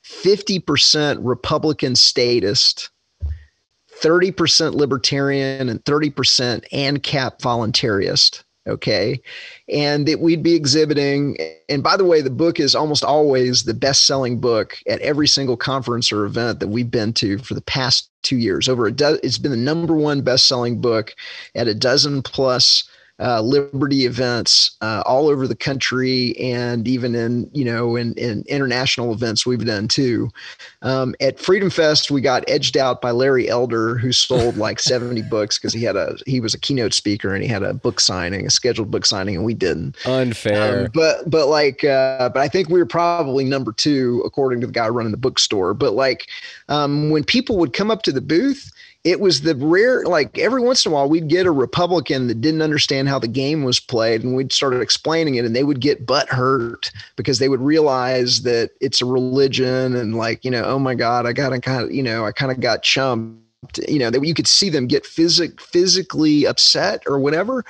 50% 0.03 1.19
Republican 1.21 1.95
statist 1.95 2.89
30% 4.01 4.73
libertarian 4.73 5.69
and 5.69 5.84
30% 5.84 6.67
ANCAP 6.71 7.39
voluntarist 7.39 8.43
okay? 8.68 9.22
And 9.70 10.07
that 10.07 10.20
we'd 10.20 10.43
be 10.43 10.55
exhibiting 10.55 11.38
and 11.70 11.82
by 11.82 11.97
the 11.97 12.05
way 12.05 12.22
the 12.22 12.30
book 12.30 12.59
is 12.59 12.76
almost 12.76 13.03
always 13.03 13.64
the 13.64 13.74
best 13.74 14.05
selling 14.05 14.39
book 14.39 14.78
at 14.88 14.99
every 15.01 15.28
single 15.28 15.57
conference 15.57 16.12
or 16.12 16.26
event 16.26 16.59
that 16.59 16.68
we've 16.68 16.91
been 16.91 17.14
to 17.14 17.38
for 17.39 17.53
the 17.53 17.62
past 17.62 18.09
two 18.24 18.38
years. 18.38 18.70
Over 18.70 18.88
a 18.88 18.91
do- 18.91 19.20
it's 19.24 19.38
been 19.38 19.51
the 19.51 19.57
number 19.57 19.95
one 19.95 20.22
best 20.22 20.47
selling 20.47 20.82
book 20.82 21.16
at 21.55 21.68
a 21.68 21.74
dozen 21.74 22.22
plus 22.22 22.89
uh, 23.22 23.41
Liberty 23.41 24.05
events 24.05 24.72
uh, 24.82 25.03
all 25.05 25.28
over 25.28 25.47
the 25.47 25.55
country, 25.55 26.36
and 26.38 26.88
even 26.88 27.13
in 27.13 27.49
you 27.53 27.63
know 27.63 27.95
in, 27.95 28.13
in 28.15 28.43
international 28.47 29.13
events 29.13 29.45
we've 29.45 29.63
done 29.63 29.88
too. 29.88 30.30
Um, 30.82 31.13
at 31.22 31.39
Freedom 31.39 31.69
Fest, 31.69 32.09
we 32.09 32.19
got 32.19 32.43
edged 32.47 32.78
out 32.78 32.99
by 32.99 33.11
Larry 33.11 33.47
Elder, 33.47 33.97
who 33.97 34.11
sold 34.11 34.57
like 34.57 34.80
seventy 34.91 35.22
books 35.22 35.59
because 35.59 35.74
he 35.74 35.84
had 35.84 35.95
a 35.95 36.17
he 36.26 36.39
was 36.39 36.53
a 36.53 36.59
keynote 36.59 36.93
speaker 36.93 37.34
and 37.34 37.43
he 37.43 37.49
had 37.49 37.63
a 37.63 37.74
book 37.74 37.99
signing, 37.99 38.47
a 38.47 38.49
scheduled 38.49 38.89
book 38.89 39.05
signing, 39.05 39.36
and 39.36 39.45
we 39.45 39.53
didn't. 39.53 39.95
Unfair. 40.05 40.86
Um, 40.86 40.91
but 40.93 41.30
but 41.30 41.47
like 41.47 41.84
uh, 41.84 42.30
but 42.30 42.39
I 42.39 42.47
think 42.47 42.69
we 42.69 42.80
were 42.80 42.88
probably 42.88 43.45
number 43.45 43.72
two 43.72 44.24
according 44.26 44.61
to 44.61 44.67
the 44.67 44.74
guy 44.74 44.88
running 44.88 45.11
the 45.11 45.17
bookstore. 45.17 45.74
But 45.76 45.93
like 45.93 46.28
um, 46.69 47.11
when 47.11 47.24
people 47.24 47.57
would 47.57 47.74
come 47.74 47.91
up 47.91 48.01
to 48.03 48.11
the 48.11 48.22
booth 48.22 48.72
it 49.04 49.20
was 49.20 49.41
the 49.41 49.56
rare 49.56 50.04
like 50.06 50.38
every 50.38 50.62
once 50.62 50.86
in 50.86 50.91
a 50.91 50.95
while 50.95 51.10
we'd 51.10 51.28
get 51.28 51.45
a 51.45 51.52
republican 51.52 52.28
that 52.28 52.41
didn't 52.41 52.62
understand 52.62 53.10
how 53.10 53.18
the 53.18 53.28
game 53.28 53.64
was 53.64 53.80
played 53.80 54.24
and 54.24 54.36
we'd 54.36 54.52
started 54.52 54.82
explaining 54.82 55.36
it 55.36 55.45
and 55.45 55.56
they 55.56 55.64
would 55.64 55.80
get 55.80 56.06
butt 56.06 56.30
hurt 56.30 56.91
because 57.16 57.39
they 57.39 57.49
would 57.49 57.62
realize 57.62 58.43
that 58.43 58.72
it's 58.80 59.02
a 59.02 59.06
religion 59.06 59.95
and 59.95 60.16
like 60.16 60.43
you 60.45 60.52
know 60.52 60.64
oh 60.64 60.80
my 60.80 60.95
god 60.95 61.26
i 61.26 61.34
gotta 61.34 61.60
kind 61.60 61.84
of 61.84 61.91
you 61.91 62.04
know 62.04 62.26
i 62.26 62.32
kind 62.32 62.52
of 62.52 62.60
got 62.60 62.84
chumped. 62.84 63.38
You 63.88 63.99
know 63.99 64.10
that 64.10 64.26
you 64.26 64.34
could 64.34 64.47
see 64.47 64.70
them 64.70 64.88
get 64.88 65.06
physic 65.06 65.62
physically 65.62 66.47
upset 66.47 67.04
or 67.06 67.20
whatever 67.20 67.64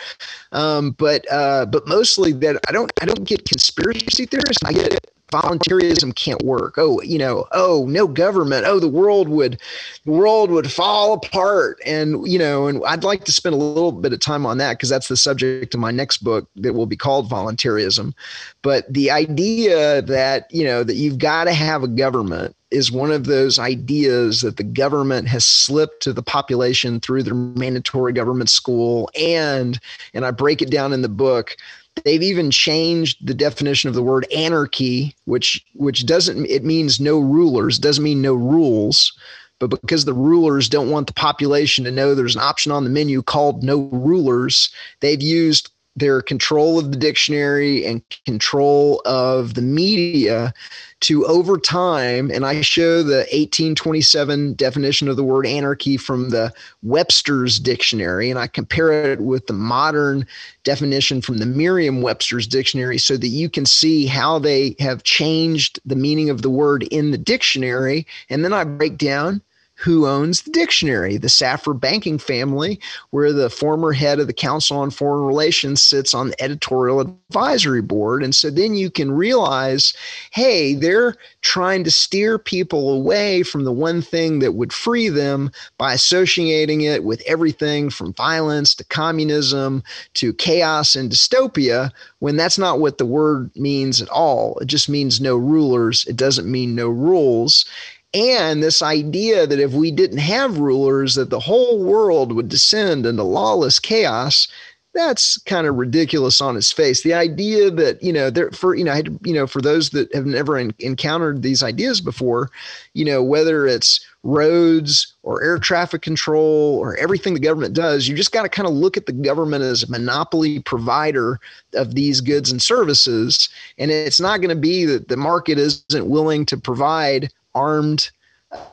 um, 0.54 0.92
but 0.92 1.30
uh, 1.30 1.66
but 1.66 1.86
mostly 1.86 2.32
that 2.32 2.62
i 2.70 2.72
don't 2.72 2.94
i 3.02 3.06
don't 3.06 3.26
get 3.26 3.44
conspiracy 3.44 4.26
theorists 4.26 4.64
i 4.64 4.72
get 4.72 5.12
voluntarism 5.32 6.12
can't 6.12 6.44
work. 6.44 6.76
Oh, 6.78 7.02
you 7.02 7.18
know, 7.18 7.48
oh, 7.52 7.86
no 7.88 8.08
government. 8.08 8.66
Oh, 8.68 8.80
the 8.80 8.88
world 8.88 9.30
would 9.30 9.60
the 10.06 10.12
world 10.12 10.52
would 10.52 10.72
fall 10.72 11.14
apart. 11.14 11.80
And, 11.86 12.28
you 12.28 12.38
know, 12.38 12.68
and 12.68 12.84
I'd 12.86 13.04
like 13.04 13.24
to 13.26 13.32
spend 13.32 13.56
a 13.56 13.58
little 13.58 13.92
bit 13.92 14.14
of 14.14 14.20
time 14.20 14.46
on 14.46 14.58
that 14.58 14.74
because 14.74 14.90
that's 14.90 15.08
the 15.08 15.18
subject 15.18 15.74
of 15.74 15.80
my 15.80 15.92
next 15.92 16.18
book 16.18 16.50
that 16.58 16.74
will 16.74 16.86
be 16.86 16.98
called 16.98 17.30
voluntarism. 17.30 18.14
But 18.62 18.92
the 18.92 19.10
idea 19.10 20.02
that, 20.04 20.48
you 20.52 20.64
know, 20.64 20.84
that 20.84 20.96
you've 20.96 21.18
got 21.18 21.46
to 21.46 21.54
have 21.54 21.84
a 21.84 21.88
government 21.88 22.56
is 22.72 22.92
one 22.92 23.12
of 23.12 23.26
those 23.26 23.60
ideas 23.60 24.42
that 24.42 24.58
the 24.58 24.64
government 24.64 25.28
has 25.28 25.46
slipped 25.46 26.02
to 26.04 26.14
the 26.14 26.24
population 26.24 27.00
through 27.00 27.22
their 27.22 27.36
mandatory 27.36 28.14
government 28.14 28.50
school 28.50 29.10
and 29.20 29.80
and 30.14 30.26
I 30.26 30.32
break 30.32 30.62
it 30.62 30.72
down 30.72 30.94
in 30.94 31.02
the 31.02 31.10
book 31.10 31.58
They've 32.04 32.24
even 32.24 32.52
changed 32.52 33.26
the 33.26 33.34
definition 33.34 33.90
of 33.90 33.96
the 33.96 34.04
word 34.04 34.26
anarchy, 34.36 35.16
which 35.26 35.64
which 35.76 36.06
doesn't 36.06 36.46
it 36.46 36.64
means 36.64 37.00
no 37.00 37.20
rulers, 37.20 37.80
doesn't 37.80 38.04
mean 38.04 38.22
no 38.22 38.34
rules. 38.34 39.14
But 39.60 39.70
because 39.70 40.06
the 40.06 40.14
rulers 40.14 40.68
don't 40.68 40.90
want 40.90 41.06
the 41.06 41.14
population 41.14 41.84
to 41.86 41.92
know 41.92 42.16
there's 42.16 42.36
an 42.36 42.42
option 42.42 42.72
on 42.72 42.84
the 42.84 42.90
menu 42.90 43.22
called 43.22 43.64
no 43.64 43.82
rulers, 43.92 44.72
they've 45.02 45.22
used 45.22 45.70
their 45.96 46.22
control 46.22 46.80
of 46.80 46.92
the 46.92 46.98
dictionary 46.98 47.86
and 47.86 48.02
control 48.26 49.02
of 49.06 49.56
the 49.56 49.62
media 49.62 50.54
to 51.02 51.26
over 51.26 51.58
time 51.58 52.32
and 52.32 52.46
i 52.46 52.62
show 52.62 53.04
the 53.04 53.28
1827 53.34 54.54
definition 54.54 55.10
of 55.10 55.18
the 55.18 55.24
word 55.24 55.46
anarchy 55.46 55.98
from 55.98 56.30
the 56.30 56.54
webster's 56.82 57.60
dictionary 57.60 58.30
and 58.30 58.40
i 58.40 58.48
compare 58.48 59.12
it 59.12 59.20
with 59.20 59.48
the 59.48 59.54
modern 59.54 60.26
definition 60.64 61.22
from 61.22 61.40
the 61.40 61.46
merriam-webster's 61.46 62.48
dictionary 62.48 62.98
so 62.98 63.18
that 63.18 63.28
you 63.28 63.50
can 63.50 63.66
see 63.66 64.06
how 64.06 64.38
they 64.40 64.76
have 64.80 65.04
changed 65.04 65.80
the 65.86 65.96
meaning 65.96 66.30
of 66.30 66.42
the 66.42 66.50
word 66.50 66.84
in 66.84 67.12
the 67.12 67.18
dictionary. 67.18 68.06
And 68.30 68.44
then 68.44 68.54
i 68.54 68.64
break 68.64 68.98
down 68.98 69.42
who 69.82 70.06
owns 70.06 70.44
the 70.44 70.52
dictionary, 70.52 71.18
the 71.18 71.28
Safra 71.28 71.78
banking 71.80 72.20
family, 72.20 72.80
where 73.10 73.34
the 73.34 73.50
former 73.50 73.92
head 73.92 74.20
of 74.20 74.28
the 74.28 74.34
Council 74.34 74.78
on 74.78 74.92
Foreign 74.92 75.26
Relations 75.26 75.82
sits 75.82 76.14
on 76.14 76.30
the 76.30 76.44
editorial 76.44 77.00
advisory 77.00 77.82
board. 77.82 78.24
And 78.24 78.36
so 78.36 78.52
then 78.52 78.76
you 78.76 78.92
can 78.92 79.12
realize 79.12 79.94
hey, 80.32 80.76
they're 80.76 81.16
trying 81.42 81.84
to 81.84 81.92
steer 81.92 82.38
people 82.38 82.94
away 82.94 83.42
from 83.42 83.64
the 83.64 83.72
one 83.72 84.02
thing 84.02 84.40
that 84.40 84.54
would 84.54 84.72
free 84.72 85.10
them 85.10 85.50
by 85.80 85.94
associating 85.94 86.82
it 86.82 87.04
with 87.04 87.24
everything 87.26 87.90
from 87.90 88.14
violence 88.14 88.76
to 88.76 88.84
communism 88.86 89.84
to 90.14 90.34
chaos 90.34 90.96
and 90.96 91.12
dystopia, 91.12 91.92
when 92.20 92.36
that's 92.36 92.58
not 92.58 92.80
what 92.80 93.00
the 93.00 93.06
word 93.06 93.50
means 93.56 94.00
at 94.02 94.10
all. 94.10 94.60
It 94.60 94.68
just 94.68 94.88
means 94.90 95.20
no 95.20 95.36
rulers, 95.36 96.06
it 96.06 96.16
doesn't 96.16 96.50
mean 96.50 96.76
no 96.76 96.90
rules 96.90 97.66
and 98.14 98.62
this 98.62 98.82
idea 98.82 99.48
that 99.48 99.60
if 99.60 99.72
we 99.72 99.92
didn't 99.92 100.18
have 100.18 100.58
rulers 100.58 101.16
that 101.16 101.30
the 101.30 101.40
whole 101.40 101.84
world 101.84 102.34
would 102.34 102.50
descend 102.50 103.06
into 103.06 103.24
lawless 103.24 103.80
chaos 103.80 104.48
that's 104.94 105.38
kind 105.44 105.68
of 105.68 105.76
ridiculous 105.76 106.42
on 106.42 106.58
its 106.58 106.72
face. 106.72 107.02
The 107.02 107.14
idea 107.14 107.72
that 107.72 108.02
you 108.04 108.12
know 108.12 108.30
there 108.30 108.52
for 108.52 108.76
you 108.76 108.84
know 108.84 108.92
I, 108.92 109.04
you 109.24 109.34
know 109.34 109.48
for 109.48 109.62
those 109.62 109.92
that 109.92 110.14
have 110.14 110.26
never 110.26 110.58
in, 110.58 110.74
encountered 110.80 111.42
these 111.42 111.64
ideas 111.64 112.02
before 112.02 112.50
you 112.94 113.06
know 113.06 113.24
whether 113.24 113.66
it's 113.66 114.06
roads 114.24 115.14
or 115.24 115.42
air 115.44 115.58
traffic 115.58 116.02
control 116.02 116.78
or 116.80 116.96
everything 116.98 117.34
the 117.34 117.40
government 117.40 117.74
does 117.74 118.08
you 118.08 118.16
just 118.16 118.32
got 118.32 118.44
to 118.44 118.50
kind 118.50 118.68
of 118.68 118.74
look 118.74 118.98
at 118.98 119.06
the 119.06 119.14
government 119.14 119.64
as 119.64 119.84
a 119.84 119.90
monopoly 119.90 120.60
provider 120.60 121.40
of 121.74 121.96
these 121.96 122.22
goods 122.22 122.52
and 122.52 122.62
services. 122.62 123.50
And 123.78 123.92
it's 123.92 124.20
not 124.20 124.42
going 124.42 124.50
to 124.50 124.62
be 124.62 124.86
that 124.86 125.08
the 125.08 125.18
market 125.18 125.58
isn't 125.58 126.10
willing 126.10 126.46
to 126.48 126.58
provide 126.58 127.32
armed 127.56 128.12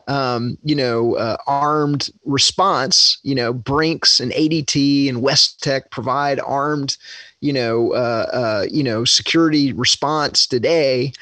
um, 0.07 0.59
you 0.65 0.75
know, 0.75 1.17
uh, 1.17 1.37
armed 1.47 2.11
response. 2.25 3.19
You 3.23 3.35
know, 3.35 3.53
Brinks 3.53 4.21
and 4.21 4.33
ADT 4.33 5.09
and 5.09 5.19
Westec 5.19 5.91
provide 5.91 6.41
armed, 6.41 6.97
you 7.41 7.53
know, 7.53 7.93
uh, 7.93 8.27
uh, 8.33 8.67
you 8.71 8.83
know, 8.83 9.05
security 9.05 9.73
response 9.73 10.47
today. 10.47 11.13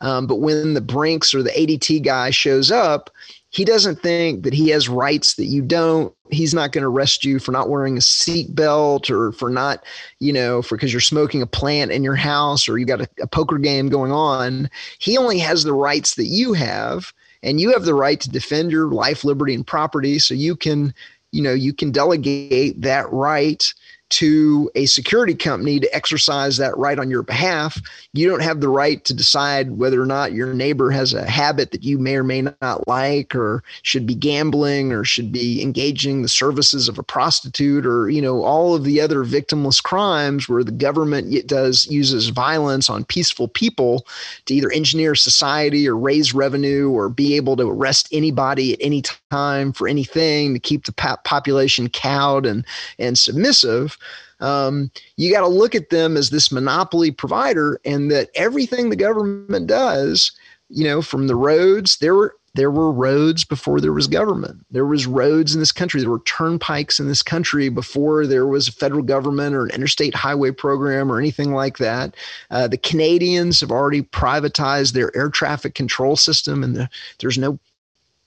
Um, 0.00 0.26
but 0.26 0.36
when 0.36 0.74
the 0.74 0.80
Brinks 0.80 1.34
or 1.34 1.42
the 1.42 1.50
ADT 1.50 2.04
guy 2.04 2.30
shows 2.30 2.70
up, 2.70 3.10
he 3.56 3.64
doesn't 3.64 4.02
think 4.02 4.44
that 4.44 4.52
he 4.52 4.68
has 4.68 4.86
rights 4.86 5.36
that 5.36 5.46
you 5.46 5.62
don't. 5.62 6.14
He's 6.30 6.52
not 6.52 6.72
going 6.72 6.82
to 6.82 6.90
arrest 6.90 7.24
you 7.24 7.38
for 7.38 7.52
not 7.52 7.70
wearing 7.70 7.96
a 7.96 8.00
seatbelt 8.00 9.08
or 9.08 9.32
for 9.32 9.48
not, 9.48 9.82
you 10.20 10.30
know, 10.30 10.60
for 10.60 10.76
because 10.76 10.92
you're 10.92 11.00
smoking 11.00 11.40
a 11.40 11.46
plant 11.46 11.90
in 11.90 12.04
your 12.04 12.16
house 12.16 12.68
or 12.68 12.76
you 12.76 12.84
got 12.84 13.00
a, 13.00 13.08
a 13.22 13.26
poker 13.26 13.56
game 13.56 13.88
going 13.88 14.12
on. 14.12 14.68
He 14.98 15.16
only 15.16 15.38
has 15.38 15.64
the 15.64 15.72
rights 15.72 16.16
that 16.16 16.26
you 16.26 16.52
have 16.52 17.14
and 17.42 17.58
you 17.58 17.72
have 17.72 17.86
the 17.86 17.94
right 17.94 18.20
to 18.20 18.28
defend 18.28 18.72
your 18.72 18.88
life, 18.88 19.24
liberty, 19.24 19.54
and 19.54 19.66
property. 19.66 20.18
So 20.18 20.34
you 20.34 20.54
can, 20.54 20.92
you 21.32 21.40
know, 21.40 21.54
you 21.54 21.72
can 21.72 21.90
delegate 21.90 22.82
that 22.82 23.10
right 23.10 23.72
to 24.08 24.70
a 24.74 24.86
security 24.86 25.34
company 25.34 25.80
to 25.80 25.94
exercise 25.94 26.56
that 26.56 26.76
right 26.76 26.98
on 26.98 27.10
your 27.10 27.22
behalf. 27.22 27.80
You 28.12 28.28
don't 28.28 28.42
have 28.42 28.60
the 28.60 28.68
right 28.68 29.04
to 29.04 29.14
decide 29.14 29.78
whether 29.78 30.00
or 30.00 30.06
not 30.06 30.32
your 30.32 30.54
neighbor 30.54 30.90
has 30.90 31.12
a 31.12 31.28
habit 31.28 31.72
that 31.72 31.82
you 31.82 31.98
may 31.98 32.16
or 32.16 32.24
may 32.24 32.42
not 32.42 32.86
like, 32.86 33.34
or 33.34 33.64
should 33.82 34.06
be 34.06 34.14
gambling, 34.14 34.92
or 34.92 35.04
should 35.04 35.32
be 35.32 35.60
engaging 35.60 36.22
the 36.22 36.28
services 36.28 36.88
of 36.88 36.98
a 36.98 37.02
prostitute, 37.02 37.84
or 37.84 38.08
you 38.08 38.22
know 38.22 38.44
all 38.44 38.74
of 38.74 38.84
the 38.84 39.00
other 39.00 39.24
victimless 39.24 39.82
crimes 39.82 40.48
where 40.48 40.62
the 40.64 40.70
government 40.70 41.46
does 41.46 41.86
uses 41.88 42.28
violence 42.28 42.88
on 42.88 43.04
peaceful 43.04 43.48
people 43.48 44.06
to 44.44 44.54
either 44.54 44.70
engineer 44.70 45.14
society 45.14 45.88
or 45.88 45.96
raise 45.96 46.32
revenue 46.32 46.90
or 46.90 47.08
be 47.08 47.34
able 47.34 47.56
to 47.56 47.68
arrest 47.68 48.08
anybody 48.12 48.74
at 48.74 48.78
any 48.80 49.02
time 49.30 49.72
for 49.72 49.88
anything 49.88 50.54
to 50.54 50.60
keep 50.60 50.84
the 50.84 50.92
population 50.92 51.88
cowed 51.88 52.46
and 52.46 52.64
and 52.98 53.18
submissive 53.18 53.95
um, 54.40 54.90
you 55.16 55.32
got 55.32 55.40
to 55.40 55.48
look 55.48 55.74
at 55.74 55.90
them 55.90 56.16
as 56.16 56.30
this 56.30 56.52
monopoly 56.52 57.10
provider, 57.10 57.80
and 57.84 58.10
that 58.10 58.30
everything 58.34 58.90
the 58.90 58.96
government 58.96 59.66
does, 59.66 60.32
you 60.68 60.84
know, 60.84 61.02
from 61.02 61.26
the 61.26 61.36
roads, 61.36 61.98
there 61.98 62.14
were 62.14 62.36
there 62.56 62.70
were 62.70 62.90
roads 62.90 63.44
before 63.44 63.80
there 63.80 63.92
was 63.92 64.06
government. 64.06 64.64
There 64.70 64.86
was 64.86 65.06
roads 65.06 65.54
in 65.54 65.60
this 65.60 65.72
country. 65.72 66.00
There 66.00 66.10
were 66.10 66.20
turnpikes 66.20 66.98
in 66.98 67.06
this 67.06 67.22
country 67.22 67.68
before 67.68 68.26
there 68.26 68.46
was 68.46 68.66
a 68.66 68.72
federal 68.72 69.02
government 69.02 69.54
or 69.54 69.64
an 69.64 69.72
interstate 69.72 70.14
highway 70.14 70.52
program 70.52 71.12
or 71.12 71.18
anything 71.18 71.52
like 71.52 71.76
that. 71.78 72.16
Uh, 72.50 72.66
the 72.66 72.78
Canadians 72.78 73.60
have 73.60 73.70
already 73.70 74.02
privatized 74.02 74.92
their 74.92 75.14
air 75.14 75.28
traffic 75.28 75.74
control 75.74 76.16
system, 76.16 76.64
and 76.64 76.74
the, 76.74 76.88
there's 77.20 77.36
no 77.36 77.58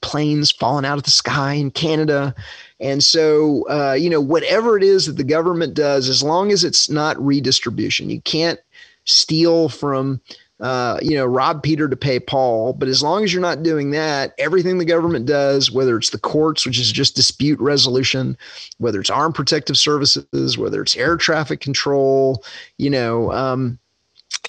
planes 0.02 0.52
falling 0.52 0.86
out 0.86 0.98
of 0.98 1.04
the 1.04 1.12
sky 1.12 1.54
in 1.54 1.72
Canada. 1.72 2.34
And 2.80 3.04
so, 3.04 3.68
uh, 3.70 3.94
you 3.94 4.10
know, 4.10 4.22
whatever 4.22 4.78
it 4.78 4.84
is 4.84 5.06
that 5.06 5.18
the 5.18 5.24
government 5.24 5.74
does, 5.74 6.08
as 6.08 6.24
long 6.24 6.52
as 6.52 6.64
it's 6.64 6.90
not 6.90 7.24
redistribution, 7.24 8.10
you 8.10 8.22
can't 8.22 8.60
steal 9.06 9.70
from 9.70 10.22
uh, 10.60 11.00
you 11.02 11.16
know, 11.16 11.26
rob 11.26 11.64
Peter 11.64 11.88
to 11.88 11.96
pay 11.96 12.20
Paul. 12.20 12.74
But 12.74 12.90
as 12.90 13.02
long 13.02 13.24
as 13.24 13.32
you're 13.32 13.42
not 13.42 13.64
doing 13.64 13.92
that, 13.92 14.34
everything 14.38 14.78
the 14.78 14.86
government 14.86 15.26
does, 15.26 15.72
whether 15.72 15.98
it's 15.98 16.10
the 16.10 16.20
courts, 16.20 16.66
which 16.66 16.80
is 16.80 16.92
just 16.92 17.16
dispute 17.16 17.60
resolution, 17.60 18.38
whether 18.78 19.00
it's 19.00 19.10
armed 19.10 19.36
protective 19.36 19.78
services, 19.78 20.58
whether 20.58 20.82
it's 20.82 20.98
air 20.98 21.16
traffic 21.16 21.62
control, 21.62 22.44
you 22.78 22.90
know, 22.90 23.32
um, 23.32 23.80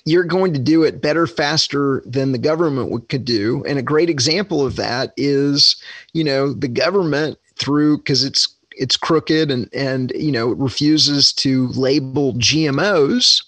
you're 0.04 0.24
going 0.24 0.52
to 0.52 0.58
do 0.58 0.82
it 0.82 1.00
better, 1.00 1.26
faster 1.26 2.02
than 2.06 2.32
the 2.32 2.38
government 2.38 3.08
could 3.08 3.24
do. 3.24 3.64
And 3.66 3.78
a 3.78 3.82
great 3.82 4.10
example 4.10 4.64
of 4.64 4.76
that 4.76 5.12
is, 5.16 5.76
you 6.12 6.24
know, 6.24 6.52
the 6.52 6.68
government 6.68 7.38
through 7.56 7.98
because 7.98 8.24
it's 8.24 8.48
it's 8.72 8.96
crooked 8.96 9.50
and 9.50 9.68
and 9.74 10.12
you 10.14 10.32
know 10.32 10.52
it 10.52 10.58
refuses 10.58 11.32
to 11.34 11.68
label 11.68 12.34
GMOs. 12.34 13.44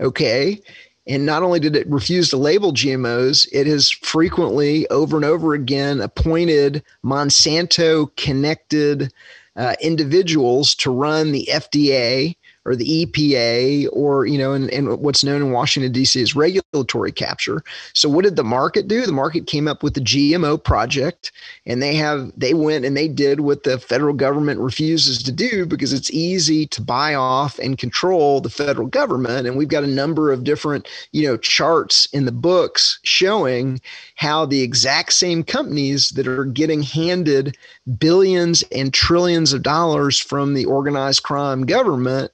Okay, 0.00 0.60
and 1.06 1.26
not 1.26 1.42
only 1.42 1.60
did 1.60 1.76
it 1.76 1.86
refuse 1.88 2.30
to 2.30 2.36
label 2.36 2.72
GMOs, 2.72 3.48
it 3.52 3.66
has 3.66 3.90
frequently, 3.90 4.88
over 4.88 5.16
and 5.16 5.24
over 5.24 5.54
again, 5.54 6.00
appointed 6.00 6.82
Monsanto 7.04 8.14
connected 8.16 9.12
uh, 9.56 9.74
individuals 9.80 10.74
to 10.76 10.90
run 10.90 11.32
the 11.32 11.48
FDA 11.50 12.36
or 12.64 12.74
the 12.76 13.06
EPA 13.06 13.88
or 13.92 14.26
you 14.26 14.38
know, 14.38 14.52
and, 14.52 14.70
and 14.70 14.98
what's 14.98 15.24
known 15.24 15.42
in 15.42 15.52
Washington 15.52 15.92
D.C. 15.92 16.20
as 16.20 16.34
regulatory 16.34 17.12
capture. 17.12 17.62
So 17.92 18.08
what 18.08 18.24
did 18.24 18.36
the 18.36 18.44
market 18.44 18.88
do? 18.88 19.04
The 19.04 19.12
market 19.12 19.46
came 19.46 19.68
up 19.68 19.82
with 19.82 19.94
the 19.94 20.00
GMO 20.00 20.62
project, 20.62 21.32
and 21.66 21.82
they 21.82 21.94
have 21.94 22.32
they 22.36 22.54
went 22.54 22.84
and 22.84 22.96
they 22.96 23.08
did 23.08 23.40
what 23.40 23.64
the 23.64 23.78
federal 23.78 24.14
government 24.14 24.60
refuses 24.60 25.22
to 25.22 25.32
do 25.32 25.66
because 25.66 25.92
it's 25.92 26.10
easy 26.10 26.66
to 26.68 26.80
buy 26.80 27.14
off 27.14 27.58
and 27.58 27.78
control 27.78 28.40
the 28.40 28.50
federal 28.50 28.86
government. 28.86 29.46
And 29.46 29.56
we've 29.56 29.68
got 29.68 29.84
a 29.84 29.88
number 29.88 30.32
of 30.32 30.44
different 30.44 30.88
you 31.12 31.26
know 31.26 31.36
charts 31.36 32.06
in 32.12 32.24
the 32.24 32.32
books 32.32 32.98
showing 33.02 33.80
how 34.14 34.46
the 34.46 34.62
exact 34.62 35.12
same 35.12 35.42
companies 35.42 36.10
that 36.10 36.26
are 36.26 36.44
getting 36.44 36.82
handed 36.82 37.56
billions 37.98 38.62
and 38.70 38.94
trillions 38.94 39.52
of 39.52 39.62
dollars 39.62 40.18
from 40.18 40.54
the 40.54 40.64
organized 40.64 41.22
crime 41.22 41.66
government 41.66 42.30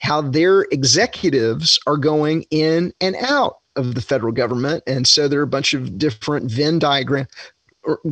how 0.00 0.20
their 0.20 0.62
executives 0.70 1.78
are 1.86 1.96
going 1.96 2.44
in 2.50 2.92
and 3.00 3.16
out 3.16 3.58
of 3.76 3.94
the 3.94 4.00
federal 4.00 4.32
government. 4.32 4.82
And 4.86 5.06
so 5.06 5.28
there 5.28 5.40
are 5.40 5.44
a 5.44 5.48
bunch 5.48 5.74
of 5.74 5.98
different 5.98 6.50
Venn 6.50 6.78
diagram 6.78 7.26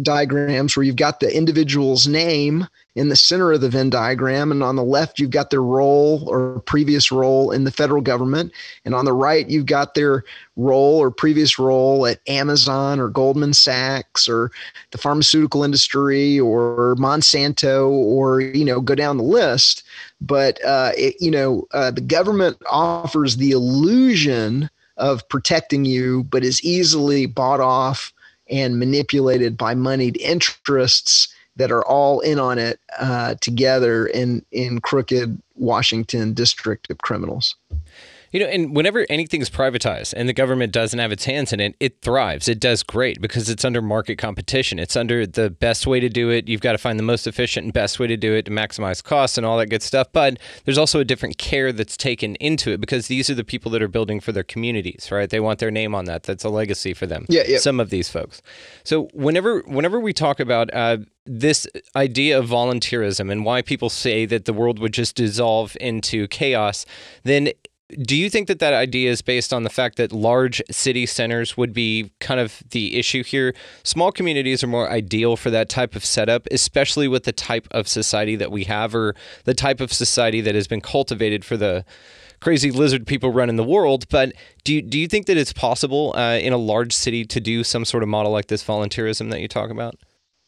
diagrams 0.03 0.77
where 0.77 0.85
you've 0.85 0.97
got 0.97 1.21
the 1.21 1.37
individual's 1.37 2.07
name 2.07 2.67
in 2.95 3.09
the 3.09 3.17
center 3.17 3.53
of 3.53 3.61
the 3.61 3.69
Venn 3.69 3.91
diagram, 3.91 4.53
and 4.53 4.63
on 4.63 4.77
the 4.77 4.85
left 4.85 5.19
you've 5.19 5.31
got 5.31 5.51
their 5.51 5.63
role 5.63 6.25
or 6.29 6.61
previous 6.61 7.11
role 7.11 7.51
in 7.51 7.65
the 7.65 7.73
federal 7.73 8.01
government, 8.01 8.53
and 8.85 8.95
on 8.95 9.05
the 9.05 9.13
right 9.13 9.49
you've 9.51 9.67
got 9.67 9.95
their 9.95 10.25
role 10.57 10.99
or 11.03 11.11
previous 11.11 11.59
role 11.59 12.07
at 12.07 12.21
Amazon 12.29 13.01
or 13.01 13.09
Goldman 13.09 13.53
Sachs 13.53 14.29
or 14.29 14.53
the 14.93 14.99
pharmaceutical 14.99 15.65
industry 15.65 16.39
or 16.39 16.95
Monsanto 16.97 17.91
or 17.91 18.41
you 18.41 18.65
know 18.65 18.81
go 18.81 18.95
down 18.95 19.17
the 19.17 19.25
list. 19.25 19.83
But 20.21 20.65
uh, 20.65 20.93
it, 20.97 21.17
you 21.21 21.31
know 21.31 21.67
uh, 21.73 21.91
the 21.91 22.01
government 22.01 22.57
offers 22.71 23.37
the 23.37 23.51
illusion 23.51 24.71
of 24.97 25.29
protecting 25.29 25.85
you, 25.85 26.25
but 26.25 26.45
is 26.45 26.63
easily 26.63 27.27
bought 27.27 27.61
off 27.61 28.14
and 28.51 28.79
manipulated 28.79 29.57
by 29.57 29.75
moneyed 29.75 30.17
interests 30.19 31.35
that 31.57 31.71
are 31.71 31.85
all 31.85 32.21
in 32.21 32.39
on 32.39 32.59
it 32.59 32.81
uh, 32.99 33.35
together 33.41 34.07
in 34.07 34.45
in 34.51 34.81
crooked 34.81 35.41
Washington 35.57 36.35
district 36.35 36.91
of 36.91 36.99
criminals. 36.99 37.57
You 38.35 38.41
know, 38.41 38.47
and 38.47 38.75
whenever 38.75 39.07
anything's 39.09 39.49
privatized 39.49 40.13
and 40.17 40.29
the 40.29 40.33
government 40.33 40.73
doesn't 40.73 40.99
have 40.99 41.13
its 41.13 41.25
hands 41.25 41.53
in 41.53 41.61
it, 41.61 41.77
it 41.79 42.03
thrives. 42.03 42.49
It 42.49 42.59
does 42.59 42.83
great 42.83 43.21
because 43.21 43.49
it's 43.49 43.65
under 43.65 43.81
market 43.81 44.17
competition. 44.17 44.81
It's 44.81 44.97
under 44.97 45.25
the 45.25 45.51
best 45.51 45.87
way 45.87 46.01
to 46.01 46.09
do 46.09 46.31
it. 46.31 46.49
You've 46.49 46.61
got 46.61 46.73
to 46.73 46.79
find 46.79 46.99
the 46.99 47.05
most 47.05 47.29
efficient 47.29 47.63
and 47.63 47.73
best 47.73 48.01
way 48.01 48.09
to 48.09 48.17
do 48.17 48.35
it 48.35 48.47
to 48.47 48.51
maximize 48.51 49.05
costs 49.05 49.39
and 49.39 49.47
all 49.47 49.57
that 49.59 49.69
good 49.69 49.85
stuff. 49.85 50.09
But 50.13 50.41
there's 50.65 50.79
also 50.79 50.99
a 50.99 51.05
different 51.05 51.39
care 51.39 51.71
that's 51.71 51.97
taken 51.97 52.35
into 52.37 52.73
it 52.73 52.81
because 52.81 53.07
these 53.07 53.31
are 53.31 53.37
the 53.37 53.45
people 53.45 53.71
that 53.71 53.81
are 53.81 53.87
building 53.87 54.19
for 54.19 54.33
their 54.33 54.43
communities, 54.43 55.13
right? 55.13 55.31
They 55.31 55.39
want 55.39 55.61
their 55.61 55.71
name 55.71 55.95
on 55.95 56.07
that. 56.07 56.25
That's 56.25 56.43
a 56.43 56.49
legacy 56.49 56.93
for 56.93 57.07
them. 57.07 57.27
Yeah, 57.29 57.45
yeah. 57.47 57.59
Some 57.59 57.79
of 57.79 57.91
these 57.91 58.09
folks. 58.09 58.43
So 58.83 59.11
whenever 59.13 59.61
whenever 59.61 60.01
we 60.01 60.13
talk 60.13 60.41
about 60.41 60.75
uh, 60.75 60.97
this 61.25 61.69
idea 61.95 62.41
of 62.41 62.47
volunteerism 62.49 63.31
and 63.31 63.45
why 63.45 63.63
people 63.63 63.91
say 63.91 64.27
that 64.27 64.45
the 64.45 64.53
world 64.53 64.81
would 64.81 64.93
just 64.93 65.15
dissolve 65.15 65.77
into 65.81 66.27
chaos, 66.27 66.85
then 67.23 67.51
do 68.03 68.17
you 68.17 68.31
think 68.31 68.49
that 68.49 68.59
that 68.59 68.73
idea 68.73 69.11
is 69.11 69.23
based 69.23 69.53
on 69.53 69.63
the 69.63 69.71
fact 69.71 69.97
that 69.97 70.13
large 70.13 70.63
city 70.71 71.07
centers 71.07 71.57
would 71.57 71.73
be 71.73 72.11
kind 72.21 72.41
of 72.41 72.63
the 72.71 72.97
issue 72.97 73.23
here? 73.23 73.55
Small 73.83 74.13
communities 74.13 74.63
are 74.63 74.69
more 74.69 74.91
ideal 74.91 75.37
for 75.37 75.51
that 75.51 75.69
type 75.69 75.95
of 75.95 76.05
setup, 76.05 76.47
especially 76.51 77.09
with 77.09 77.25
the 77.25 77.33
type 77.33 77.69
of 77.71 77.89
society 77.89 78.37
that 78.37 78.51
we 78.51 78.65
have 78.65 78.95
or 78.95 79.15
the 79.45 79.55
type 79.55 79.81
of 79.81 79.93
society 79.93 80.41
that 80.41 80.55
has 80.55 80.67
been 80.67 80.81
cultivated 80.81 81.45
for 81.45 81.57
the 81.57 81.85
crazy 82.41 82.71
lizard 82.71 83.07
people 83.07 83.33
running 83.33 83.57
the 83.57 83.65
world. 83.65 84.09
But 84.09 84.33
do 84.65 84.75
you, 84.75 84.83
do 84.83 84.99
you 84.99 85.09
think 85.09 85.27
that 85.27 85.37
it's 85.37 85.53
possible 85.53 86.15
uh, 86.17 86.39
in 86.39 86.53
a 86.53 86.59
large 86.59 86.93
city 86.93 87.25
to 87.25 87.41
do 87.41 87.65
some 87.65 87.85
sort 87.85 88.03
of 88.03 88.09
model 88.09 88.33
like 88.33 88.49
this 88.49 88.63
volunteerism 88.63 89.31
that 89.31 89.41
you 89.41 89.49
talk 89.49 89.71
about? 89.71 89.97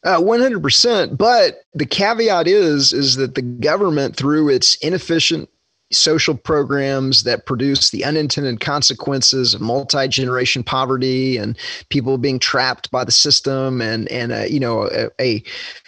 Uh, 0.03 0.19
100%. 0.19 1.17
But 1.17 1.61
the 1.73 1.85
caveat 1.85 2.47
is 2.47 2.93
is 2.93 3.15
that 3.15 3.35
the 3.35 3.41
government, 3.41 4.15
through 4.15 4.49
its 4.49 4.75
inefficient 4.75 5.49
social 5.91 6.35
programs 6.35 7.23
that 7.23 7.45
produce 7.45 7.91
the 7.91 8.03
unintended 8.03 8.59
consequences 8.59 9.53
of 9.53 9.61
multi-generation 9.61 10.63
poverty 10.63 11.37
and 11.37 11.57
people 11.89 12.17
being 12.17 12.39
trapped 12.39 12.91
by 12.91 13.03
the 13.03 13.11
system 13.11 13.81
and 13.81 14.09
and 14.09 14.33
uh, 14.33 14.43
you 14.49 14.59
know 14.59 14.89
a, 14.91 15.09
a, 15.21 15.43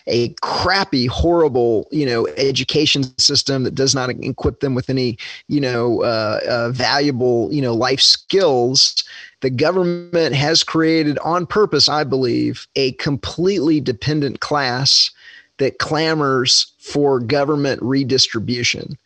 a 0.08 0.30
crappy 0.41 1.06
horrible 1.06 1.88
you 1.91 2.06
know 2.06 2.28
education 2.38 3.04
system 3.18 3.64
that 3.64 3.76
does 3.76 3.93
not 3.93 4.10
equip 4.10 4.62
them 4.62 4.74
with 4.74 4.89
any 4.89 5.18
you 5.47 5.60
know 5.60 6.02
uh, 6.04 6.39
uh, 6.47 6.70
valuable 6.72 7.50
you 7.52 7.62
know 7.62 7.74
life 7.74 8.02
skills. 8.02 9.04
The 9.41 9.50
government 9.50 10.36
has 10.36 10.64
created 10.64 11.18
on 11.20 11.45
purpose 11.45 11.88
i 11.88 12.04
believe 12.04 12.68
a 12.76 12.91
completely 12.93 13.80
dependent 13.80 14.41
class 14.41 15.12
that 15.60 15.80
clamors 15.80 16.74
for 16.80 17.20
government 17.20 17.82
redistribution 17.82 18.97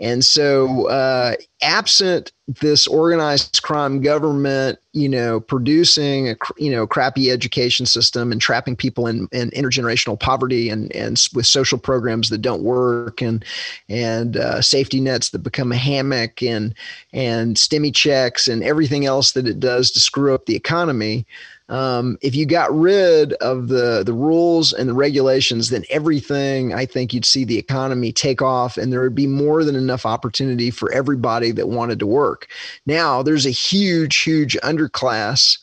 and 0.00 0.24
so, 0.24 0.88
uh, 0.88 1.34
absent 1.60 2.30
this 2.60 2.86
organized 2.86 3.60
crime 3.62 4.00
government, 4.00 4.78
you 4.92 5.08
know, 5.08 5.40
producing 5.40 6.28
a 6.28 6.36
you 6.56 6.70
know 6.70 6.86
crappy 6.86 7.32
education 7.32 7.84
system 7.84 8.30
and 8.30 8.40
trapping 8.40 8.76
people 8.76 9.08
in, 9.08 9.28
in 9.32 9.50
intergenerational 9.50 10.18
poverty 10.18 10.70
and 10.70 10.94
and 10.94 11.20
with 11.34 11.46
social 11.46 11.78
programs 11.78 12.30
that 12.30 12.38
don't 12.38 12.62
work 12.62 13.20
and 13.20 13.44
and 13.88 14.36
uh, 14.36 14.62
safety 14.62 15.00
nets 15.00 15.30
that 15.30 15.40
become 15.40 15.72
a 15.72 15.76
hammock 15.76 16.42
and 16.42 16.74
and 17.12 17.56
stimmy 17.56 17.92
checks 17.92 18.46
and 18.46 18.62
everything 18.62 19.04
else 19.04 19.32
that 19.32 19.48
it 19.48 19.58
does 19.58 19.90
to 19.90 20.00
screw 20.00 20.32
up 20.32 20.46
the 20.46 20.56
economy. 20.56 21.26
Um, 21.68 22.16
if 22.22 22.34
you 22.34 22.46
got 22.46 22.74
rid 22.74 23.34
of 23.34 23.68
the 23.68 24.02
the 24.04 24.14
rules 24.14 24.72
and 24.72 24.88
the 24.88 24.94
regulations, 24.94 25.68
then 25.68 25.84
everything 25.90 26.72
I 26.72 26.86
think 26.86 27.12
you'd 27.12 27.26
see 27.26 27.44
the 27.44 27.58
economy 27.58 28.12
take 28.12 28.40
off, 28.40 28.78
and 28.78 28.92
there 28.92 29.02
would 29.02 29.14
be 29.14 29.26
more 29.26 29.64
than 29.64 29.76
enough 29.76 30.06
opportunity 30.06 30.70
for 30.70 30.90
everybody 30.92 31.50
that 31.52 31.68
wanted 31.68 31.98
to 31.98 32.06
work. 32.06 32.48
Now 32.86 33.22
there's 33.22 33.46
a 33.46 33.50
huge, 33.50 34.16
huge 34.16 34.56
underclass 34.62 35.58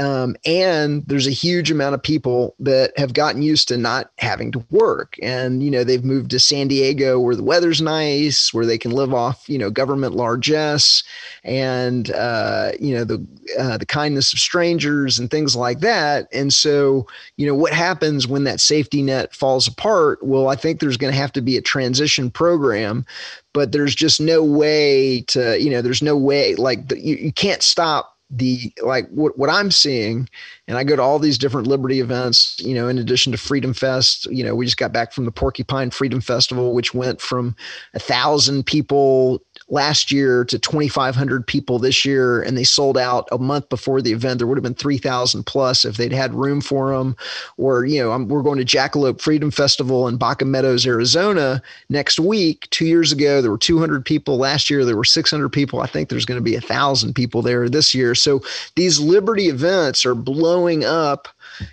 um, 0.00 0.34
and 0.46 1.04
there's 1.06 1.26
a 1.26 1.32
huge 1.32 1.70
amount 1.70 1.94
of 1.94 2.02
people 2.02 2.54
that 2.58 2.96
have 2.96 3.12
gotten 3.12 3.42
used 3.42 3.68
to 3.68 3.76
not 3.76 4.10
having 4.16 4.50
to 4.52 4.64
work. 4.70 5.16
And, 5.22 5.62
you 5.62 5.70
know, 5.70 5.84
they've 5.84 6.04
moved 6.04 6.30
to 6.30 6.40
San 6.40 6.68
Diego 6.68 7.20
where 7.20 7.36
the 7.36 7.42
weather's 7.42 7.82
nice, 7.82 8.54
where 8.54 8.64
they 8.64 8.78
can 8.78 8.92
live 8.92 9.12
off, 9.12 9.46
you 9.46 9.58
know, 9.58 9.68
government 9.70 10.14
largesse 10.14 11.04
and, 11.44 12.10
uh, 12.12 12.72
you 12.80 12.94
know, 12.94 13.04
the, 13.04 13.26
uh, 13.58 13.76
the 13.76 13.84
kindness 13.84 14.32
of 14.32 14.38
strangers 14.38 15.18
and 15.18 15.30
things 15.30 15.54
like 15.54 15.80
that. 15.80 16.28
And 16.32 16.50
so, 16.50 17.06
you 17.36 17.46
know, 17.46 17.54
what 17.54 17.74
happens 17.74 18.26
when 18.26 18.44
that 18.44 18.60
safety 18.60 19.02
net 19.02 19.34
falls 19.34 19.68
apart? 19.68 20.22
Well, 20.22 20.48
I 20.48 20.56
think 20.56 20.80
there's 20.80 20.96
going 20.96 21.12
to 21.12 21.18
have 21.18 21.32
to 21.32 21.42
be 21.42 21.58
a 21.58 21.62
transition 21.62 22.30
program 22.30 23.04
but 23.52 23.72
there's 23.72 23.96
just 23.96 24.20
no 24.20 24.44
way 24.44 25.22
to 25.22 25.60
you 25.60 25.70
know 25.70 25.82
there's 25.82 26.02
no 26.02 26.16
way 26.16 26.54
like 26.54 26.86
the, 26.86 27.00
you, 27.00 27.16
you 27.16 27.32
can't 27.32 27.64
stop 27.64 28.16
the 28.30 28.72
like 28.82 29.08
what, 29.10 29.36
what 29.36 29.50
i'm 29.50 29.70
seeing 29.72 30.28
and 30.68 30.78
i 30.78 30.84
go 30.84 30.94
to 30.94 31.02
all 31.02 31.18
these 31.18 31.36
different 31.36 31.66
liberty 31.66 31.98
events 31.98 32.56
you 32.60 32.74
know 32.74 32.86
in 32.86 32.98
addition 32.98 33.32
to 33.32 33.38
freedom 33.38 33.74
fest 33.74 34.26
you 34.26 34.44
know 34.44 34.54
we 34.54 34.64
just 34.64 34.76
got 34.76 34.92
back 34.92 35.12
from 35.12 35.24
the 35.24 35.32
porcupine 35.32 35.90
freedom 35.90 36.20
festival 36.20 36.72
which 36.72 36.94
went 36.94 37.20
from 37.20 37.56
a 37.94 37.98
thousand 37.98 38.64
people 38.64 39.42
last 39.70 40.10
year 40.10 40.44
to 40.44 40.58
2,500 40.58 41.46
people 41.46 41.78
this 41.78 42.04
year, 42.04 42.42
and 42.42 42.56
they 42.56 42.64
sold 42.64 42.98
out 42.98 43.28
a 43.32 43.38
month 43.38 43.68
before 43.68 44.02
the 44.02 44.12
event. 44.12 44.38
There 44.38 44.46
would 44.46 44.58
have 44.58 44.64
been 44.64 44.74
3,000 44.74 45.44
plus 45.44 45.84
if 45.84 45.96
they'd 45.96 46.12
had 46.12 46.34
room 46.34 46.60
for 46.60 46.92
them. 46.96 47.16
Or, 47.56 47.84
you 47.84 48.00
know, 48.00 48.12
I'm, 48.12 48.28
we're 48.28 48.42
going 48.42 48.58
to 48.58 48.64
Jackalope 48.64 49.20
Freedom 49.20 49.50
Festival 49.50 50.08
in 50.08 50.16
Baca 50.16 50.44
Meadows, 50.44 50.86
Arizona 50.86 51.62
next 51.88 52.18
week. 52.18 52.68
Two 52.70 52.86
years 52.86 53.12
ago, 53.12 53.40
there 53.40 53.50
were 53.50 53.58
200 53.58 54.04
people. 54.04 54.36
Last 54.36 54.68
year, 54.68 54.84
there 54.84 54.96
were 54.96 55.04
600 55.04 55.48
people. 55.48 55.80
I 55.80 55.86
think 55.86 56.08
there's 56.08 56.26
going 56.26 56.38
to 56.38 56.44
be 56.44 56.56
a 56.56 56.60
thousand 56.60 57.14
people 57.14 57.42
there 57.42 57.68
this 57.68 57.94
year. 57.94 58.14
So 58.14 58.42
these 58.76 58.98
Liberty 58.98 59.48
events 59.48 60.04
are 60.04 60.14
blowing 60.14 60.84
up 60.84 61.28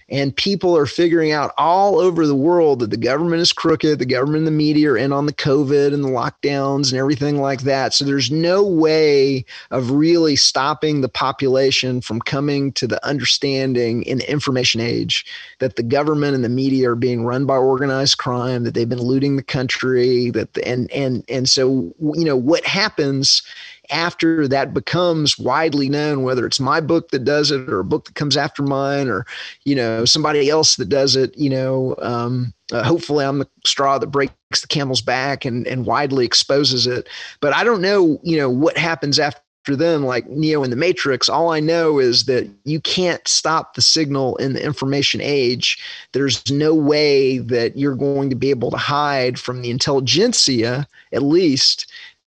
and 0.09 0.35
people 0.35 0.75
are 0.77 0.85
figuring 0.85 1.31
out 1.31 1.53
all 1.57 1.99
over 1.99 2.25
the 2.25 2.35
world 2.35 2.79
that 2.79 2.89
the 2.89 2.97
government 2.97 3.41
is 3.41 3.53
crooked, 3.53 3.99
the 3.99 4.05
government 4.05 4.39
and 4.39 4.47
the 4.47 4.51
media 4.51 4.91
are 4.91 4.97
in 4.97 5.13
on 5.13 5.25
the 5.25 5.33
COVID 5.33 5.93
and 5.93 6.03
the 6.03 6.09
lockdowns 6.09 6.91
and 6.91 6.99
everything 6.99 7.41
like 7.41 7.61
that. 7.61 7.93
So 7.93 8.05
there's 8.05 8.31
no 8.31 8.65
way 8.65 9.45
of 9.71 9.91
really 9.91 10.35
stopping 10.35 11.01
the 11.01 11.09
population 11.09 12.01
from 12.01 12.19
coming 12.19 12.71
to 12.73 12.87
the 12.87 13.03
understanding 13.05 14.03
in 14.03 14.19
the 14.19 14.31
information 14.31 14.81
age 14.81 15.25
that 15.59 15.75
the 15.75 15.83
government 15.83 16.35
and 16.35 16.43
the 16.43 16.49
media 16.49 16.91
are 16.91 16.95
being 16.95 17.23
run 17.25 17.45
by 17.45 17.57
organized 17.57 18.17
crime, 18.17 18.63
that 18.63 18.73
they've 18.73 18.89
been 18.89 19.01
looting 19.01 19.35
the 19.35 19.43
country, 19.43 20.29
that 20.31 20.53
the, 20.53 20.67
and 20.67 20.91
and 20.91 21.23
and 21.29 21.49
so 21.49 21.93
you 21.99 22.25
know 22.25 22.35
what 22.35 22.65
happens 22.65 23.41
after 23.89 24.47
that 24.47 24.73
becomes 24.73 25.37
widely 25.37 25.89
known, 25.89 26.23
whether 26.23 26.45
it's 26.45 26.59
my 26.59 26.79
book 26.79 27.09
that 27.11 27.23
does 27.23 27.51
it 27.51 27.69
or 27.69 27.79
a 27.79 27.85
book 27.85 28.05
that 28.05 28.15
comes 28.15 28.37
after 28.37 28.63
mine 28.63 29.07
or, 29.07 29.25
you 29.65 29.75
know, 29.75 30.05
somebody 30.05 30.49
else 30.49 30.75
that 30.75 30.89
does 30.89 31.15
it, 31.15 31.37
you 31.37 31.49
know, 31.49 31.95
um, 31.99 32.53
uh, 32.71 32.83
hopefully 32.83 33.25
I'm 33.25 33.39
the 33.39 33.49
straw 33.65 33.97
that 33.97 34.07
breaks 34.07 34.61
the 34.61 34.67
camel's 34.67 35.01
back 35.01 35.45
and, 35.45 35.65
and 35.67 35.85
widely 35.85 36.25
exposes 36.25 36.87
it. 36.87 37.07
But 37.39 37.53
I 37.53 37.63
don't 37.63 37.81
know, 37.81 38.19
you 38.23 38.37
know, 38.37 38.49
what 38.49 38.77
happens 38.77 39.19
after 39.19 39.41
them 39.75 40.05
like 40.05 40.29
neo 40.29 40.63
in 40.63 40.69
the 40.69 40.77
matrix 40.77 41.27
all 41.27 41.49
i 41.51 41.59
know 41.59 41.99
is 41.99 42.23
that 42.23 42.49
you 42.63 42.79
can't 42.79 43.27
stop 43.27 43.73
the 43.73 43.81
signal 43.81 44.37
in 44.37 44.53
the 44.53 44.63
information 44.63 45.19
age 45.21 45.77
there's 46.13 46.49
no 46.49 46.73
way 46.73 47.39
that 47.39 47.75
you're 47.75 47.95
going 47.95 48.29
to 48.29 48.35
be 48.35 48.49
able 48.49 48.71
to 48.71 48.77
hide 48.77 49.37
from 49.37 49.61
the 49.61 49.69
intelligentsia 49.69 50.87
at 51.11 51.21
least 51.21 51.91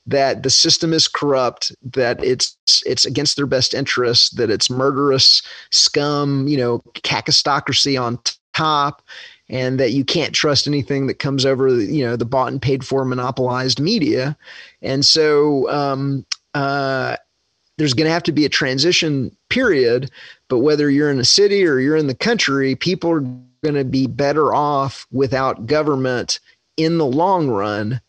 that 0.05 0.43
the 0.43 0.49
system 0.49 0.93
is 0.93 1.07
corrupt, 1.07 1.71
that 1.83 2.23
it's 2.23 2.57
it's 2.85 3.05
against 3.05 3.35
their 3.35 3.45
best 3.45 3.73
interests, 3.73 4.31
that 4.31 4.49
it's 4.49 4.69
murderous 4.69 5.41
scum, 5.69 6.47
you 6.47 6.57
know, 6.57 6.79
kakistocracy 6.93 8.01
on 8.01 8.19
top, 8.53 9.01
and 9.49 9.79
that 9.79 9.91
you 9.91 10.03
can't 10.03 10.33
trust 10.33 10.67
anything 10.67 11.07
that 11.07 11.19
comes 11.19 11.45
over, 11.45 11.69
you 11.69 12.03
know, 12.03 12.15
the 12.15 12.25
bought 12.25 12.51
and 12.51 12.61
paid 12.61 12.85
for 12.85 13.05
monopolized 13.05 13.79
media, 13.79 14.35
and 14.81 15.05
so 15.05 15.69
um, 15.69 16.25
uh, 16.53 17.15
there's 17.77 17.93
going 17.93 18.07
to 18.07 18.13
have 18.13 18.23
to 18.23 18.31
be 18.31 18.45
a 18.45 18.49
transition 18.49 19.35
period. 19.49 20.11
But 20.49 20.59
whether 20.59 20.89
you're 20.89 21.11
in 21.11 21.19
a 21.19 21.25
city 21.25 21.65
or 21.65 21.79
you're 21.79 21.95
in 21.95 22.07
the 22.07 22.15
country, 22.15 22.75
people 22.75 23.11
are 23.11 23.21
going 23.63 23.75
to 23.75 23.85
be 23.85 24.07
better 24.07 24.53
off 24.53 25.07
without 25.11 25.65
government 25.65 26.39
in 26.77 26.97
the 26.97 27.05
long 27.05 27.49
run 27.49 28.01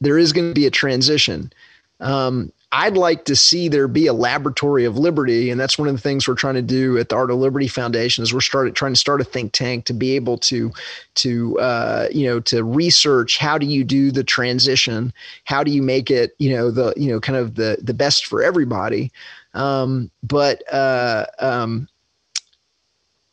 there 0.00 0.18
is 0.18 0.32
going 0.32 0.50
to 0.50 0.54
be 0.54 0.66
a 0.66 0.70
transition. 0.70 1.52
Um, 2.00 2.52
I'd 2.72 2.96
like 2.96 3.24
to 3.26 3.36
see 3.36 3.68
there 3.68 3.88
be 3.88 4.06
a 4.06 4.12
laboratory 4.12 4.84
of 4.84 4.98
liberty, 4.98 5.50
and 5.50 5.58
that's 5.58 5.78
one 5.78 5.88
of 5.88 5.94
the 5.94 6.00
things 6.00 6.26
we're 6.26 6.34
trying 6.34 6.56
to 6.56 6.62
do 6.62 6.98
at 6.98 7.08
the 7.08 7.16
Art 7.16 7.30
of 7.30 7.38
Liberty 7.38 7.68
Foundation. 7.68 8.22
Is 8.22 8.34
we're 8.34 8.40
started 8.40 8.74
trying 8.74 8.92
to 8.92 8.98
start 8.98 9.20
a 9.20 9.24
think 9.24 9.52
tank 9.52 9.86
to 9.86 9.94
be 9.94 10.16
able 10.16 10.36
to 10.38 10.72
to 11.14 11.58
uh, 11.60 12.08
you 12.10 12.26
know 12.26 12.40
to 12.40 12.64
research 12.64 13.38
how 13.38 13.56
do 13.56 13.66
you 13.66 13.84
do 13.84 14.10
the 14.10 14.24
transition, 14.24 15.12
how 15.44 15.62
do 15.62 15.70
you 15.70 15.80
make 15.80 16.10
it 16.10 16.34
you 16.38 16.50
know 16.50 16.70
the 16.70 16.92
you 16.96 17.10
know 17.10 17.20
kind 17.20 17.38
of 17.38 17.54
the 17.54 17.78
the 17.80 17.94
best 17.94 18.26
for 18.26 18.42
everybody. 18.42 19.12
Um, 19.54 20.10
but 20.22 20.62
uh, 20.70 21.26
um, 21.38 21.88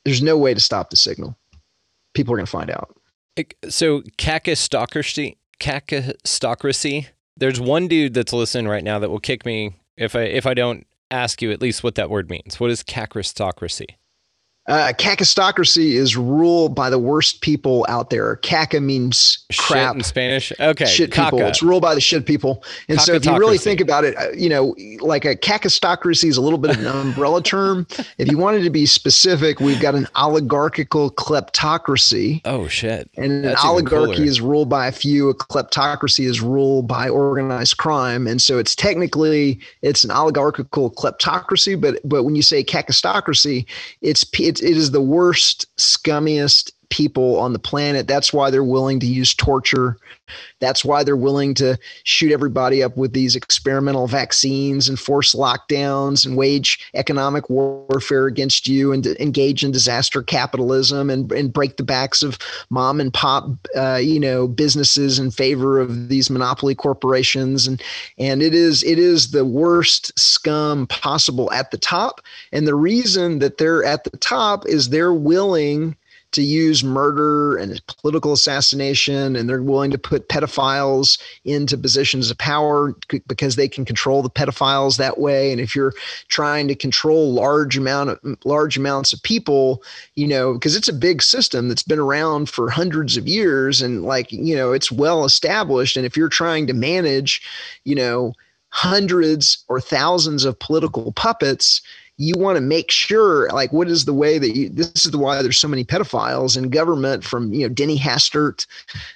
there's 0.05 0.21
no 0.21 0.37
way 0.37 0.53
to 0.53 0.59
stop 0.59 0.89
the 0.89 0.95
signal. 0.95 1.35
People 2.13 2.33
are 2.33 2.37
going 2.37 2.45
to 2.45 2.51
find 2.51 2.69
out. 2.69 2.95
So, 3.67 4.01
kakistocracy 4.17 5.37
kakistocracy. 5.63 7.07
There's 7.37 7.61
one 7.61 7.87
dude 7.87 8.13
that's 8.13 8.33
listening 8.33 8.67
right 8.67 8.83
now 8.83 8.99
that 8.99 9.09
will 9.09 9.19
kick 9.19 9.45
me 9.45 9.75
if 9.97 10.15
I 10.15 10.23
if 10.23 10.45
I 10.45 10.53
don't 10.53 10.85
ask 11.09 11.41
you 11.41 11.51
at 11.51 11.61
least 11.61 11.83
what 11.83 11.95
that 11.95 12.09
word 12.09 12.29
means. 12.29 12.59
What 12.59 12.69
is 12.69 12.83
kakistocracy? 12.83 13.95
Uh, 14.65 14.93
kakistocracy 14.97 15.95
is 15.95 16.15
ruled 16.15 16.73
by 16.73 16.89
the 16.89 16.97
worst 16.97 17.41
people 17.41 17.85
out 17.89 18.09
there. 18.09 18.37
Caca 18.37 18.81
means 18.81 19.45
crap 19.57 19.89
shit 19.89 19.97
in 19.97 20.03
Spanish. 20.03 20.53
Okay, 20.57 20.85
shit 20.85 21.11
people. 21.11 21.41
It's 21.41 21.61
ruled 21.61 21.81
by 21.81 21.93
the 21.93 21.99
shit 21.99 22.25
people. 22.25 22.63
And 22.87 23.01
so, 23.01 23.13
if 23.13 23.25
you 23.25 23.37
really 23.37 23.57
think 23.57 23.81
about 23.81 24.05
it, 24.05 24.17
uh, 24.17 24.31
you 24.31 24.47
know, 24.47 24.73
like 25.01 25.25
a 25.25 25.35
kakistocracy 25.35 26.29
is 26.29 26.37
a 26.37 26.41
little 26.41 26.57
bit 26.57 26.71
of 26.71 26.79
an 26.79 26.87
umbrella 27.07 27.43
term. 27.43 27.85
If 28.17 28.31
you 28.31 28.37
wanted 28.37 28.63
to 28.63 28.69
be 28.69 28.85
specific, 28.85 29.59
we've 29.59 29.81
got 29.81 29.95
an 29.95 30.07
oligarchical 30.15 31.11
kleptocracy. 31.11 32.39
Oh 32.45 32.69
shit! 32.69 33.09
And 33.17 33.43
That's 33.43 33.61
an 33.61 33.69
oligarchy 33.69 34.23
is 34.23 34.39
ruled 34.39 34.69
by 34.69 34.87
a 34.87 34.93
few. 34.93 35.27
A 35.27 35.35
kleptocracy 35.35 36.25
is 36.25 36.39
ruled 36.39 36.87
by 36.87 37.09
organized 37.09 37.77
crime. 37.77 38.27
And 38.27 38.41
so, 38.41 38.59
it's 38.59 38.75
technically 38.75 39.59
it's 39.81 40.05
an 40.05 40.11
oligarchical 40.11 40.89
kleptocracy. 40.89 41.79
But 41.79 41.99
but 42.05 42.23
when 42.23 42.35
you 42.35 42.41
say 42.41 42.63
kakistocracy, 42.63 43.65
it's 43.99 44.23
it, 44.39 44.52
it 44.61 44.77
is 44.77 44.91
the 44.91 45.01
worst, 45.01 45.65
scummiest 45.77 46.72
people 46.89 47.39
on 47.39 47.53
the 47.53 47.59
planet. 47.59 48.07
That's 48.07 48.31
why 48.33 48.49
they're 48.49 48.63
willing 48.63 48.99
to 48.99 49.05
use 49.05 49.33
torture. 49.33 49.97
That's 50.59 50.85
why 50.85 51.03
they're 51.03 51.15
willing 51.17 51.53
to 51.55 51.77
shoot 52.03 52.31
everybody 52.31 52.81
up 52.81 52.95
with 52.97 53.13
these 53.13 53.35
experimental 53.35 54.07
vaccines 54.07 54.87
and 54.87 54.99
force 54.99 55.35
lockdowns 55.35 56.25
and 56.25 56.37
wage 56.37 56.89
economic 56.93 57.49
warfare 57.49 58.27
against 58.27 58.67
you 58.67 58.91
and 58.91 59.05
engage 59.05 59.63
in 59.63 59.71
disaster 59.71 60.21
capitalism 60.23 61.09
and, 61.09 61.31
and 61.31 61.51
break 61.51 61.77
the 61.77 61.83
backs 61.83 62.23
of 62.23 62.37
mom 62.69 62.99
and 62.99 63.13
pop, 63.13 63.49
uh, 63.75 63.99
you 64.01 64.19
know, 64.19 64.47
businesses 64.47 65.19
in 65.19 65.31
favor 65.31 65.79
of 65.79 66.09
these 66.09 66.29
monopoly 66.29 66.75
corporations. 66.75 67.67
And 67.67 67.81
and 68.17 68.41
it 68.41 68.53
is 68.53 68.83
it 68.83 68.99
is 68.99 69.31
the 69.31 69.45
worst 69.45 70.17
scum 70.17 70.87
possible 70.87 71.51
at 71.51 71.71
the 71.71 71.77
top. 71.77 72.21
And 72.51 72.67
the 72.67 72.75
reason 72.75 73.39
that 73.39 73.57
they're 73.57 73.83
at 73.83 74.03
the 74.03 74.17
top 74.17 74.65
is 74.67 74.89
they're 74.89 75.13
willing 75.13 75.95
to 76.33 76.41
use 76.41 76.83
murder 76.83 77.55
and 77.57 77.81
political 77.87 78.33
assassination, 78.33 79.35
and 79.35 79.47
they're 79.47 79.63
willing 79.63 79.91
to 79.91 79.97
put 79.97 80.29
pedophiles 80.29 81.19
into 81.45 81.77
positions 81.77 82.29
of 82.29 82.37
power 82.37 82.95
because 83.27 83.55
they 83.55 83.67
can 83.67 83.85
control 83.85 84.21
the 84.21 84.29
pedophiles 84.29 84.97
that 84.97 85.19
way. 85.19 85.51
And 85.51 85.61
if 85.61 85.75
you're 85.75 85.93
trying 86.27 86.67
to 86.67 86.75
control 86.75 87.33
large 87.33 87.77
amount 87.77 88.09
of 88.09 88.19
large 88.43 88.77
amounts 88.77 89.13
of 89.13 89.23
people, 89.23 89.83
you 90.15 90.27
know, 90.27 90.53
because 90.53 90.75
it's 90.75 90.89
a 90.89 90.93
big 90.93 91.21
system 91.21 91.69
that's 91.69 91.83
been 91.83 91.99
around 91.99 92.49
for 92.49 92.69
hundreds 92.69 93.17
of 93.17 93.27
years, 93.27 93.81
and 93.81 94.03
like 94.03 94.31
you 94.31 94.55
know, 94.55 94.73
it's 94.73 94.91
well 94.91 95.25
established. 95.25 95.97
And 95.97 96.05
if 96.05 96.17
you're 96.17 96.29
trying 96.29 96.67
to 96.67 96.73
manage, 96.73 97.41
you 97.83 97.95
know, 97.95 98.33
hundreds 98.69 99.63
or 99.67 99.79
thousands 99.79 100.45
of 100.45 100.57
political 100.57 101.11
puppets 101.11 101.81
you 102.17 102.35
want 102.37 102.55
to 102.55 102.61
make 102.61 102.91
sure 102.91 103.49
like 103.49 103.73
what 103.73 103.87
is 103.87 104.05
the 104.05 104.13
way 104.13 104.37
that 104.37 104.55
you 104.55 104.69
this 104.69 105.05
is 105.05 105.11
the 105.11 105.17
why 105.17 105.41
there's 105.41 105.57
so 105.57 105.67
many 105.67 105.83
pedophiles 105.83 106.57
in 106.57 106.69
government 106.69 107.23
from 107.23 107.51
you 107.53 107.61
know 107.61 107.73
denny 107.73 107.97
hastert 107.97 108.67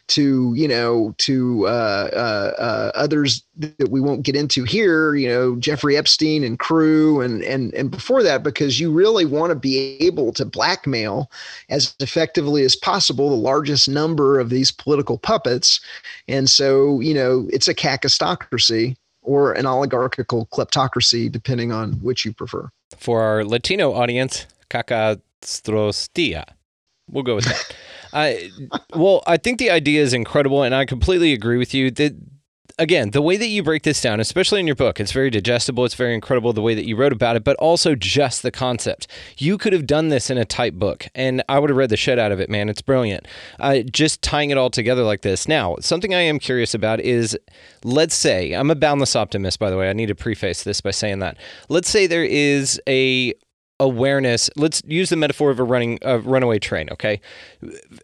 to 0.07 0.53
you 0.55 0.67
know 0.67 1.13
to 1.17 1.67
uh, 1.67 2.09
uh, 2.13 2.61
uh, 2.61 2.91
others 2.95 3.43
that 3.57 3.89
we 3.89 4.01
won't 4.01 4.23
get 4.23 4.35
into 4.35 4.63
here 4.63 5.15
you 5.15 5.27
know 5.27 5.55
jeffrey 5.57 5.95
epstein 5.95 6.43
and 6.43 6.59
crew 6.59 7.21
and 7.21 7.43
and 7.43 7.73
and 7.73 7.91
before 7.91 8.23
that 8.23 8.43
because 8.43 8.79
you 8.79 8.91
really 8.91 9.25
want 9.25 9.51
to 9.51 9.55
be 9.55 9.97
able 9.99 10.33
to 10.33 10.45
blackmail 10.45 11.29
as 11.69 11.95
effectively 11.99 12.63
as 12.63 12.75
possible 12.75 13.29
the 13.29 13.35
largest 13.35 13.87
number 13.87 14.39
of 14.39 14.49
these 14.49 14.71
political 14.71 15.17
puppets. 15.17 15.79
And 16.27 16.49
so 16.49 16.99
you 16.99 17.13
know 17.13 17.47
it's 17.51 17.67
a 17.67 17.75
kakistocracy 17.75 18.95
or 19.21 19.53
an 19.53 19.65
oligarchical 19.65 20.47
kleptocracy 20.47 21.31
depending 21.31 21.71
on 21.71 21.93
which 21.93 22.25
you 22.25 22.33
prefer 22.33 22.69
for 22.97 23.21
our 23.21 23.43
Latino 23.43 23.93
audience, 23.93 24.47
cacastrostia. 24.69 26.45
We'll 27.09 27.23
go 27.23 27.35
with 27.35 27.45
that. 27.45 27.75
I 28.13 28.49
well, 28.95 29.21
I 29.27 29.37
think 29.37 29.59
the 29.59 29.69
idea 29.69 30.01
is 30.01 30.13
incredible, 30.13 30.63
and 30.63 30.73
I 30.73 30.85
completely 30.85 31.33
agree 31.33 31.57
with 31.57 31.73
you. 31.73 31.91
That 31.91 32.15
again, 32.79 33.11
the 33.11 33.21
way 33.21 33.37
that 33.37 33.47
you 33.47 33.63
break 33.63 33.83
this 33.83 34.01
down, 34.01 34.19
especially 34.19 34.59
in 34.59 34.67
your 34.67 34.75
book, 34.75 34.99
it's 34.99 35.11
very 35.11 35.29
digestible. 35.29 35.85
It's 35.85 35.95
very 35.95 36.13
incredible 36.13 36.53
the 36.53 36.61
way 36.61 36.75
that 36.75 36.85
you 36.85 36.95
wrote 36.95 37.11
about 37.11 37.35
it, 37.35 37.43
but 37.43 37.55
also 37.57 37.95
just 37.95 38.43
the 38.43 38.51
concept. 38.51 39.07
You 39.37 39.57
could 39.57 39.73
have 39.73 39.87
done 39.87 40.09
this 40.09 40.29
in 40.29 40.37
a 40.37 40.45
type 40.45 40.75
book, 40.75 41.07
and 41.15 41.43
I 41.49 41.59
would 41.59 41.69
have 41.69 41.77
read 41.77 41.89
the 41.89 41.97
shit 41.97 42.19
out 42.19 42.31
of 42.31 42.39
it, 42.39 42.49
man. 42.49 42.69
It's 42.69 42.81
brilliant. 42.81 43.27
Uh, 43.59 43.79
just 43.79 44.21
tying 44.21 44.49
it 44.49 44.57
all 44.57 44.69
together 44.69 45.03
like 45.03 45.21
this. 45.21 45.47
Now, 45.47 45.77
something 45.79 46.13
I 46.13 46.21
am 46.21 46.39
curious 46.39 46.73
about 46.73 46.99
is 46.99 47.37
let's 47.83 48.15
say, 48.15 48.53
I'm 48.53 48.71
a 48.71 48.75
boundless 48.75 49.15
optimist, 49.15 49.59
by 49.59 49.69
the 49.69 49.77
way. 49.77 49.89
I 49.89 49.93
need 49.93 50.07
to 50.07 50.15
preface 50.15 50.63
this 50.63 50.81
by 50.81 50.91
saying 50.91 51.19
that. 51.19 51.37
Let's 51.69 51.89
say 51.89 52.07
there 52.07 52.23
is 52.23 52.81
a 52.87 53.33
awareness 53.79 54.49
let's 54.55 54.81
use 54.87 55.09
the 55.09 55.15
metaphor 55.15 55.51
of 55.51 55.59
a 55.59 55.63
running 55.63 55.99
a 56.01 56.17
runaway 56.17 56.57
train 56.57 56.89
okay 56.89 57.21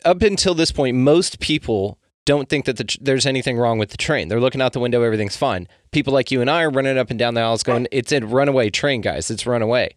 up 0.06 0.22
until 0.22 0.54
this 0.54 0.72
point 0.72 0.96
most 0.96 1.40
people 1.40 1.98
don't 2.26 2.50
think 2.50 2.66
that 2.66 2.78
the, 2.78 2.98
there's 3.02 3.26
anything 3.26 3.58
wrong 3.58 3.78
with 3.78 3.90
the 3.90 3.98
train. 3.98 4.28
They're 4.28 4.40
looking 4.40 4.62
out 4.62 4.74
the 4.74 4.80
window, 4.80 5.02
everything's 5.02 5.36
fine. 5.36 5.68
People 5.92 6.14
like 6.14 6.32
you 6.32 6.42
and 6.42 6.50
I 6.50 6.64
are 6.64 6.70
running 6.70 6.98
up 6.98 7.10
and 7.10 7.20
down 7.20 7.34
the 7.34 7.42
aisles 7.42 7.64
going, 7.64 7.88
it's 7.92 8.12
a 8.12 8.22
runaway 8.22 8.70
train, 8.70 9.02
guys. 9.02 9.30
It's 9.30 9.46
runaway. 9.46 9.94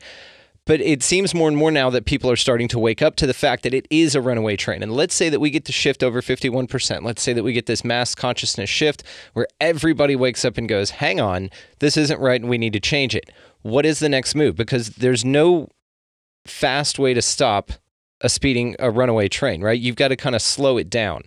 But 0.67 0.81
it 0.81 1.05
seems 1.05 1.33
more 1.33 1.47
and 1.47 1.57
more 1.57 1.71
now 1.71 1.91
that 1.91 2.07
people 2.07 2.29
are 2.29 2.37
starting 2.37 2.67
to 2.69 2.79
wake 2.81 3.01
up 3.01 3.15
to 3.17 3.27
the 3.27 3.33
fact 3.33 3.63
that 3.63 3.73
it 3.73 3.87
is 3.89 4.17
a 4.17 4.21
runaway 4.21 4.57
train. 4.57 4.83
And 4.83 4.91
let's 4.91 5.15
say 5.15 5.29
that 5.29 5.39
we 5.39 5.51
get 5.51 5.65
to 5.67 5.73
shift 5.73 6.03
over 6.03 6.21
51%. 6.21 7.05
Let's 7.05 7.23
say 7.23 7.33
that 7.33 7.45
we 7.45 7.53
get 7.53 7.67
this 7.67 7.85
mass 7.85 8.17
consciousness 8.17 8.69
shift 8.69 9.05
where 9.35 9.47
everybody 9.61 10.17
wakes 10.17 10.45
up 10.45 10.59
and 10.59 10.69
goes, 10.69 10.91
hang 10.91 11.21
on, 11.21 11.51
this 11.79 11.97
isn't 11.97 12.21
right 12.21 12.41
and 12.41 12.51
we 12.51 12.59
need 12.59 12.73
to 12.73 12.81
change 12.81 13.15
it. 13.15 13.31
What 13.63 13.87
is 13.87 14.01
the 14.01 14.09
next 14.09 14.35
move? 14.35 14.57
Because 14.57 14.91
there's 14.91 15.25
no 15.25 15.69
fast 16.45 16.99
way 16.99 17.15
to 17.15 17.23
stop 17.23 17.71
a 18.23 18.29
speeding 18.29 18.75
a 18.79 18.91
runaway 18.91 19.29
train, 19.29 19.63
right? 19.63 19.79
You've 19.79 19.97
got 19.97 20.09
to 20.09 20.17
kind 20.17 20.35
of 20.35 20.41
slow 20.41 20.79
it 20.79 20.89
down 20.89 21.23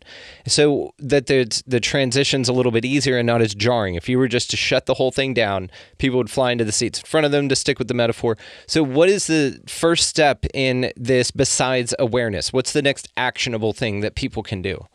so 0.47 0.93
that 0.97 1.27
the 1.27 1.61
the 1.67 1.79
transition's 1.79 2.49
a 2.49 2.53
little 2.53 2.71
bit 2.71 2.83
easier 2.83 3.17
and 3.17 3.27
not 3.27 3.41
as 3.41 3.53
jarring. 3.53 3.95
If 3.95 4.09
you 4.09 4.17
were 4.17 4.27
just 4.27 4.49
to 4.51 4.57
shut 4.57 4.87
the 4.87 4.95
whole 4.95 5.11
thing 5.11 5.33
down, 5.33 5.69
people 5.99 6.17
would 6.17 6.31
fly 6.31 6.51
into 6.51 6.65
the 6.65 6.71
seats 6.71 6.99
in 6.99 7.05
front 7.05 7.25
of 7.25 7.31
them 7.31 7.47
to 7.49 7.55
stick 7.55 7.77
with 7.77 7.89
the 7.89 7.93
metaphor. 7.93 8.37
So 8.67 8.81
what 8.81 9.07
is 9.07 9.27
the 9.27 9.61
first 9.67 10.07
step 10.07 10.45
in 10.53 10.91
this 10.95 11.29
besides 11.29 11.93
awareness? 11.99 12.51
What's 12.51 12.73
the 12.73 12.81
next 12.81 13.07
actionable 13.15 13.73
thing 13.73 13.99
that 13.99 14.15
people 14.15 14.41
can 14.41 14.61
do? 14.63 14.85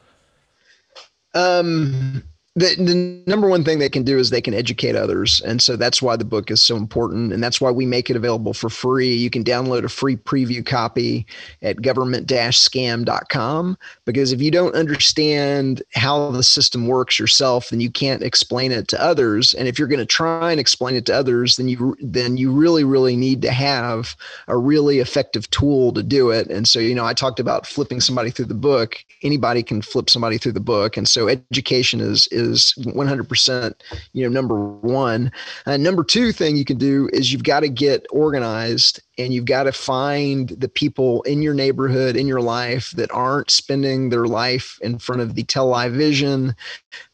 Um 1.33 2.25
the, 2.57 2.77
the 2.77 3.23
number 3.27 3.49
one 3.49 3.65
thing 3.65 3.81
they 3.81 3.89
can 3.89 4.05
do 4.05 4.17
is 4.17 4.31
they 4.31 4.41
can 4.41 4.55
educate 4.55 4.95
others. 4.95 5.41
And 5.41 5.61
so 5.61 5.75
that's 5.75 6.01
why 6.01 6.15
the 6.15 6.25
book 6.25 6.53
is 6.53 6.63
so 6.63 6.77
important. 6.77 7.33
And 7.33 7.43
that's 7.43 7.61
why 7.61 7.73
we 7.73 7.85
make 7.85 8.11
it 8.11 8.17
available 8.17 8.55
for 8.55 8.71
free. 8.71 9.13
You 9.13 9.29
can 9.29 9.43
download 9.43 9.83
a 9.83 9.89
free 9.89 10.17
preview 10.17 10.65
copy 10.65 11.27
at 11.63 11.83
government-scam.com 11.83 13.77
because 14.05 14.31
if 14.31 14.41
you 14.41 14.53
don't 14.53 14.77
understand 14.77 15.83
how 15.95 16.31
the 16.31 16.45
system 16.45 16.87
works 16.87 17.19
yourself 17.19 17.71
then 17.71 17.81
you 17.81 17.91
can't 17.91 18.23
explain 18.23 18.71
it 18.71 18.87
to 18.89 19.03
others. 19.03 19.53
And 19.55 19.67
if 19.67 19.77
you're 19.77 19.89
going 19.89 19.99
to 19.99 20.07
try 20.07 20.53
and 20.53 20.61
explain 20.61 20.95
it 20.95 21.07
to 21.07 21.15
others 21.15 21.57
then 21.57 21.67
you 21.67 21.97
then 22.01 22.37
you 22.37 22.53
really 22.53 22.85
really 22.85 23.17
need 23.17 23.43
to 23.43 23.51
have 23.51 24.15
a 24.47 24.57
really 24.57 25.01
effective 25.01 25.51
tool 25.51 25.93
to 25.93 26.05
do 26.05 26.31
it. 26.31 26.49
And 26.51 26.69
so 26.69 26.79
you 26.79 26.95
know 26.95 27.05
i 27.05 27.15
talked 27.15 27.41
about 27.41 27.67
flipping 27.67 28.01
somebody 28.01 28.31
through 28.31 28.45
the 28.45 28.55
book. 28.55 29.05
Anybody 29.23 29.65
can 29.65 29.83
flip 29.83 30.09
somebody 30.09 30.39
through 30.39 30.53
the 30.53 30.61
book. 30.61 30.97
And 30.97 31.09
so 31.09 31.27
education 31.27 32.01
is 32.01 32.29
is 32.29 32.44
is 32.45 32.75
100% 32.79 33.75
you 34.13 34.23
know 34.23 34.29
number 34.29 34.57
one. 34.57 35.33
And 35.67 35.83
number 35.83 36.05
two 36.05 36.33
thing 36.33 36.57
you 36.57 36.65
can 36.65 36.79
do 36.79 37.09
is 37.13 37.33
you've 37.33 37.45
got 37.45 37.61
to 37.61 37.69
get 37.69 38.07
organized 38.11 39.01
and 39.19 39.33
you've 39.33 39.45
got 39.45 39.65
to 39.65 39.73
find 39.73 40.49
the 40.51 40.69
people 40.69 41.23
in 41.23 41.43
your 41.43 41.55
neighborhood 41.55 42.17
in 42.17 42.27
your 42.27 42.41
life 42.41 42.91
that 42.93 43.13
aren't 43.13 43.51
spending 43.51 44.09
their 44.09 44.27
life 44.27 44.79
in 44.83 44.99
front 44.99 45.23
of 45.23 45.35
the 45.35 45.45
television 45.45 46.55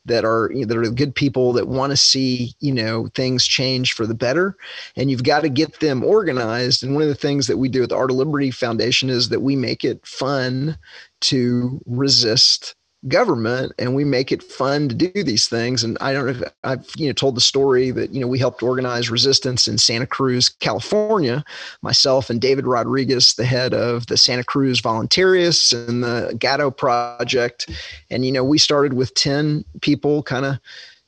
that 0.06 0.24
are 0.24 0.50
you 0.52 0.60
know, 0.60 0.66
that 0.66 0.78
are 0.78 0.90
good 0.90 1.14
people 1.14 1.52
that 1.52 1.68
want 1.68 1.90
to 1.90 1.96
see 1.96 2.54
you 2.60 2.72
know 2.72 3.08
things 3.14 3.46
change 3.46 3.92
for 3.92 4.06
the 4.06 4.14
better. 4.14 4.56
And 4.96 5.10
you've 5.10 5.24
got 5.24 5.40
to 5.40 5.48
get 5.48 5.80
them 5.80 6.02
organized. 6.04 6.82
And 6.82 6.94
one 6.94 7.02
of 7.02 7.08
the 7.08 7.14
things 7.14 7.46
that 7.46 7.58
we 7.58 7.68
do 7.68 7.82
at 7.82 7.90
the 7.90 7.96
art 7.96 8.10
of 8.10 8.16
liberty 8.16 8.50
foundation 8.50 9.10
is 9.10 9.28
that 9.28 9.40
we 9.40 9.56
make 9.56 9.84
it 9.84 10.04
fun 10.06 10.78
to 11.22 11.80
resist 11.86 12.74
government 13.08 13.72
and 13.78 13.94
we 13.94 14.04
make 14.04 14.30
it 14.30 14.42
fun 14.42 14.88
to 14.88 14.94
do 14.94 15.24
these 15.24 15.48
things. 15.48 15.82
And 15.82 15.96
i 16.00 16.12
don't 16.12 16.26
know 16.26 16.32
if 16.32 16.42
i've 16.64 16.86
you 16.96 17.06
know 17.06 17.12
told 17.12 17.36
the 17.36 17.40
story 17.40 17.90
that 17.90 18.12
you 18.12 18.20
know 18.20 18.26
we 18.26 18.38
helped 18.38 18.62
organize 18.62 19.10
resistance 19.10 19.66
in 19.66 19.78
santa 19.78 20.06
cruz 20.06 20.48
california 20.48 21.44
myself 21.82 22.30
and 22.30 22.40
david 22.40 22.66
rodriguez 22.66 23.34
the 23.34 23.44
head 23.44 23.74
of 23.74 24.06
the 24.06 24.16
santa 24.16 24.44
cruz 24.44 24.80
voluntarists 24.80 25.72
and 25.88 26.02
the 26.04 26.36
gatto 26.38 26.70
project. 26.70 27.70
And 28.10 28.24
you 28.24 28.32
know 28.32 28.44
we 28.44 28.58
started 28.58 28.94
with 28.94 29.14
10 29.14 29.64
people 29.80 30.22
kind 30.22 30.44
of 30.44 30.58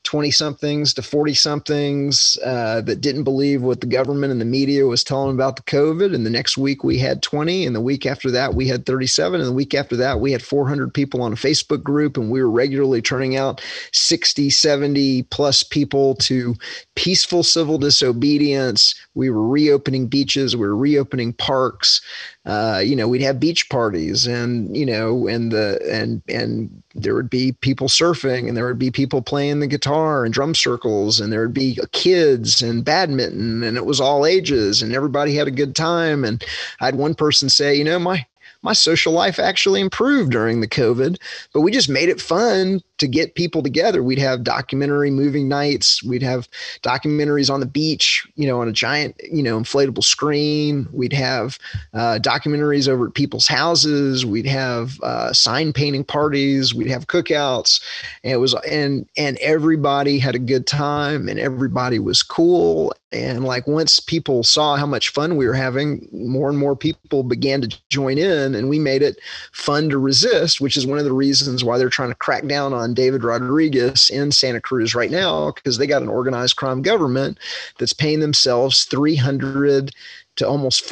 20 0.03 0.31
somethings 0.31 0.93
to 0.93 1.01
40 1.01 1.33
somethings 1.33 2.37
uh, 2.43 2.81
that 2.81 3.01
didn't 3.01 3.23
believe 3.23 3.61
what 3.61 3.81
the 3.81 3.87
government 3.87 4.31
and 4.31 4.41
the 4.41 4.45
media 4.45 4.85
was 4.85 5.03
telling 5.03 5.33
about 5.33 5.55
the 5.55 5.63
COVID. 5.63 6.13
And 6.13 6.25
the 6.25 6.29
next 6.29 6.57
week 6.57 6.83
we 6.83 6.97
had 6.97 7.21
20. 7.21 7.65
And 7.65 7.75
the 7.75 7.81
week 7.81 8.05
after 8.05 8.29
that 8.31 8.53
we 8.53 8.67
had 8.67 8.85
37. 8.85 9.39
And 9.39 9.49
the 9.49 9.53
week 9.53 9.73
after 9.73 9.95
that 9.95 10.19
we 10.19 10.31
had 10.31 10.43
400 10.43 10.93
people 10.93 11.21
on 11.21 11.33
a 11.33 11.37
Facebook 11.37 11.83
group. 11.83 12.17
And 12.17 12.29
we 12.29 12.41
were 12.41 12.51
regularly 12.51 13.01
turning 13.01 13.37
out 13.37 13.63
60, 13.91 14.49
70 14.49 15.23
plus 15.23 15.63
people 15.63 16.15
to 16.15 16.55
peaceful 16.95 17.43
civil 17.43 17.77
disobedience. 17.77 18.95
We 19.15 19.29
were 19.29 19.47
reopening 19.47 20.07
beaches, 20.07 20.55
we 20.55 20.67
were 20.67 20.75
reopening 20.75 21.33
parks. 21.33 22.01
Uh, 22.45 22.81
you 22.83 22.95
know, 22.95 23.07
we'd 23.07 23.21
have 23.21 23.39
beach 23.39 23.69
parties 23.69 24.27
and, 24.27 24.75
you 24.75 24.85
know, 24.85 25.27
and 25.27 25.51
the, 25.51 25.79
and, 25.89 26.21
and 26.27 26.83
there 26.93 27.15
would 27.15 27.29
be 27.29 27.53
people 27.61 27.87
surfing 27.87 28.47
and 28.47 28.57
there 28.57 28.67
would 28.67 28.79
be 28.79 28.91
people 28.91 29.21
playing 29.21 29.61
the 29.61 29.67
guitar 29.67 30.25
and 30.25 30.33
drum 30.33 30.53
circles 30.53 31.21
and 31.21 31.31
there 31.31 31.41
would 31.41 31.53
be 31.53 31.79
kids 31.93 32.61
and 32.61 32.83
badminton 32.83 33.63
and 33.63 33.77
it 33.77 33.85
was 33.85 34.01
all 34.01 34.25
ages 34.25 34.81
and 34.81 34.93
everybody 34.93 35.35
had 35.35 35.47
a 35.47 35.51
good 35.51 35.73
time. 35.73 36.25
And 36.25 36.43
I 36.81 36.85
had 36.85 36.95
one 36.95 37.15
person 37.15 37.47
say, 37.47 37.75
you 37.75 37.83
know, 37.85 37.97
my, 37.97 38.25
my 38.61 38.73
social 38.73 39.13
life 39.13 39.39
actually 39.39 39.79
improved 39.79 40.31
during 40.31 40.59
the 40.59 40.67
COVID, 40.67 41.17
but 41.53 41.61
we 41.61 41.71
just 41.71 41.89
made 41.89 42.09
it 42.09 42.21
fun 42.21 42.81
to 43.03 43.07
get 43.07 43.35
people 43.35 43.61
together. 43.61 44.01
We'd 44.01 44.17
have 44.19 44.43
documentary 44.43 45.11
moving 45.11 45.49
nights. 45.49 46.01
We'd 46.01 46.23
have 46.23 46.47
documentaries 46.83 47.53
on 47.53 47.59
the 47.59 47.65
beach, 47.65 48.25
you 48.35 48.47
know, 48.47 48.61
on 48.61 48.69
a 48.69 48.71
giant, 48.71 49.19
you 49.29 49.43
know, 49.43 49.59
inflatable 49.59 50.05
screen. 50.05 50.87
We'd 50.93 51.11
have 51.11 51.59
uh, 51.93 52.19
documentaries 52.21 52.87
over 52.87 53.07
at 53.07 53.13
people's 53.13 53.47
houses. 53.47 54.25
We'd 54.25 54.45
have 54.45 54.99
uh, 55.01 55.33
sign 55.33 55.73
painting 55.73 56.05
parties. 56.05 56.73
We'd 56.73 56.87
have 56.87 57.07
cookouts. 57.07 57.83
And 58.23 58.31
it 58.31 58.37
was, 58.37 58.55
and, 58.69 59.05
and 59.17 59.37
everybody 59.39 60.17
had 60.17 60.33
a 60.33 60.39
good 60.39 60.65
time 60.65 61.27
and 61.27 61.39
everybody 61.39 61.99
was 61.99 62.23
cool. 62.23 62.93
And 63.11 63.43
like 63.43 63.67
once 63.67 63.99
people 63.99 64.43
saw 64.43 64.75
how 64.75 64.87
much 64.87 65.09
fun 65.09 65.35
we 65.35 65.45
were 65.45 65.53
having, 65.53 66.07
more 66.11 66.49
and 66.49 66.57
more 66.57 66.75
people 66.75 67.23
began 67.23 67.61
to 67.61 67.81
join 67.89 68.17
in 68.17 68.55
and 68.55 68.69
we 68.69 68.79
made 68.79 69.03
it 69.03 69.19
fun 69.51 69.89
to 69.89 69.99
resist, 69.99 70.61
which 70.61 70.77
is 70.77 70.87
one 70.87 70.97
of 70.97 71.05
the 71.05 71.13
reasons 71.13 71.63
why 71.63 71.77
they're 71.77 71.89
trying 71.89 72.09
to 72.09 72.15
crack 72.15 72.47
down 72.47 72.73
on 72.73 72.92
David 72.93 73.23
Rodriguez 73.23 74.09
in 74.09 74.31
Santa 74.31 74.61
Cruz 74.61 74.95
right 74.95 75.11
now 75.11 75.51
because 75.51 75.77
they 75.77 75.87
got 75.87 76.01
an 76.01 76.09
organized 76.09 76.55
crime 76.55 76.81
government 76.81 77.37
that's 77.77 77.93
paying 77.93 78.19
themselves 78.19 78.83
300 78.85 79.91
to 80.35 80.47
almost 80.47 80.85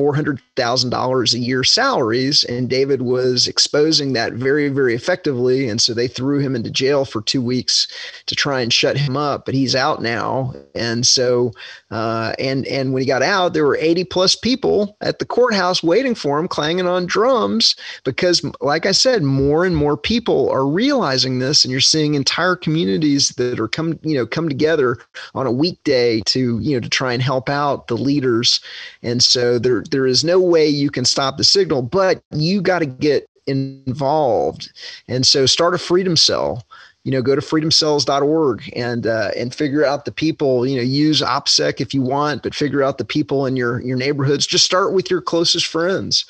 $400,000 0.61 1.33
a 1.33 1.39
year 1.39 1.63
salaries. 1.63 2.43
And 2.45 2.69
David 2.69 3.01
was 3.01 3.47
exposing 3.47 4.13
that 4.13 4.33
very, 4.33 4.69
very 4.69 4.95
effectively. 4.95 5.67
And 5.67 5.81
so 5.81 5.93
they 5.93 6.07
threw 6.07 6.39
him 6.39 6.55
into 6.55 6.69
jail 6.69 7.05
for 7.05 7.21
two 7.21 7.41
weeks 7.41 7.87
to 8.27 8.35
try 8.35 8.61
and 8.61 8.71
shut 8.71 8.97
him 8.97 9.17
up, 9.17 9.45
but 9.45 9.53
he's 9.53 9.75
out 9.75 10.01
now. 10.01 10.53
And 10.75 11.05
so, 11.05 11.51
uh, 11.89 12.33
and, 12.39 12.65
and 12.67 12.93
when 12.93 13.01
he 13.01 13.07
got 13.07 13.23
out, 13.23 13.53
there 13.53 13.65
were 13.65 13.77
80 13.77 14.05
plus 14.05 14.35
people 14.35 14.97
at 15.01 15.19
the 15.19 15.25
courthouse 15.25 15.83
waiting 15.83 16.15
for 16.15 16.39
him, 16.39 16.47
clanging 16.47 16.87
on 16.87 17.05
drums, 17.05 17.75
because 18.03 18.43
like 18.61 18.85
I 18.85 18.91
said, 18.91 19.23
more 19.23 19.65
and 19.65 19.75
more 19.75 19.97
people 19.97 20.49
are 20.49 20.67
realizing 20.67 21.39
this. 21.39 21.63
And 21.63 21.71
you're 21.71 21.81
seeing 21.81 22.13
entire 22.13 22.55
communities 22.55 23.29
that 23.29 23.59
are 23.59 23.67
come, 23.67 23.99
you 24.03 24.15
know, 24.15 24.25
come 24.25 24.49
together 24.49 24.97
on 25.35 25.47
a 25.47 25.51
weekday 25.51 26.21
to, 26.21 26.59
you 26.59 26.75
know, 26.75 26.79
to 26.79 26.89
try 26.89 27.13
and 27.13 27.21
help 27.21 27.49
out 27.49 27.87
the 27.87 27.97
leaders. 27.97 28.61
And 29.03 29.21
so 29.23 29.59
there 29.59 29.83
there 29.89 30.07
is 30.07 30.23
no 30.23 30.39
way 30.51 30.67
you 30.67 30.91
can 30.91 31.05
stop 31.05 31.37
the 31.37 31.43
signal, 31.43 31.81
but 31.81 32.21
you 32.31 32.61
got 32.61 32.79
to 32.79 32.85
get 32.85 33.27
involved. 33.47 34.71
And 35.07 35.25
so 35.25 35.45
start 35.45 35.73
a 35.73 35.77
freedom 35.77 36.15
cell. 36.15 36.63
You 37.03 37.11
know, 37.11 37.23
go 37.23 37.33
to 37.33 37.41
freedomcells.org 37.41 38.71
and 38.75 39.07
uh, 39.07 39.31
and 39.35 39.55
figure 39.55 39.83
out 39.83 40.05
the 40.05 40.11
people. 40.11 40.67
You 40.67 40.77
know, 40.77 40.83
use 40.83 41.19
OPSEC 41.19 41.81
if 41.81 41.95
you 41.95 42.03
want, 42.03 42.43
but 42.43 42.53
figure 42.53 42.83
out 42.83 42.99
the 42.99 43.05
people 43.05 43.47
in 43.47 43.55
your 43.55 43.81
your 43.81 43.97
neighborhoods. 43.97 44.45
Just 44.45 44.65
start 44.65 44.93
with 44.93 45.09
your 45.09 45.19
closest 45.19 45.65
friends, 45.65 46.25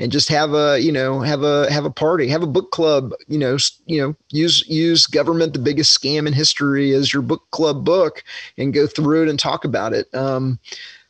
and 0.00 0.10
just 0.10 0.28
have 0.28 0.52
a 0.52 0.80
you 0.80 0.90
know 0.90 1.20
have 1.20 1.44
a 1.44 1.70
have 1.70 1.84
a 1.84 1.90
party, 1.90 2.26
have 2.26 2.42
a 2.42 2.48
book 2.48 2.72
club. 2.72 3.12
You 3.28 3.38
know, 3.38 3.56
you 3.86 4.02
know 4.02 4.16
use 4.32 4.66
use 4.68 5.06
government 5.06 5.52
the 5.52 5.60
biggest 5.60 5.96
scam 5.96 6.26
in 6.26 6.32
history 6.32 6.92
as 6.92 7.12
your 7.12 7.22
book 7.22 7.48
club 7.52 7.84
book, 7.84 8.24
and 8.58 8.74
go 8.74 8.88
through 8.88 9.22
it 9.22 9.28
and 9.28 9.38
talk 9.38 9.64
about 9.64 9.92
it. 9.92 10.12
Um, 10.12 10.58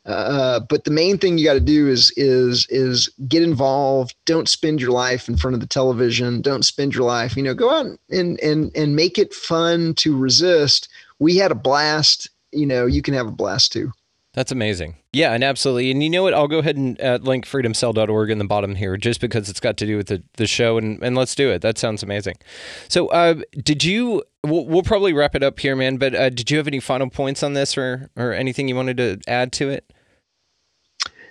uh, 0.07 0.61
but 0.69 0.85
the 0.85 0.91
main 0.91 1.19
thing 1.19 1.37
you 1.37 1.45
got 1.45 1.55
to 1.55 1.61
do 1.61 1.89
is 1.89 2.13
is 2.17 2.67
is 2.71 3.09
get 3.29 3.43
involved. 3.43 4.15
Don't 4.25 4.49
spend 4.49 4.81
your 4.81 4.93
life 4.93 5.29
in 5.29 5.37
front 5.37 5.55
of 5.55 5.61
the 5.61 5.67
television. 5.67 6.41
Don't 6.41 6.65
spend 6.65 6.95
your 6.95 7.05
life, 7.05 7.37
you 7.37 7.43
know, 7.43 7.55
go 7.55 7.71
out 7.71 7.87
and 8.11 8.41
and 8.41 8.71
and 8.77 8.97
make 8.97 9.19
it 9.19 9.35
fun 9.35 9.95
to 9.95 10.17
resist 10.17 10.89
we 11.19 11.37
had 11.37 11.51
a 11.51 11.57
blast. 11.57 12.31
You 12.53 12.67
know, 12.67 12.87
you 12.87 13.03
can 13.03 13.15
have 13.15 13.27
a 13.27 13.33
blast 13.33 13.73
too. 13.73 13.93
That's 14.35 14.53
amazing. 14.53 14.97
Yeah, 15.15 15.33
and 15.33 15.43
absolutely. 15.43 15.91
And 15.91 16.03
you 16.03 16.11
know 16.11 16.23
what? 16.23 16.35
I'll 16.35 16.47
go 16.47 16.59
ahead 16.59 16.77
and 16.77 17.01
uh, 17.01 17.19
link 17.23 17.47
freedomcell.org 17.47 18.31
in 18.31 18.37
the 18.37 18.45
bottom 18.45 18.75
here 18.75 18.99
just 18.99 19.19
because 19.19 19.49
it's 19.49 19.61
got 19.61 19.79
to 19.79 19.87
do 19.87 19.97
with 19.97 20.09
the, 20.09 20.23
the 20.35 20.47
show, 20.47 20.77
and, 20.77 21.03
and 21.03 21.17
let's 21.17 21.35
do 21.35 21.51
it. 21.51 21.63
That 21.63 21.79
sounds 21.79 22.03
amazing. 22.03 22.37
So, 22.89 23.09
uh, 23.09 23.37
did 23.63 23.83
you, 23.83 24.25
we'll, 24.45 24.67
we'll 24.67 24.83
probably 24.83 25.15
wrap 25.15 25.35
it 25.35 25.43
up 25.43 25.59
here, 25.59 25.75
man, 25.75 25.97
but 25.97 26.15
uh, 26.15 26.29
did 26.29 26.51
you 26.51 26.59
have 26.59 26.67
any 26.67 26.81
final 26.81 27.09
points 27.09 27.43
on 27.43 27.55
this 27.55 27.79
or, 27.79 28.11
or 28.15 28.35
anything 28.35 28.69
you 28.69 28.77
wanted 28.77 28.99
to 28.99 29.21
add 29.27 29.53
to 29.55 29.71
it? 29.71 29.91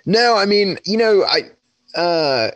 No, 0.06 0.36
I 0.36 0.46
mean, 0.46 0.78
you 0.84 0.96
know, 0.96 1.24
I, 1.24 1.50
uh, 1.98 2.52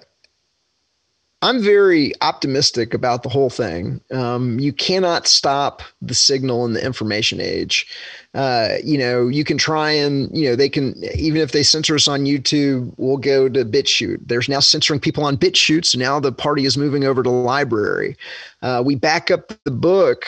I'm 1.43 1.63
very 1.63 2.13
optimistic 2.21 2.93
about 2.93 3.23
the 3.23 3.31
whole 3.31 3.49
thing. 3.49 4.03
Um, 4.13 4.61
you 4.61 4.75
cannot 4.75 5.27
stop 5.27 5.83
the 6.03 6.15
signal 6.15 6.67
in 6.67 6.75
the 6.75 6.85
information 6.85 7.41
age. 7.41 7.87
Uh, 8.35 8.75
you 8.85 8.99
know, 8.99 9.27
you 9.27 9.43
can 9.43 9.57
try 9.57 9.91
and, 9.91 10.31
you 10.37 10.51
know, 10.51 10.55
they 10.55 10.69
can, 10.69 10.95
even 11.15 11.41
if 11.41 11.53
they 11.53 11.63
censor 11.63 11.95
us 11.95 12.07
on 12.07 12.27
YouTube, 12.27 12.93
we'll 12.99 13.17
go 13.17 13.49
to 13.49 13.65
BitChute. 13.65 14.21
There's 14.27 14.51
now 14.51 14.61
censoring 14.61 15.01
people 15.01 15.25
on 15.25 15.39
BitChute. 15.39 15.87
So 15.87 15.99
now 15.99 16.21
the 16.21 16.31
party 16.31 16.67
is 16.67 16.77
moving 16.77 17.05
over 17.05 17.23
to 17.23 17.31
LBRY. 17.31 18.17
Uh, 18.61 18.83
we 18.85 18.95
back 18.95 19.31
up 19.31 19.51
the 19.65 19.71
book 19.71 20.27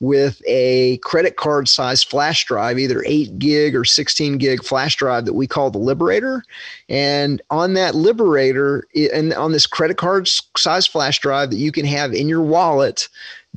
with 0.00 0.40
a 0.46 0.98
credit 0.98 1.36
card 1.36 1.68
size 1.68 2.02
flash 2.02 2.44
drive, 2.44 2.78
either 2.78 3.02
8 3.04 3.38
gig 3.38 3.74
or 3.74 3.84
16 3.84 4.38
gig 4.38 4.62
flash 4.62 4.96
drive 4.96 5.24
that 5.24 5.34
we 5.34 5.46
call 5.46 5.70
the 5.70 5.78
Liberator. 5.78 6.44
And 6.88 7.42
on 7.50 7.74
that 7.74 7.94
Liberator, 7.94 8.86
and 9.12 9.32
on 9.34 9.52
this 9.52 9.66
credit 9.66 9.96
card 9.96 10.28
size 10.56 10.86
flash 10.86 11.18
drive 11.18 11.50
that 11.50 11.56
you 11.56 11.72
can 11.72 11.84
have 11.84 12.12
in 12.12 12.28
your 12.28 12.42
wallet, 12.42 13.08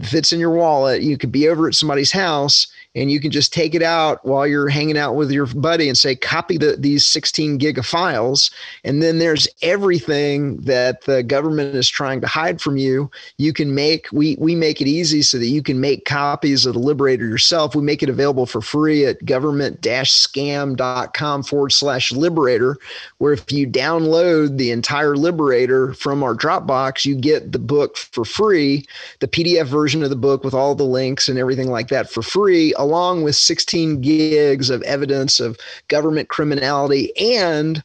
fits 0.02 0.32
in 0.32 0.40
your 0.40 0.52
wallet, 0.52 1.02
you 1.02 1.18
could 1.18 1.32
be 1.32 1.48
over 1.48 1.68
at 1.68 1.76
somebody's 1.76 2.12
house 2.12 2.68
and 2.96 3.12
you 3.12 3.22
can 3.22 3.32
just 3.32 3.54
take 3.54 3.74
it 3.74 3.82
out 3.82 4.24
while 4.26 4.46
you're 4.46 4.68
hanging 4.68 4.98
out 4.98 5.16
with 5.16 5.32
your 5.32 5.46
buddy 5.48 5.88
and 5.88 5.98
say 5.98 6.14
copy 6.16 6.58
the, 6.58 6.76
these 6.78 7.06
16 7.06 7.58
gig 7.58 7.78
of 7.78 7.86
files. 7.86 8.52
And 8.84 9.02
then 9.02 9.20
there's 9.20 9.48
everything 9.62 10.58
that 10.58 11.06
the 11.06 11.24
government 11.24 11.74
is 11.76 11.88
trying 11.88 12.20
to 12.22 12.28
hide 12.28 12.60
from 12.60 12.76
you. 12.78 13.10
You 13.38 13.54
can 13.54 13.74
make 13.74 14.08
we 14.12 14.36
we 14.40 14.56
make 14.56 14.82
it 14.82 14.88
easy 14.88 15.22
so 15.22 15.38
that 15.38 15.48
you 15.48 15.64
can 15.64 15.80
make 15.80 16.04
copies 16.06 16.66
of 16.66 16.74
the 16.74 16.80
liberator 16.80 17.28
yourself. 17.28 17.76
We 17.76 17.82
make 17.82 18.04
it 18.04 18.10
available 18.10 18.46
for 18.46 18.60
free 18.62 19.06
at 19.06 19.24
government-scam.com 19.26 21.44
forward 21.44 21.72
slash 21.72 22.12
liberator 22.12 22.78
where 23.20 23.32
if 23.34 23.52
you 23.52 23.68
download 23.68 24.58
the 24.58 24.72
entire 24.72 25.16
liberator 25.16 25.94
from 25.94 26.24
our 26.24 26.36
dropbox 26.36 27.06
you 27.06 27.16
get 27.16 27.52
the 27.52 27.60
book 27.60 27.98
for 27.98 28.26
free 28.26 28.86
the 29.20 29.28
pdf 29.28 29.66
version 29.66 30.04
of 30.04 30.10
the 30.10 30.16
book 30.16 30.44
with 30.44 30.54
all 30.54 30.76
the 30.76 30.84
links 30.84 31.30
and 31.30 31.38
everything 31.38 31.70
like 31.70 31.88
that 31.88 32.10
for 32.10 32.22
free 32.22 32.74
along 32.82 33.24
with 33.24 33.36
16 33.36 34.02
gigs 34.02 34.70
of 34.70 34.82
evidence 34.84 35.40
of 35.40 35.58
government 35.88 36.30
criminality 36.30 37.16
and 37.18 37.84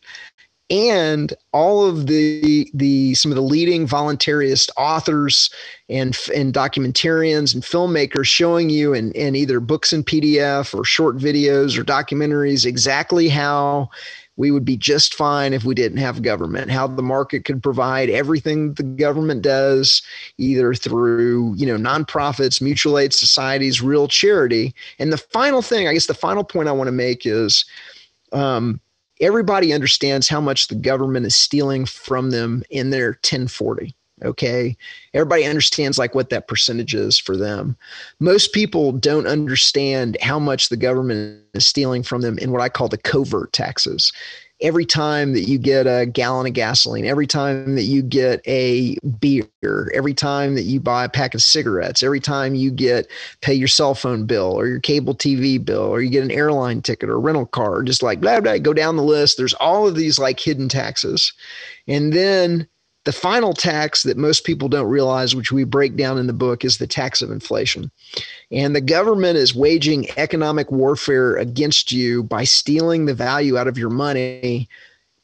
and 0.69 1.33
all 1.53 1.85
of 1.85 2.07
the 2.07 2.69
the 2.75 3.15
some 3.15 3.31
of 3.31 3.37
the 3.37 3.43
leading 3.43 3.87
voluntarist 3.87 4.71
authors 4.77 5.51
and 5.89 6.19
and 6.35 6.53
documentarians 6.53 7.55
and 7.55 7.63
filmmakers 7.63 8.27
showing 8.27 8.69
you 8.69 8.93
in, 8.93 9.13
in 9.13 9.37
either 9.37 9.61
books 9.61 9.93
and 9.93 10.07
PDF 10.07 10.75
or 10.75 10.85
short 10.85 11.19
videos 11.19 11.79
or 11.79 11.85
documentaries 11.85 12.67
exactly 12.67 13.29
how 13.29 13.89
we 14.37 14.51
would 14.51 14.64
be 14.64 14.76
just 14.76 15.14
fine 15.14 15.53
if 15.53 15.64
we 15.64 15.74
didn't 15.74 15.99
have 15.99 16.22
government. 16.22 16.70
How 16.70 16.87
the 16.87 17.03
market 17.03 17.45
could 17.45 17.62
provide 17.62 18.11
everything 18.11 18.74
the 18.74 18.82
government 18.82 19.43
does 19.43 20.03
either 20.39 20.74
through 20.74 21.55
you 21.57 21.66
know 21.66 21.76
nonprofits 21.76 22.61
mutual 22.61 22.99
aid 22.99 23.12
societies 23.12 23.82
real 23.82 24.09
charity. 24.09 24.74
And 24.99 25.12
the 25.12 25.18
final 25.18 25.62
thing 25.62 25.89
i 25.89 25.93
guess 25.93 26.07
the 26.07 26.14
final 26.14 26.45
point 26.45 26.68
i 26.68 26.72
want 26.72 26.89
to 26.89 26.93
make 26.93 27.26
is 27.26 27.64
um, 28.32 28.80
everybody 29.20 29.72
understands 29.72 30.28
how 30.28 30.41
much 30.41 30.68
the 30.68 30.74
government 30.74 31.26
is 31.26 31.34
stealing 31.34 31.87
from 31.87 32.30
them 32.30 32.62
in 32.70 32.91
their 32.91 33.09
1040 33.09 33.95
okay? 34.25 34.77
Everybody 35.14 35.45
understands 35.45 35.99
like 35.99 36.14
what 36.14 36.31
that 36.31 36.49
percentage 36.49 36.95
is 36.95 37.19
for 37.19 37.37
them. 37.37 37.77
Most 38.21 38.53
people 38.53 38.93
don't 38.93 39.27
understand 39.27 40.17
how 40.21 40.39
much 40.39 40.69
the 40.69 40.77
government 40.77 41.43
is 41.55 41.67
stealing 41.67 42.03
from 42.03 42.23
them 42.23 42.39
in 42.39 42.53
what 42.53 42.61
i 42.61 42.69
call 42.69 42.89
the 42.89 42.99
covert 42.99 43.53
taxes. 43.53 44.12
Every 44.62 44.87
time 44.87 45.35
that 45.35 45.43
you 45.43 45.59
get 45.59 45.87
a 45.87 46.07
gallon 46.07 46.47
of 46.47 46.55
gasoline 46.55 47.05
every 47.05 47.27
time 47.27 47.75
that 47.75 47.83
you 47.83 48.01
get 48.01 48.41
a 48.47 48.97
beer 49.21 49.47
every 49.93 50.14
time 50.14 50.55
that 50.55 50.62
you 50.62 50.81
buy 50.81 51.05
a 51.05 51.11
pack 51.11 51.35
of 51.35 51.43
cigarettes 51.43 52.03
every 52.03 52.21
time 52.21 52.55
you 52.55 52.71
get 52.71 53.07
pay 53.43 53.53
your 53.53 53.69
cell 53.69 53.95
phone 53.95 54.25
bill 54.25 54.59
or 54.59 54.67
your 54.67 54.81
cable 54.81 55.14
tv 55.14 55.62
bill 55.62 55.83
or 55.83 56.01
you 56.01 56.09
get 56.09 56.25
an 56.25 56.31
airline 56.31 56.81
ticket 56.81 57.11
or 57.11 57.17
a 57.17 57.19
rental 57.19 57.45
car 57.45 57.83
just 57.83 58.03
like 58.03 58.19
blah 58.19 58.41
blah 58.41 58.57
go 58.57 58.73
down 58.73 58.97
the 58.97 59.03
list. 59.03 59.37
There's 59.37 59.53
all 59.55 59.87
of 59.87 59.95
these 59.95 60.19
like 60.19 60.41
hidden 60.41 60.71
taxes. 60.71 61.35
And 61.87 62.14
then 62.14 62.67
the 63.07 63.13
final 63.13 63.55
tax 63.55 64.03
that 64.03 64.17
most 64.17 64.45
people 64.45 64.69
don't 64.69 64.89
realize, 64.89 65.35
which 65.35 65.53
we 65.53 65.63
break 65.63 65.95
down 65.95 66.19
in 66.19 66.27
the 66.27 66.33
book, 66.33 66.65
is 66.65 66.79
the 66.79 66.89
tax 66.89 67.23
of 67.23 67.31
inflation. 67.31 67.89
And 68.51 68.75
the 68.75 68.81
government 68.81 69.39
is 69.39 69.55
waging 69.55 70.09
economic 70.17 70.73
warfare 70.73 71.37
against 71.37 71.93
you 71.93 72.25
by 72.25 72.43
stealing 72.43 73.07
the 73.07 73.15
value 73.15 73.57
out 73.57 73.69
of 73.69 73.79
your 73.79 73.91
money, 73.91 74.69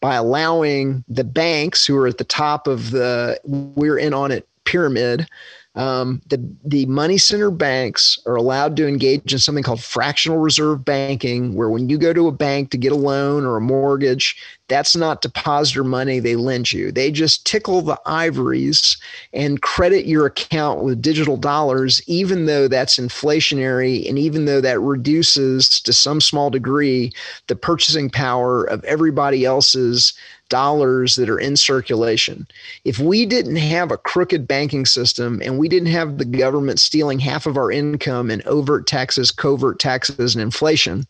by 0.00 0.14
allowing 0.14 1.02
the 1.08 1.24
banks 1.24 1.84
who 1.84 1.96
are 1.96 2.06
at 2.06 2.18
the 2.18 2.24
top 2.24 2.68
of 2.68 2.92
the 2.92 3.40
we're 3.44 3.98
in 3.98 4.14
on 4.14 4.30
it 4.30 4.46
pyramid 4.64 5.26
um, 5.74 6.20
the 6.28 6.54
the 6.64 6.84
money 6.86 7.16
center 7.16 7.50
banks 7.50 8.18
are 8.26 8.36
allowed 8.36 8.76
to 8.76 8.86
engage 8.86 9.32
in 9.32 9.38
something 9.38 9.64
called 9.64 9.82
fractional 9.82 10.38
reserve 10.38 10.84
banking, 10.84 11.54
where 11.54 11.70
when 11.70 11.88
you 11.88 11.96
go 11.96 12.12
to 12.12 12.28
a 12.28 12.32
bank 12.32 12.70
to 12.70 12.76
get 12.76 12.92
a 12.92 12.96
loan 12.96 13.46
or 13.46 13.56
a 13.56 13.60
mortgage, 13.60 14.36
that's 14.68 14.94
not 14.94 15.22
depositor 15.22 15.82
money 15.82 16.18
they 16.18 16.36
lend 16.36 16.72
you. 16.72 16.92
They 16.92 17.10
just 17.10 17.46
tickle 17.46 17.80
the 17.80 17.98
ivories 18.04 18.98
and 19.32 19.62
credit 19.62 20.04
your 20.04 20.26
account 20.26 20.82
with 20.82 21.00
digital 21.00 21.38
dollars, 21.38 22.02
even 22.06 22.44
though 22.44 22.68
that's 22.68 22.98
inflationary 22.98 24.06
and 24.06 24.18
even 24.18 24.44
though 24.44 24.60
that 24.60 24.78
reduces 24.80 25.80
to 25.80 25.92
some 25.92 26.20
small 26.20 26.50
degree 26.50 27.12
the 27.46 27.56
purchasing 27.56 28.10
power 28.10 28.64
of 28.64 28.84
everybody 28.84 29.46
else's 29.46 30.12
dollars 30.52 31.16
that 31.16 31.30
are 31.30 31.38
in 31.38 31.56
circulation. 31.56 32.46
If 32.84 32.98
we 32.98 33.24
didn't 33.24 33.56
have 33.56 33.90
a 33.90 33.96
crooked 33.96 34.46
banking 34.46 34.84
system 34.84 35.40
and 35.42 35.58
we 35.58 35.66
didn't 35.66 35.88
have 35.88 36.18
the 36.18 36.26
government 36.26 36.78
stealing 36.78 37.18
half 37.18 37.46
of 37.46 37.56
our 37.56 37.72
income 37.72 38.30
in 38.30 38.42
overt 38.44 38.86
taxes, 38.86 39.30
covert 39.30 39.78
taxes, 39.78 40.34
and 40.34 40.42
inflation, 40.42 41.06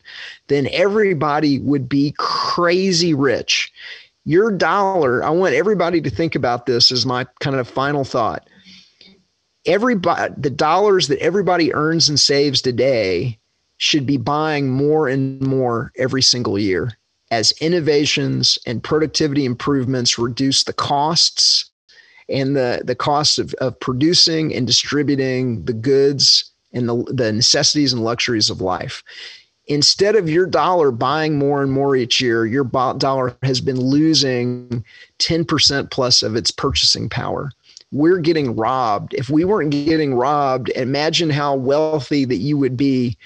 then 0.46 0.68
everybody 0.70 1.58
would 1.58 1.88
be 1.88 2.14
crazy 2.18 3.14
rich. 3.14 3.72
Your 4.24 4.52
dollar, 4.52 5.24
I 5.24 5.30
want 5.30 5.56
everybody 5.56 6.00
to 6.02 6.08
think 6.10 6.36
about 6.36 6.66
this 6.66 6.92
as 6.92 7.04
my 7.04 7.26
kind 7.40 7.56
of 7.56 7.66
final 7.66 8.04
thought. 8.04 8.48
Everybody, 9.66 10.34
the 10.38 10.50
dollars 10.50 11.08
that 11.08 11.18
everybody 11.18 11.74
earns 11.74 12.08
and 12.08 12.20
saves 12.20 12.62
today 12.62 13.40
should 13.78 14.06
be 14.06 14.18
buying 14.18 14.70
more 14.70 15.08
and 15.08 15.40
more 15.40 15.90
every 15.98 16.22
single 16.22 16.60
year 16.60 16.96
as 17.32 17.50
innovations 17.62 18.58
and 18.66 18.84
productivity 18.84 19.46
improvements 19.46 20.18
reduce 20.18 20.64
the 20.64 20.72
costs 20.74 21.70
and 22.28 22.54
the, 22.54 22.82
the 22.84 22.94
costs 22.94 23.38
of, 23.38 23.54
of 23.54 23.80
producing 23.80 24.54
and 24.54 24.66
distributing 24.66 25.64
the 25.64 25.72
goods 25.72 26.52
and 26.74 26.86
the, 26.86 27.02
the 27.10 27.32
necessities 27.32 27.92
and 27.92 28.04
luxuries 28.04 28.50
of 28.50 28.60
life. 28.60 29.02
Instead 29.66 30.14
of 30.14 30.28
your 30.28 30.44
dollar 30.44 30.90
buying 30.90 31.38
more 31.38 31.62
and 31.62 31.72
more 31.72 31.96
each 31.96 32.20
year, 32.20 32.44
your 32.44 32.64
dollar 32.64 33.34
has 33.42 33.62
been 33.62 33.80
losing 33.80 34.84
10% 35.18 35.90
plus 35.90 36.22
of 36.22 36.36
its 36.36 36.50
purchasing 36.50 37.08
power. 37.08 37.50
We're 37.92 38.18
getting 38.18 38.54
robbed. 38.56 39.14
If 39.14 39.30
we 39.30 39.46
weren't 39.46 39.70
getting 39.70 40.14
robbed, 40.14 40.68
imagine 40.70 41.30
how 41.30 41.54
wealthy 41.54 42.26
that 42.26 42.36
you 42.36 42.58
would 42.58 42.76
be 42.76 43.16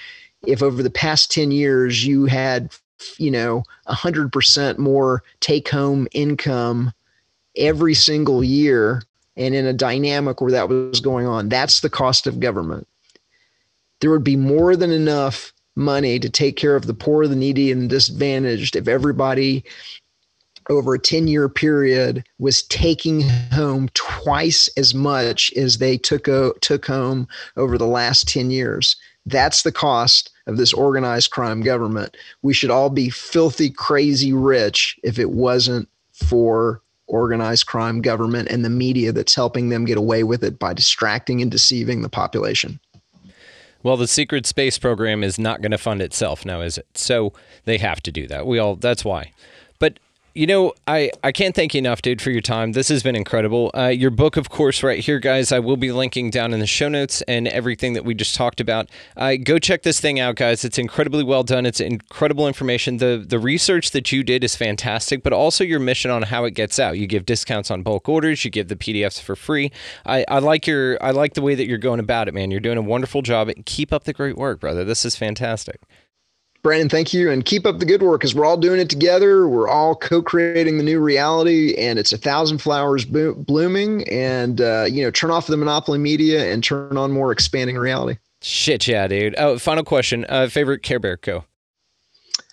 if 0.47 0.63
over 0.63 0.81
the 0.81 0.91
past 0.91 1.33
10 1.33 1.51
years 1.51 2.07
you 2.07 2.27
had 2.27 2.73
you 3.19 3.31
know, 3.31 3.63
100% 3.89 4.79
more 4.79 5.23
take 5.41 5.69
home 5.69 6.07
income 6.13 6.93
every 7.57 7.95
single 7.95 8.45
year 8.45 9.03
and 9.37 9.55
in 9.55 9.67
a 9.67 9.73
dynamic 9.73 10.41
where 10.41 10.53
that 10.53 10.69
was 10.69 11.01
going 11.01 11.27
on. 11.27 11.49
That's 11.49 11.81
the 11.81 11.91
cost 11.91 12.27
of 12.27 12.41
government. 12.41 12.87
There 14.01 14.11
would 14.11 14.25
be 14.25 14.37
more 14.37 14.77
than 14.77 14.91
enough 14.91 15.53
money 15.75 16.19
to 16.19 16.31
take 16.31 16.57
care 16.57 16.77
of 16.77 16.87
the 16.87 16.95
poor, 16.95 17.27
the 17.27 17.37
needy, 17.37 17.71
and 17.71 17.83
the 17.83 17.89
disadvantaged 17.89 18.77
if 18.77 18.89
everybody 18.89 19.65
over 20.69 20.95
a 20.95 20.99
10 20.99 21.29
year 21.29 21.49
period 21.49 22.25
was 22.39 22.63
taking 22.63 23.23
home 23.53 23.89
twice 23.95 24.69
as 24.77 24.95
much 24.95 25.53
as 25.55 25.79
they 25.79 25.97
took, 25.97 26.29
took 26.61 26.87
home 26.87 27.29
over 27.57 27.79
the 27.79 27.87
last 27.87 28.27
10 28.29 28.51
years. 28.51 28.97
That's 29.27 29.63
the 29.63 29.73
cost 29.73 30.31
of 30.47 30.57
this 30.57 30.73
organized 30.73 31.31
crime 31.31 31.63
government. 31.63 32.17
We 32.43 32.55
should 32.55 32.71
all 32.71 32.91
be 32.91 33.11
filthy, 33.11 33.71
crazy 33.71 34.33
rich 34.33 34.99
if 35.03 35.19
it 35.19 35.31
wasn't 35.31 35.89
for 36.13 36.83
organized 37.09 37.67
crime 37.67 38.01
government 38.01 38.49
and 38.49 38.65
the 38.65 38.71
media 38.71 39.13
that's 39.13 39.35
helping 39.35 39.69
them 39.69 39.85
get 39.85 39.99
away 39.99 40.25
with 40.25 40.43
it 40.43 40.59
by 40.59 40.73
distracting 40.73 41.41
and 41.41 41.51
deceiving 41.51 42.03
the 42.03 42.09
population. 42.09 42.81
Well, 43.83 43.97
the 43.97 44.09
secret 44.09 44.47
space 44.47 44.79
program 44.79 45.23
is 45.23 45.39
not 45.39 45.61
going 45.61 45.71
to 45.71 45.79
fund 45.79 46.03
itself 46.03 46.45
now, 46.45 46.61
is 46.61 46.77
it? 46.77 46.87
So 46.95 47.33
they 47.65 47.79
have 47.79 48.03
to 48.03 48.11
do 48.11 48.27
that. 48.27 48.47
We 48.47 48.59
all 48.59 48.75
that's 48.75 49.05
why. 49.05 49.33
But 49.79 50.01
you 50.37 50.47
know, 50.47 50.75
I, 50.87 51.11
I 51.25 51.33
can't 51.33 51.55
thank 51.55 51.73
you 51.73 51.79
enough, 51.79 52.03
dude, 52.03 52.21
for 52.21 52.31
your 52.31 52.43
time. 52.43 52.73
This 52.73 52.89
has 52.89 53.03
been 53.03 53.17
incredible. 53.17 53.71
Uh, 53.75 53.87
your 53.87 54.11
book, 54.11 54.37
of 54.37 54.51
course, 54.51 54.83
right 54.83 55.01
here, 55.01 55.19
guys. 55.19 55.51
I 55.51 55.61
will 55.61 55.79
be 55.79 55.93
linking 55.93 56.29
down 56.29 56.53
in 56.53 56.61
the 56.61 56.67
show 56.67 56.91
notes 56.91 57.23
and 57.23 57.49
everything 57.49 57.95
that 57.95 58.05
we 58.05 58.15
just 58.15 58.35
talked 58.35 58.61
about. 58.61 58.91
Uh, 59.17 59.37
go 59.43 59.59
check 59.59 59.83
this 59.83 59.99
thing 59.99 60.21
out, 60.21 60.37
guys. 60.37 60.63
It's 60.63 60.77
incredibly 60.77 61.25
well 61.25 61.43
done. 61.43 61.65
It's 61.65 61.81
incredible 61.81 62.47
information. 62.47 62.99
The 62.99 63.25
the 63.27 63.39
research 63.39 63.93
that 63.93 64.13
you 64.13 64.23
did 64.23 64.45
is 64.45 64.55
fantastic, 64.55 65.23
but 65.23 65.33
also 65.33 65.65
your 65.65 65.81
mission 65.81 66.11
on 66.11 66.21
how 66.21 66.45
it 66.45 66.51
gets 66.51 66.79
out. 66.79 66.99
You 66.99 67.07
give 67.07 67.25
discounts 67.25 67.71
on 67.71 67.83
bulk 67.83 68.07
orders. 68.07 68.45
You 68.45 68.51
give 68.51 68.69
the 68.69 68.77
PDFs 68.77 69.23
for 69.23 69.37
free. 69.37 69.73
I, 70.05 70.27
I 70.29 70.41
like 70.41 70.67
your 70.67 71.03
I 71.03 71.13
like 71.13 71.33
the 71.33 71.43
way 71.43 71.55
that 71.55 71.67
you're 71.67 71.79
going 71.79 72.01
about 72.01 72.29
it, 72.29 72.35
man. 72.35 72.51
You're 72.51 72.61
doing 72.61 72.79
a 72.79 72.83
wonderful 72.83 73.23
job. 73.23 73.51
Keep 73.65 73.91
up 73.91 74.05
the 74.05 74.13
great 74.13 74.37
work, 74.37 74.61
brother. 74.61 74.85
This 74.85 75.07
is 75.07 75.17
fantastic. 75.17 75.81
Brandon, 76.67 76.89
thank 76.89 77.15
you, 77.15 77.31
and 77.31 77.45
keep 77.45 77.65
up 77.65 77.79
the 77.79 77.85
good 77.85 78.03
work 78.03 78.23
because 78.23 78.35
we're 78.35 78.45
all 78.45 78.57
doing 78.57 78.81
it 78.81 78.91
together. 78.91 79.47
We're 79.47 79.69
all 79.69 79.95
co-creating 79.95 80.79
the 80.79 80.83
new 80.83 80.99
reality, 80.99 81.77
and 81.77 81.97
it's 81.97 82.13
a 82.13 82.19
thousand 82.19 82.59
flowers 82.59 83.05
bo- 83.05 83.35
blooming. 83.35 84.03
And 84.09 84.61
uh, 84.61 84.87
you 84.91 85.05
know, 85.05 85.13
turn 85.13 85.31
off 85.31 85.47
the 85.47 85.57
monopoly 85.57 86.01
media 86.01 86.53
and 86.53 86.65
turn 86.65 86.97
on 86.97 87.13
more 87.13 87.31
expanding 87.31 87.77
reality. 87.77 88.19
Shit, 88.43 88.89
yeah, 88.89 89.07
dude. 89.07 89.37
Oh, 89.39 89.61
final 89.61 89.85
question. 89.85 90.27
Uh, 90.29 90.49
favorite 90.49 90.83
Care 90.83 90.99
Bear 90.99 91.17
Co. 91.17 91.45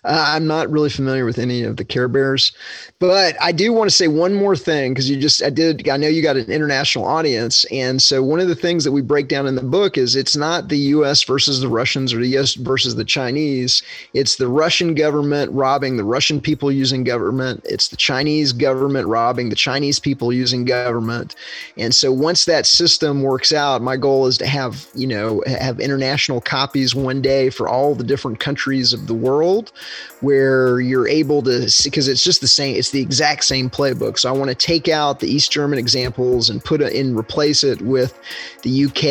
Uh, 0.04 0.24
I'm 0.28 0.46
not 0.46 0.70
really 0.70 0.90
familiar 0.90 1.24
with 1.24 1.38
any 1.38 1.62
of 1.62 1.78
the 1.78 1.84
Care 1.84 2.08
Bears, 2.08 2.52
but 2.98 3.36
I 3.40 3.52
do 3.52 3.72
want 3.72 3.88
to 3.88 3.96
say 3.96 4.06
one 4.06 4.34
more 4.34 4.54
thing 4.54 4.92
because 4.92 5.08
you 5.08 5.16
just, 5.16 5.42
I 5.42 5.48
did, 5.48 5.88
I 5.88 5.96
know 5.96 6.08
you 6.08 6.22
got 6.22 6.36
an 6.36 6.50
international 6.50 7.06
audience. 7.06 7.64
And 7.66 8.02
so 8.02 8.22
one 8.22 8.40
of 8.40 8.48
the 8.48 8.54
things 8.54 8.84
that 8.84 8.92
we 8.92 9.00
break 9.00 9.28
down 9.28 9.46
in 9.46 9.54
the 9.54 9.62
book 9.62 9.96
is 9.96 10.14
it's 10.14 10.36
not 10.36 10.68
the 10.68 10.78
US 10.78 11.22
versus 11.22 11.60
the 11.60 11.68
Russians 11.68 12.12
or 12.12 12.18
the 12.18 12.36
US 12.38 12.54
versus 12.54 12.96
the 12.96 13.04
Chinese. 13.04 13.82
It's 14.12 14.36
the 14.36 14.48
Russian 14.48 14.94
government 14.94 15.50
robbing 15.52 15.96
the 15.96 16.04
Russian 16.04 16.40
people 16.40 16.70
using 16.70 17.02
government. 17.04 17.62
It's 17.64 17.88
the 17.88 17.96
Chinese 17.96 18.52
government 18.52 19.08
robbing 19.08 19.48
the 19.48 19.56
Chinese 19.56 19.98
people 19.98 20.32
using 20.32 20.66
government. 20.66 21.34
And 21.78 21.94
so 21.94 22.12
once 22.12 22.44
that 22.44 22.66
system 22.66 23.22
works 23.22 23.52
out, 23.52 23.80
my 23.80 23.96
goal 23.96 24.26
is 24.26 24.36
to 24.38 24.46
have, 24.46 24.86
you 24.94 25.06
know, 25.06 25.42
have 25.46 25.80
international 25.80 26.42
copies 26.42 26.94
one 26.94 27.22
day 27.22 27.48
for 27.48 27.68
all 27.68 27.94
the 27.94 28.04
different 28.04 28.38
countries 28.38 28.92
of 28.92 29.06
the 29.06 29.14
world 29.14 29.72
where 30.20 30.80
you're 30.80 31.08
able 31.08 31.42
to 31.42 31.70
because 31.84 32.08
it's 32.08 32.24
just 32.24 32.40
the 32.40 32.46
same 32.46 32.76
it's 32.76 32.90
the 32.90 33.00
exact 33.00 33.44
same 33.44 33.68
playbook. 33.68 34.18
So 34.18 34.28
i 34.28 34.32
want 34.32 34.50
to 34.50 34.54
take 34.54 34.88
out 34.88 35.20
the 35.20 35.28
east 35.28 35.52
german 35.52 35.78
examples 35.78 36.50
and 36.50 36.62
put 36.62 36.80
it 36.80 36.92
in 36.92 37.16
replace 37.16 37.64
it 37.64 37.80
with 37.82 38.18
the 38.62 38.84
uk 38.84 39.04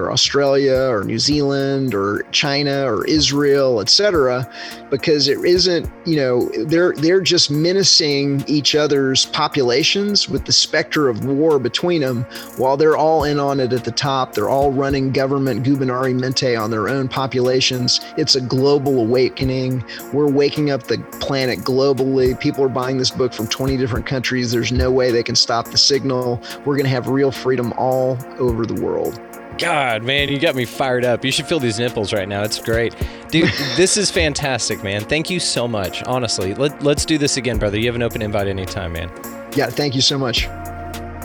or 0.00 0.10
australia 0.12 0.88
or 0.90 1.04
new 1.04 1.18
zealand 1.18 1.94
or 1.94 2.22
china 2.30 2.84
or 2.84 3.06
israel 3.06 3.80
etc 3.80 4.50
because 4.90 5.28
it 5.28 5.38
isn't 5.44 5.90
you 6.04 6.16
know 6.16 6.48
they're 6.66 6.92
they're 6.94 7.20
just 7.20 7.50
menacing 7.50 8.44
each 8.46 8.74
other's 8.74 9.26
populations 9.26 10.28
with 10.28 10.44
the 10.44 10.52
specter 10.52 11.08
of 11.08 11.24
war 11.24 11.58
between 11.58 12.00
them 12.00 12.24
while 12.56 12.76
they're 12.76 12.96
all 12.96 13.24
in 13.24 13.38
on 13.38 13.60
it 13.60 13.72
at 13.72 13.84
the 13.84 13.90
top. 13.90 14.34
They're 14.34 14.48
all 14.48 14.72
running 14.72 15.12
government 15.12 15.64
gubernamental 15.64 16.60
on 16.60 16.70
their 16.70 16.88
own 16.88 17.08
populations. 17.08 18.00
It's 18.16 18.34
a 18.34 18.40
global 18.40 19.00
awakening. 19.00 19.84
We're 20.12 20.29
waking 20.34 20.70
up 20.70 20.84
the 20.84 20.98
planet 21.20 21.60
globally. 21.60 22.38
People 22.38 22.64
are 22.64 22.68
buying 22.68 22.98
this 22.98 23.10
book 23.10 23.32
from 23.32 23.46
20 23.48 23.76
different 23.76 24.06
countries. 24.06 24.50
There's 24.50 24.72
no 24.72 24.90
way 24.90 25.10
they 25.10 25.22
can 25.22 25.36
stop 25.36 25.70
the 25.70 25.78
signal. 25.78 26.40
We're 26.64 26.76
going 26.76 26.84
to 26.84 26.90
have 26.90 27.08
real 27.08 27.32
freedom 27.32 27.72
all 27.76 28.18
over 28.38 28.66
the 28.66 28.80
world. 28.80 29.20
God, 29.58 30.02
man, 30.02 30.30
you 30.30 30.38
got 30.38 30.54
me 30.54 30.64
fired 30.64 31.04
up. 31.04 31.22
You 31.22 31.30
should 31.30 31.46
feel 31.46 31.60
these 31.60 31.78
nipples 31.78 32.14
right 32.14 32.26
now. 32.26 32.42
It's 32.42 32.58
great. 32.58 32.94
Dude, 33.30 33.50
this 33.76 33.96
is 33.96 34.10
fantastic, 34.10 34.82
man. 34.82 35.02
Thank 35.02 35.28
you 35.28 35.38
so 35.38 35.68
much. 35.68 36.02
Honestly, 36.04 36.54
let, 36.54 36.82
let's 36.82 37.04
do 37.04 37.18
this 37.18 37.36
again, 37.36 37.58
brother. 37.58 37.78
You 37.78 37.86
have 37.86 37.94
an 37.94 38.02
open 38.02 38.22
invite 38.22 38.48
anytime, 38.48 38.92
man. 38.92 39.10
Yeah, 39.54 39.66
thank 39.66 39.94
you 39.94 40.00
so 40.00 40.16
much. 40.16 40.48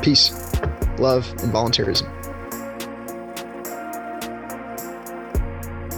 Peace, 0.02 0.34
love, 0.98 1.30
and 1.42 1.52
voluntarism. 1.52 2.08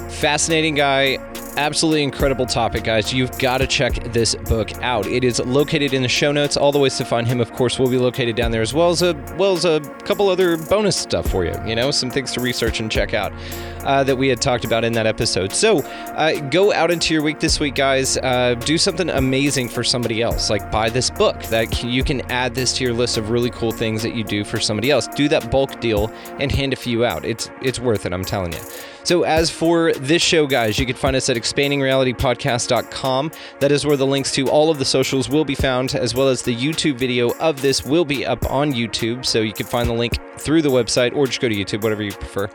Fascinating 0.09 0.75
guy 0.75 1.17
absolutely 1.57 2.03
incredible 2.03 2.45
topic, 2.45 2.83
guys. 2.83 3.13
You've 3.13 3.37
got 3.39 3.57
to 3.57 3.67
check 3.67 3.95
this 4.13 4.35
book 4.35 4.71
out. 4.83 5.07
It 5.07 5.23
is 5.23 5.39
located 5.39 5.93
in 5.93 6.03
the 6.03 6.07
show 6.07 6.31
notes. 6.31 6.55
All 6.55 6.71
the 6.71 6.79
ways 6.79 6.97
to 6.97 7.05
find 7.05 7.27
him, 7.27 7.41
of 7.41 7.51
course, 7.51 7.79
will 7.79 7.89
be 7.89 7.97
located 7.97 8.35
down 8.35 8.51
there, 8.51 8.61
as 8.61 8.73
well 8.73 8.89
as 8.89 9.01
a 9.01 9.13
well 9.37 9.53
as 9.53 9.65
a 9.65 9.79
couple 10.05 10.29
other 10.29 10.55
bonus 10.57 10.95
stuff 10.95 11.29
for 11.29 11.43
you. 11.43 11.53
You 11.65 11.75
know, 11.75 11.91
some 11.91 12.09
things 12.09 12.31
to 12.33 12.41
research 12.41 12.79
and 12.79 12.91
check 12.91 13.13
out 13.13 13.33
uh, 13.83 14.03
that 14.03 14.15
we 14.15 14.27
had 14.27 14.39
talked 14.39 14.65
about 14.65 14.83
in 14.83 14.93
that 14.93 15.07
episode. 15.07 15.51
So 15.51 15.79
uh, 15.79 16.39
go 16.49 16.71
out 16.71 16.91
into 16.91 17.13
your 17.13 17.23
week 17.23 17.39
this 17.39 17.59
week, 17.59 17.75
guys. 17.75 18.17
Uh, 18.17 18.55
do 18.65 18.77
something 18.77 19.09
amazing 19.09 19.69
for 19.69 19.83
somebody 19.83 20.21
else. 20.21 20.49
Like 20.49 20.71
buy 20.71 20.89
this 20.89 21.09
book. 21.09 21.41
That 21.43 21.83
you 21.83 22.03
can 22.03 22.21
add 22.31 22.53
this 22.53 22.73
to 22.73 22.83
your 22.83 22.93
list 22.93 23.17
of 23.17 23.31
really 23.31 23.49
cool 23.49 23.71
things 23.71 24.03
that 24.03 24.15
you 24.15 24.23
do 24.23 24.43
for 24.43 24.59
somebody 24.59 24.91
else. 24.91 25.07
Do 25.07 25.27
that 25.29 25.49
bulk 25.49 25.79
deal 25.81 26.11
and 26.39 26.51
hand 26.51 26.73
a 26.73 26.77
few 26.77 27.03
out. 27.03 27.25
It's 27.25 27.49
it's 27.61 27.79
worth 27.79 28.05
it. 28.05 28.13
I'm 28.13 28.25
telling 28.25 28.53
you. 28.53 28.59
So, 29.07 29.23
as 29.23 29.49
for 29.49 29.93
this 29.93 30.21
show, 30.21 30.45
guys, 30.47 30.77
you 30.77 30.85
can 30.85 30.97
find 30.97 31.15
us 31.15 31.29
at 31.29 31.37
expandingrealitypodcast.com. 31.37 33.31
That 33.61 33.71
is 33.71 33.85
where 33.85 33.95
the 33.95 34.05
links 34.05 34.33
to 34.33 34.49
all 34.49 34.69
of 34.69 34.79
the 34.79 34.83
socials 34.83 35.29
will 35.29 35.45
be 35.45 35.55
found, 35.55 35.95
as 35.95 36.13
well 36.13 36.27
as 36.27 36.41
the 36.41 36.53
YouTube 36.53 36.95
video 36.97 37.31
of 37.35 37.61
this 37.61 37.85
will 37.85 38.03
be 38.03 38.25
up 38.25 38.51
on 38.51 38.73
YouTube. 38.73 39.25
So, 39.25 39.39
you 39.39 39.53
can 39.53 39.65
find 39.65 39.89
the 39.89 39.93
link 39.93 40.17
through 40.37 40.61
the 40.61 40.71
website 40.71 41.15
or 41.15 41.25
just 41.25 41.39
go 41.39 41.47
to 41.47 41.55
YouTube, 41.55 41.83
whatever 41.83 42.03
you 42.03 42.11
prefer. 42.11 42.49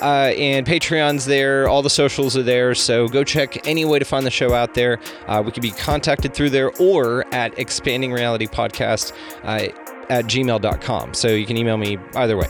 Uh, 0.00 0.32
and 0.38 0.66
Patreon's 0.66 1.26
there, 1.26 1.68
all 1.68 1.82
the 1.82 1.90
socials 1.90 2.38
are 2.38 2.42
there. 2.42 2.74
So, 2.74 3.06
go 3.08 3.22
check 3.22 3.68
any 3.68 3.84
way 3.84 3.98
to 3.98 4.06
find 4.06 4.24
the 4.24 4.30
show 4.30 4.54
out 4.54 4.72
there. 4.72 5.00
Uh, 5.26 5.42
we 5.44 5.52
can 5.52 5.60
be 5.60 5.72
contacted 5.72 6.32
through 6.32 6.48
there 6.48 6.70
or 6.80 7.26
at 7.34 7.54
expandingrealitypodcast 7.56 8.14
Reality 8.14 8.46
Podcast 8.46 9.12
uh, 9.42 9.68
at 10.08 10.24
gmail.com. 10.24 11.12
So, 11.12 11.28
you 11.28 11.44
can 11.44 11.58
email 11.58 11.76
me 11.76 11.98
either 12.14 12.38
way. 12.38 12.46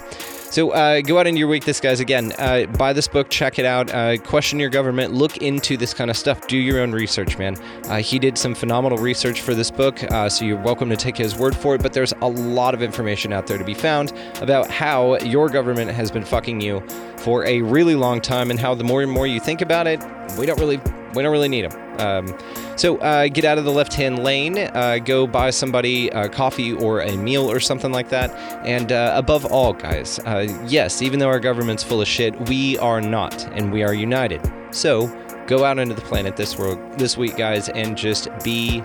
So 0.50 0.70
uh, 0.70 1.02
go 1.02 1.18
out 1.18 1.26
into 1.26 1.38
your 1.38 1.48
week, 1.48 1.66
this 1.66 1.78
guys. 1.78 2.00
Again, 2.00 2.32
uh, 2.38 2.64
buy 2.78 2.94
this 2.94 3.06
book, 3.06 3.28
check 3.28 3.58
it 3.58 3.66
out, 3.66 3.92
uh, 3.92 4.16
question 4.16 4.58
your 4.58 4.70
government, 4.70 5.12
look 5.12 5.36
into 5.38 5.76
this 5.76 5.92
kind 5.92 6.10
of 6.10 6.16
stuff, 6.16 6.46
do 6.46 6.56
your 6.56 6.80
own 6.80 6.92
research, 6.92 7.36
man. 7.36 7.56
Uh, 7.84 7.98
he 7.98 8.18
did 8.18 8.38
some 8.38 8.54
phenomenal 8.54 8.96
research 8.96 9.42
for 9.42 9.54
this 9.54 9.70
book, 9.70 10.02
uh, 10.04 10.26
so 10.26 10.46
you're 10.46 10.60
welcome 10.60 10.88
to 10.88 10.96
take 10.96 11.18
his 11.18 11.36
word 11.36 11.54
for 11.54 11.74
it. 11.74 11.82
But 11.82 11.92
there's 11.92 12.14
a 12.22 12.28
lot 12.28 12.72
of 12.72 12.82
information 12.82 13.30
out 13.30 13.46
there 13.46 13.58
to 13.58 13.64
be 13.64 13.74
found 13.74 14.14
about 14.40 14.70
how 14.70 15.18
your 15.18 15.50
government 15.50 15.90
has 15.90 16.10
been 16.10 16.24
fucking 16.24 16.62
you 16.62 16.80
for 17.18 17.44
a 17.44 17.60
really 17.60 17.94
long 17.94 18.20
time, 18.20 18.50
and 18.50 18.58
how 18.58 18.74
the 18.74 18.84
more 18.84 19.02
and 19.02 19.12
more 19.12 19.26
you 19.26 19.40
think 19.40 19.60
about 19.60 19.86
it, 19.86 20.02
we 20.38 20.46
don't 20.46 20.58
really 20.58 20.80
we 21.14 21.22
don't 21.22 21.32
really 21.32 21.48
need 21.48 21.70
them. 21.70 22.00
Um, 22.00 22.38
so 22.76 22.98
uh, 22.98 23.28
get 23.28 23.44
out 23.44 23.58
of 23.58 23.64
the 23.64 23.72
left 23.72 23.94
hand 23.94 24.22
lane, 24.22 24.58
uh, 24.58 24.98
go 25.04 25.26
buy 25.26 25.50
somebody 25.50 26.08
a 26.10 26.28
coffee 26.28 26.72
or 26.72 27.00
a 27.00 27.16
meal 27.16 27.50
or 27.50 27.60
something 27.60 27.92
like 27.92 28.08
that. 28.10 28.30
And 28.64 28.92
uh, 28.92 29.12
above 29.14 29.44
all, 29.46 29.72
guys, 29.72 30.18
uh, 30.20 30.46
yes, 30.66 31.02
even 31.02 31.18
though 31.18 31.28
our 31.28 31.40
government's 31.40 31.82
full 31.82 32.00
of 32.00 32.08
shit, 32.08 32.48
we 32.48 32.78
are 32.78 33.00
not, 33.00 33.44
and 33.52 33.72
we 33.72 33.82
are 33.82 33.94
united. 33.94 34.40
So 34.70 35.08
go 35.46 35.64
out 35.64 35.78
into 35.78 35.94
the 35.94 36.02
planet 36.02 36.36
this 36.36 36.58
world 36.58 36.78
this 36.98 37.16
week, 37.16 37.36
guys, 37.36 37.68
and 37.70 37.96
just 37.96 38.28
be 38.44 38.82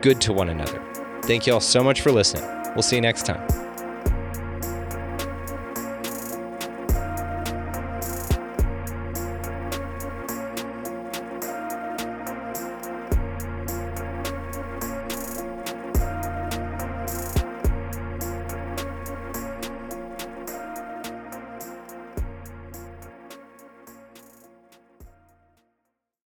good 0.00 0.20
to 0.22 0.32
one 0.32 0.50
another. 0.50 0.80
Thank 1.22 1.46
you 1.46 1.54
all 1.54 1.60
so 1.60 1.82
much 1.82 2.02
for 2.02 2.12
listening. 2.12 2.44
We'll 2.74 2.82
see 2.82 2.96
you 2.96 3.02
next 3.02 3.24
time. 3.26 3.63